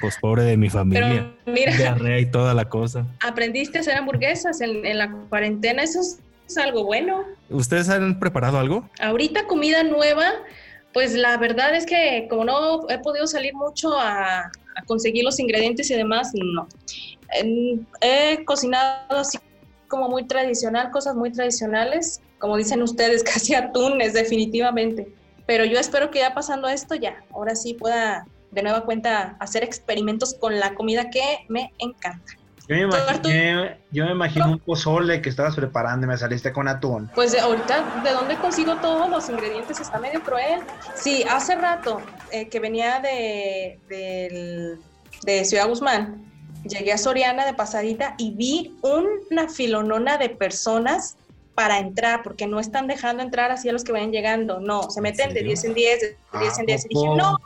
pues 0.00 0.18
pobre 0.20 0.44
de 0.44 0.56
mi 0.56 0.70
familia. 0.70 1.34
Pero 1.44 1.56
mira, 1.56 1.76
diarrea 1.76 2.20
y 2.20 2.26
toda 2.26 2.54
la 2.54 2.68
cosa. 2.68 3.06
Aprendiste 3.26 3.78
a 3.78 3.80
hacer 3.80 3.96
hamburguesas 3.96 4.60
en, 4.60 4.86
en 4.86 4.98
la 4.98 5.10
cuarentena, 5.28 5.82
eso 5.82 6.00
es 6.00 6.20
es 6.50 6.58
algo 6.58 6.84
bueno. 6.84 7.24
¿Ustedes 7.48 7.88
han 7.88 8.18
preparado 8.18 8.58
algo? 8.58 8.88
Ahorita 9.00 9.46
comida 9.46 9.82
nueva, 9.82 10.32
pues 10.92 11.14
la 11.14 11.36
verdad 11.36 11.74
es 11.74 11.86
que 11.86 12.26
como 12.28 12.44
no 12.44 12.88
he 12.90 12.98
podido 12.98 13.26
salir 13.26 13.54
mucho 13.54 13.92
a, 13.98 14.50
conseguir 14.86 15.24
los 15.24 15.38
ingredientes 15.38 15.90
y 15.90 15.94
demás, 15.94 16.30
no. 16.34 16.66
he 18.00 18.44
cocinado 18.44 19.18
así 19.18 19.38
como 19.88 20.08
muy 20.08 20.26
tradicional, 20.26 20.90
cosas 20.90 21.14
muy 21.14 21.30
tradicionales, 21.32 22.20
como 22.38 22.56
dicen 22.56 22.82
ustedes, 22.82 23.22
casi 23.32 23.54
atunes 23.54 24.14
definitivamente. 24.14 25.12
Pero 25.46 25.64
yo 25.64 25.78
espero 25.78 26.10
que 26.10 26.20
ya 26.20 26.32
pasando 26.32 26.68
esto 26.68 26.94
ya, 26.94 27.22
ahora 27.32 27.54
sí 27.54 27.74
pueda 27.74 28.26
de 28.50 28.62
nueva 28.62 28.84
cuenta 28.84 29.36
hacer 29.38 29.62
experimentos 29.62 30.34
con 30.34 30.58
la 30.58 30.74
comida 30.74 31.10
que 31.10 31.44
me 31.48 31.72
encanta. 31.78 32.39
Yo 32.70 34.04
me, 34.04 34.12
imagino, 34.12 34.46
un 34.46 34.58
pozole 34.60 35.20
que 35.20 35.28
estabas 35.28 35.56
preparando 35.56 36.06
y 36.06 36.08
me 36.08 36.16
saliste 36.16 36.52
con 36.52 36.68
atún. 36.68 37.10
Pues 37.16 37.36
ahorita, 37.36 38.02
¿de 38.04 38.12
dónde 38.12 38.36
consigo 38.36 38.76
todos 38.76 39.10
los 39.10 39.28
ingredientes? 39.28 39.80
Está 39.80 39.98
medio 39.98 40.22
cruel. 40.22 40.60
Sí, 40.94 41.24
hace 41.28 41.56
rato 41.56 42.00
eh, 42.30 42.48
que 42.48 42.60
venía 42.60 43.00
de, 43.00 43.80
de, 43.88 45.44
Ciudad 45.44 45.66
Guzmán, 45.66 46.24
llegué 46.62 46.92
a 46.92 46.98
Soriana 46.98 47.44
de 47.44 47.54
pasadita 47.54 48.14
y 48.18 48.30
vi 48.34 48.78
una 48.82 49.48
filonona 49.48 50.16
de 50.16 50.28
personas 50.28 51.16
para 51.56 51.78
entrar, 51.78 52.22
porque 52.22 52.46
no 52.46 52.60
están 52.60 52.86
dejando 52.86 53.24
entrar 53.24 53.50
así 53.50 53.68
a 53.68 53.72
los 53.72 53.82
que 53.82 53.90
vayan 53.90 54.12
llegando. 54.12 54.60
No, 54.60 54.88
se 54.90 55.00
meten 55.00 55.34
de 55.34 55.42
10 55.42 55.64
en 55.64 55.74
10, 55.74 56.00
de 56.00 56.16
10 56.38 56.58
en 56.60 56.66
10. 56.66 56.84
Y 56.84 56.88
dije, 56.88 57.06
no, 57.16 57.36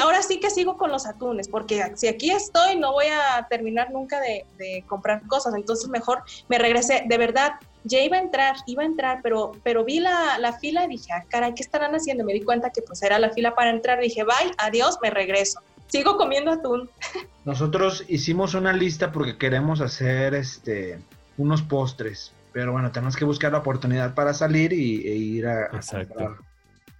ahora 0.00 0.22
sí 0.22 0.40
que 0.40 0.50
sigo 0.50 0.76
con 0.76 0.90
los 0.90 1.06
atunes, 1.06 1.48
porque 1.48 1.92
si 1.96 2.08
aquí 2.08 2.30
estoy 2.30 2.76
no 2.76 2.92
voy 2.92 3.06
a 3.06 3.46
terminar 3.48 3.90
nunca 3.92 4.20
de, 4.20 4.84
comprar 4.86 5.26
cosas, 5.26 5.54
entonces 5.54 5.88
mejor 5.88 6.22
me 6.48 6.58
regresé. 6.58 7.04
De 7.06 7.18
verdad, 7.18 7.52
ya 7.84 8.00
iba 8.00 8.16
a 8.16 8.20
entrar, 8.20 8.56
iba 8.66 8.82
a 8.82 8.86
entrar, 8.86 9.20
pero, 9.22 9.52
pero 9.62 9.84
vi 9.84 10.00
la, 10.00 10.38
la 10.38 10.54
fila 10.54 10.84
y 10.84 10.88
dije, 10.88 11.12
ah, 11.12 11.24
caray, 11.28 11.54
¿qué 11.54 11.62
estarán 11.62 11.94
haciendo? 11.94 12.24
Me 12.24 12.32
di 12.32 12.42
cuenta 12.42 12.70
que 12.70 12.82
pues 12.82 13.02
era 13.02 13.18
la 13.18 13.30
fila 13.30 13.54
para 13.54 13.70
entrar, 13.70 14.00
dije, 14.00 14.24
bye, 14.24 14.52
adiós, 14.58 14.98
me 15.02 15.10
regreso. 15.10 15.60
sigo 15.88 16.16
comiendo 16.16 16.50
atún. 16.50 16.88
Nosotros 17.44 18.04
hicimos 18.08 18.54
una 18.54 18.72
lista 18.72 19.12
porque 19.12 19.36
queremos 19.36 19.80
hacer 19.80 20.34
este 20.34 20.98
unos 21.36 21.62
postres, 21.62 22.32
pero 22.52 22.72
bueno, 22.72 22.92
tenemos 22.92 23.16
que 23.16 23.24
buscar 23.24 23.52
la 23.52 23.58
oportunidad 23.58 24.14
para 24.14 24.32
salir 24.32 24.72
y, 24.72 25.06
e 25.06 25.14
ir 25.16 25.46
a, 25.46 25.68
comprar 25.68 26.36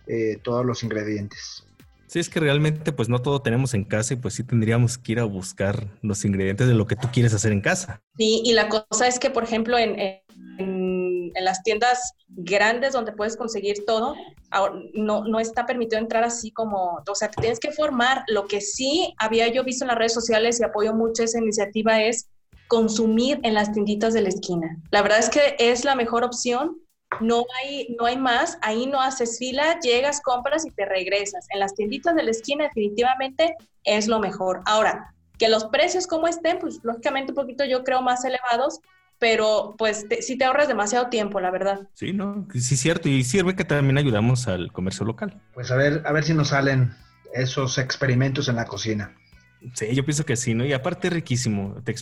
eh, 0.06 0.38
todos 0.42 0.66
los 0.66 0.82
ingredientes. 0.82 1.64
Sí, 2.06 2.18
es 2.18 2.28
que 2.28 2.40
realmente 2.40 2.92
pues 2.92 3.08
no 3.08 3.20
todo 3.20 3.40
tenemos 3.42 3.74
en 3.74 3.84
casa 3.84 4.14
y 4.14 4.16
pues 4.16 4.34
sí 4.34 4.44
tendríamos 4.44 4.98
que 4.98 5.12
ir 5.12 5.20
a 5.20 5.24
buscar 5.24 5.86
los 6.02 6.24
ingredientes 6.24 6.68
de 6.68 6.74
lo 6.74 6.86
que 6.86 6.96
tú 6.96 7.08
quieres 7.12 7.34
hacer 7.34 7.52
en 7.52 7.60
casa. 7.60 8.02
Sí, 8.16 8.42
y 8.44 8.52
la 8.52 8.68
cosa 8.68 9.06
es 9.06 9.18
que, 9.18 9.30
por 9.30 9.44
ejemplo, 9.44 9.78
en, 9.78 10.22
las 11.40 11.62
tiendas 11.64 12.12
grandes 12.28 12.92
donde 12.92 13.12
puedes 13.12 13.36
conseguir 13.36 13.84
todo, 13.84 14.14
no, 14.94 15.24
no 15.24 15.40
está 15.40 15.66
permitido 15.66 16.00
entrar 16.00 16.22
así 16.22 16.52
como, 16.52 17.02
o 17.06 17.14
sea, 17.14 17.28
te 17.28 17.40
tienes 17.40 17.58
que 17.58 17.72
formar. 17.72 18.22
Lo 18.28 18.46
que 18.46 18.60
sí 18.60 19.14
había 19.18 19.48
yo 19.48 19.64
visto 19.64 19.84
en 19.84 19.88
las 19.88 19.98
redes 19.98 20.14
sociales 20.14 20.60
y 20.60 20.64
apoyo 20.64 20.94
mucho 20.94 21.24
esa 21.24 21.38
iniciativa 21.38 22.02
es 22.02 22.28
consumir 22.68 23.40
en 23.42 23.54
las 23.54 23.72
tienditas 23.72 24.14
de 24.14 24.22
la 24.22 24.28
esquina. 24.28 24.76
La 24.90 25.02
verdad 25.02 25.18
es 25.18 25.28
que 25.28 25.56
es 25.58 25.84
la 25.84 25.96
mejor 25.96 26.24
opción 26.24 26.78
no 27.20 27.44
hay, 27.62 27.94
no 27.98 28.06
hay 28.06 28.16
más, 28.16 28.58
ahí 28.62 28.86
no 28.86 29.00
haces 29.00 29.38
fila, 29.38 29.78
llegas, 29.80 30.20
compras 30.20 30.66
y 30.66 30.70
te 30.70 30.84
regresas. 30.84 31.46
En 31.50 31.60
las 31.60 31.74
tienditas 31.74 32.14
de 32.14 32.22
la 32.22 32.30
esquina 32.30 32.64
definitivamente 32.64 33.56
es 33.84 34.06
lo 34.08 34.20
mejor. 34.20 34.62
Ahora, 34.66 35.14
que 35.38 35.48
los 35.48 35.66
precios 35.66 36.06
como 36.06 36.28
estén, 36.28 36.58
pues 36.58 36.80
lógicamente 36.82 37.32
un 37.32 37.36
poquito 37.36 37.64
yo 37.64 37.84
creo 37.84 38.02
más 38.02 38.24
elevados, 38.24 38.80
pero 39.18 39.74
pues 39.78 40.06
si 40.20 40.36
te 40.36 40.44
ahorras 40.44 40.68
demasiado 40.68 41.08
tiempo, 41.08 41.40
la 41.40 41.50
verdad. 41.50 41.88
Sí, 41.94 42.12
no, 42.12 42.46
sí 42.52 42.74
es 42.74 42.80
cierto, 42.80 43.08
y 43.08 43.24
sirve 43.24 43.56
que 43.56 43.64
también 43.64 43.98
ayudamos 43.98 44.48
al 44.48 44.72
comercio 44.72 45.06
local. 45.06 45.40
Pues 45.54 45.70
a 45.70 45.76
ver, 45.76 46.02
a 46.04 46.12
ver 46.12 46.24
si 46.24 46.34
nos 46.34 46.48
salen 46.48 46.94
esos 47.32 47.78
experimentos 47.78 48.48
en 48.48 48.56
la 48.56 48.66
cocina. 48.66 49.14
Sí, 49.74 49.94
yo 49.94 50.04
pienso 50.04 50.24
que 50.24 50.36
sí, 50.36 50.54
¿no? 50.54 50.64
Y 50.64 50.72
aparte 50.72 51.10
riquísimo, 51.10 51.80
te 51.82 51.92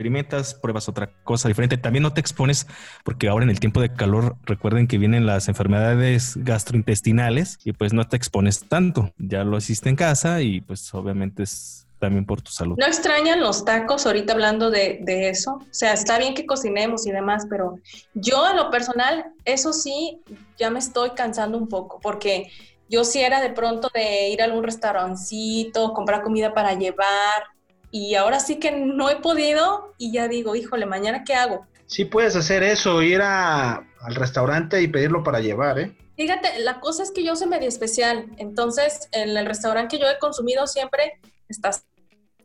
experimentas, 0.00 0.54
pruebas 0.54 0.88
otra 0.88 1.12
cosa 1.24 1.48
diferente. 1.48 1.76
También 1.76 2.02
no 2.02 2.14
te 2.14 2.22
expones, 2.22 2.66
porque 3.04 3.28
ahora 3.28 3.44
en 3.44 3.50
el 3.50 3.60
tiempo 3.60 3.82
de 3.82 3.92
calor, 3.92 4.36
recuerden 4.44 4.86
que 4.86 4.96
vienen 4.96 5.26
las 5.26 5.48
enfermedades 5.48 6.38
gastrointestinales 6.38 7.58
y 7.64 7.72
pues 7.72 7.92
no 7.92 8.08
te 8.08 8.16
expones 8.16 8.66
tanto. 8.66 9.12
Ya 9.18 9.44
lo 9.44 9.58
hiciste 9.58 9.90
en 9.90 9.96
casa 9.96 10.40
y 10.40 10.62
pues 10.62 10.94
obviamente 10.94 11.42
es 11.42 11.86
también 11.98 12.24
por 12.24 12.40
tu 12.40 12.50
salud. 12.50 12.76
¿No 12.78 12.86
extrañan 12.86 13.40
los 13.40 13.66
tacos 13.66 14.06
ahorita 14.06 14.32
hablando 14.32 14.70
de, 14.70 15.02
eso? 15.28 15.56
O 15.56 15.66
sea, 15.70 15.92
está 15.92 16.16
bien 16.16 16.32
que 16.32 16.46
cocinemos 16.46 17.06
y 17.06 17.10
demás, 17.10 17.46
pero 17.50 17.74
yo 18.14 18.48
en 18.48 18.56
lo 18.56 18.70
personal, 18.70 19.26
eso 19.44 19.74
sí, 19.74 20.22
ya 20.58 20.70
me 20.70 20.78
estoy 20.78 21.10
cansando 21.10 21.58
un 21.58 21.68
poco, 21.68 22.00
porque 22.00 22.50
yo 22.88 23.04
sí 23.04 23.20
era 23.20 23.42
de 23.42 23.50
pronto 23.50 23.90
de 23.92 24.30
ir 24.30 24.40
a 24.40 24.46
algún 24.46 24.64
restaurancito, 24.64 25.92
comprar 25.92 26.22
comida 26.22 26.54
para 26.54 26.72
llevar, 26.72 27.42
y 27.90 28.14
ahora 28.14 28.40
sí 28.40 28.58
que 28.58 28.72
no 28.72 29.10
he 29.10 29.16
podido 29.16 29.94
y 29.98 30.12
ya 30.12 30.28
digo, 30.28 30.54
híjole, 30.54 30.86
mañana 30.86 31.24
qué 31.24 31.34
hago. 31.34 31.66
Sí 31.86 32.04
puedes 32.04 32.36
hacer 32.36 32.62
eso, 32.62 33.02
ir 33.02 33.20
a, 33.22 33.76
al 34.00 34.14
restaurante 34.14 34.80
y 34.80 34.88
pedirlo 34.88 35.22
para 35.24 35.40
llevar, 35.40 35.78
¿eh? 35.78 35.96
Fíjate, 36.16 36.60
la 36.60 36.80
cosa 36.80 37.02
es 37.02 37.10
que 37.10 37.24
yo 37.24 37.34
soy 37.34 37.48
medio 37.48 37.68
especial, 37.68 38.26
entonces 38.36 39.08
en 39.12 39.36
el 39.36 39.46
restaurante 39.46 39.96
que 39.96 40.02
yo 40.02 40.08
he 40.08 40.18
consumido 40.18 40.66
siempre 40.66 41.18
está 41.48 41.70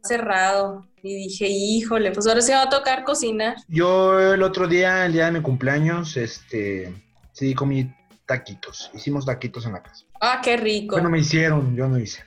cerrado 0.01 0.87
y 1.03 1.15
dije, 1.15 1.47
híjole, 1.47 2.11
pues 2.11 2.25
ahora 2.25 2.41
sí 2.41 2.51
va 2.51 2.63
a 2.63 2.69
tocar 2.69 3.03
cocinar. 3.03 3.55
Yo 3.67 4.33
el 4.33 4.43
otro 4.43 4.67
día, 4.67 5.05
el 5.05 5.13
día 5.13 5.25
de 5.25 5.33
mi 5.33 5.41
cumpleaños, 5.41 6.15
este, 6.17 6.93
sí 7.33 7.53
comí 7.53 7.93
taquitos, 8.25 8.89
hicimos 8.93 9.25
taquitos 9.25 9.65
en 9.65 9.73
la 9.73 9.83
casa. 9.83 10.05
Ah, 10.21 10.41
qué 10.43 10.57
rico. 10.57 10.95
Bueno, 10.95 11.09
me 11.09 11.19
hicieron, 11.19 11.75
yo 11.75 11.87
no 11.87 11.99
hice. 11.99 12.23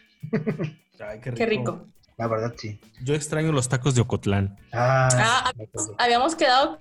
Ay, 1.00 1.20
qué 1.20 1.30
rico. 1.30 1.36
Qué 1.36 1.46
rico. 1.46 1.86
La 2.18 2.26
verdad, 2.26 2.52
sí. 2.58 2.80
Yo 3.02 3.14
extraño 3.14 3.52
los 3.52 3.68
tacos 3.68 3.94
de 3.94 4.00
Ocotlán. 4.00 4.58
Ah, 4.72 5.08
ah 5.12 5.52
habíamos 5.98 6.34
quedado 6.34 6.80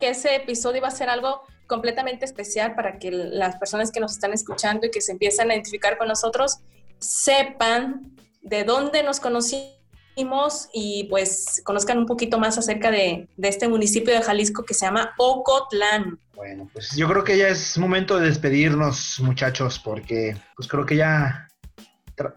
que 0.00 0.08
ese 0.08 0.34
episodio 0.34 0.78
iba 0.78 0.88
a 0.88 0.92
ser 0.92 1.10
algo 1.10 1.42
completamente 1.66 2.24
especial 2.24 2.74
para 2.74 2.98
que 2.98 3.10
las 3.10 3.56
personas 3.56 3.92
que 3.92 4.00
nos 4.00 4.12
están 4.12 4.32
escuchando 4.32 4.86
y 4.86 4.90
que 4.90 5.02
se 5.02 5.12
empiezan 5.12 5.50
a 5.50 5.54
identificar 5.54 5.98
con 5.98 6.08
nosotros 6.08 6.58
sepan 6.98 8.16
de 8.40 8.64
dónde 8.64 9.02
nos 9.02 9.20
conocimos 9.20 10.68
y 10.72 11.04
pues 11.04 11.60
conozcan 11.64 11.98
un 11.98 12.06
poquito 12.06 12.38
más 12.38 12.56
acerca 12.56 12.90
de, 12.90 13.28
de 13.36 13.48
este 13.48 13.68
municipio 13.68 14.12
de 14.14 14.22
Jalisco 14.22 14.64
que 14.64 14.74
se 14.74 14.86
llama 14.86 15.12
Ocotlán. 15.18 16.18
Bueno, 16.34 16.68
pues 16.72 16.96
yo 16.96 17.08
creo 17.08 17.24
que 17.24 17.36
ya 17.36 17.48
es 17.48 17.76
momento 17.76 18.18
de 18.18 18.26
despedirnos, 18.26 19.20
muchachos, 19.20 19.78
porque 19.78 20.34
pues 20.56 20.66
creo 20.66 20.86
que 20.86 20.96
ya 20.96 21.48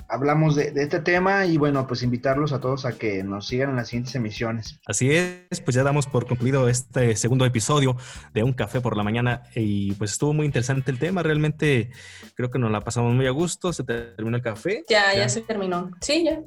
hablamos 0.08 0.56
de, 0.56 0.74
este 0.76 1.00
tema 1.00 1.46
y 1.46 1.58
bueno, 1.58 1.88
pues 1.88 2.04
invitarlos 2.04 2.54
a 2.54 2.60
todos 2.60 2.86
a 2.86 2.94
que 2.94 3.24
nos 3.24 3.48
sigan 3.48 3.72
en 3.72 3.76
las 3.76 3.90
siguientes 3.90 4.16
emisiones. 4.16 4.80
Así 4.86 5.12
es, 5.12 5.62
pues 5.64 5.76
ya 5.76 5.84
damos 5.84 6.08
por 6.08 6.28
concluido 6.28 6.70
este 6.70 7.16
segundo 7.16 7.46
episodio 7.46 7.96
de 8.34 8.44
Un 8.44 8.54
Café 8.54 8.82
por 8.82 8.98
la 8.98 9.04
Mañana 9.04 9.44
y 9.56 9.94
pues 9.94 10.14
estuvo 10.14 10.34
muy 10.34 10.46
interesante 10.46 10.92
el 10.92 11.00
tema, 11.00 11.24
realmente 11.24 11.92
creo 12.36 12.50
que 12.50 12.60
nos 12.60 12.72
la 12.72 12.82
pasamos 12.82 13.14
muy 13.14 13.28
a 13.28 13.32
gusto, 13.32 13.74
se 13.74 13.84
terminó 13.84 14.38
el 14.38 14.44
café. 14.44 14.84
Ya, 14.90 15.14
ya, 15.16 15.28
se 15.30 15.42
terminó, 15.42 15.92
sí, 16.02 16.24
ya. 16.24 16.42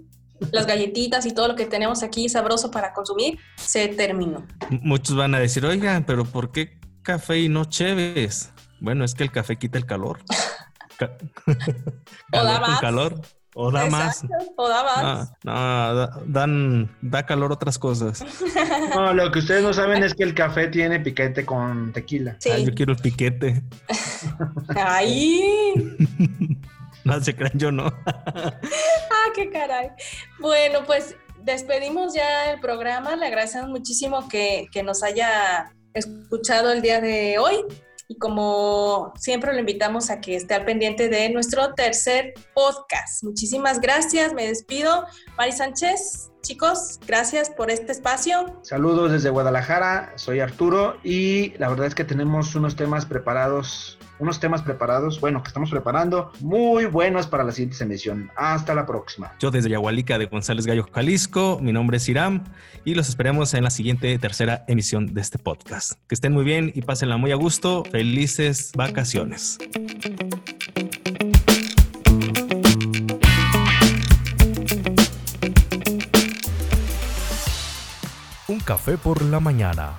Las 0.53 0.67
galletitas 0.67 1.27
y 1.27 1.33
todo 1.33 1.49
lo 1.49 1.57
que 1.57 1.67
tenemos 1.67 2.03
aquí 2.05 2.29
sabroso 2.29 2.71
para 2.71 2.93
consumir, 2.93 3.39
se 3.57 3.89
terminó. 3.89 4.47
muchos 4.71 5.17
van 5.17 5.35
a 5.35 5.41
decir, 5.41 5.65
oigan, 5.67 6.05
pero 6.05 6.25
¿por 6.25 6.53
qué 6.53 6.79
café 7.03 7.41
y 7.41 7.49
no 7.49 7.65
cheves? 7.65 8.53
Bueno, 8.81 9.05
es 9.05 9.15
que 9.15 9.25
el 9.25 9.33
café 9.33 9.57
quita 9.57 9.79
el 9.79 9.87
calor. 9.87 10.21
o 12.33 12.45
da 12.45 12.61
más. 12.61 12.81
calor. 12.81 13.21
O 13.55 13.73
da 13.73 13.87
más. 13.87 14.25
O 14.57 14.69
da 14.69 14.85
más. 14.85 15.33
No, 15.43 16.07
dan, 16.27 16.97
da 17.03 17.27
calor 17.27 17.53
otras 17.53 17.79
cosas. 17.79 18.25
No, 18.95 19.13
lo 19.13 19.31
que 19.31 19.41
ustedes 19.41 19.63
no 19.63 19.73
saben 19.73 20.03
es 20.03 20.15
que 20.15 20.23
el 20.25 20.35
café 20.35 20.69
tiene 20.69 21.01
piquete 21.01 21.45
con 21.45 21.93
tequila. 21.93 22.37
Sí. 22.39 22.51
yo 22.65 22.75
quiero 22.75 22.93
el 22.93 22.99
piquete. 22.99 23.63
¡Ay! 24.77 25.75
no 27.05 27.21
se 27.21 27.35
crean, 27.35 27.53
yo 27.55 27.73
no. 27.73 27.93
¡Ah, 28.07 29.33
qué 29.35 29.51
caray! 29.51 29.91
Bueno, 30.41 30.81
pues 30.87 31.17
despedimos 31.43 32.15
ya 32.15 32.53
el 32.53 32.61
programa. 32.61 33.17
Le 33.17 33.27
agradecemos 33.27 33.69
muchísimo 33.69 34.29
que, 34.29 34.69
que 34.73 34.83
nos 34.83 35.03
haya 35.03 35.73
escuchado 35.95 36.73
el 36.73 36.83
día 36.83 37.01
de 37.01 37.39
hoy 37.39 37.65
y 38.09 38.17
como 38.17 39.13
siempre 39.17 39.53
lo 39.53 39.61
invitamos 39.61 40.11
a 40.11 40.21
que 40.21 40.35
esté 40.35 40.55
al 40.55 40.65
pendiente 40.65 41.11
de 41.11 41.29
nuestro 41.29 41.75
tercer 41.75 42.33
podcast. 42.55 43.23
Muchísimas 43.23 43.81
gracias, 43.81 44.33
me 44.33 44.47
despido. 44.49 45.05
Mari 45.37 45.53
Sánchez, 45.53 46.31
chicos, 46.43 46.99
gracias 47.07 47.51
por 47.51 47.71
este 47.71 47.93
espacio. 47.93 48.59
Saludos 48.63 49.13
desde 49.13 49.29
Guadalajara, 49.29 50.15
soy 50.17 50.41
Arturo 50.41 50.97
y 51.05 51.51
la 51.59 51.69
verdad 51.69 51.87
es 51.87 51.95
que 51.95 52.05
tenemos 52.05 52.55
unos 52.55 52.77
temas 52.77 53.05
preparados 53.05 53.98
unos 54.19 54.41
temas 54.41 54.63
preparados, 54.63 55.21
bueno, 55.21 55.43
que 55.43 55.49
estamos 55.49 55.71
preparando, 55.71 56.33
muy 56.41 56.87
buenos 56.87 57.27
para 57.27 57.45
la 57.45 57.53
siguiente 57.53 57.83
emisión. 57.83 58.31
Hasta 58.37 58.75
la 58.75 58.87
próxima. 58.87 59.33
Yo 59.39 59.51
desde 59.51 59.71
Yahualica 59.71 60.19
de 60.19 60.27
González 60.27 60.67
Gallo, 60.67 60.89
Jalisco, 60.93 61.59
mi 61.61 61.73
nombre 61.73 61.99
es 61.99 62.09
Iram 62.09 62.45
y 62.85 62.95
los 62.95 63.09
esperamos 63.09 63.55
en 63.55 63.65
la 63.65 63.71
siguiente 63.71 64.19
tercera 64.19 64.65
emisión 64.69 65.15
de 65.15 65.21
este 65.21 65.39
podcast. 65.39 65.93
Que 66.09 66.15
estén 66.15 66.33
muy 66.33 66.45
bien 66.45 66.73
y 66.75 66.83
pásenla 66.83 67.17
muy 67.17 67.33
a 67.33 67.37
gusto. 67.37 67.85
Felices 67.91 68.73
vacaciones. 68.77 69.59
Un 78.49 78.61
café 78.61 78.97
por 78.97 79.23
la 79.23 79.41
mañana 79.41 79.99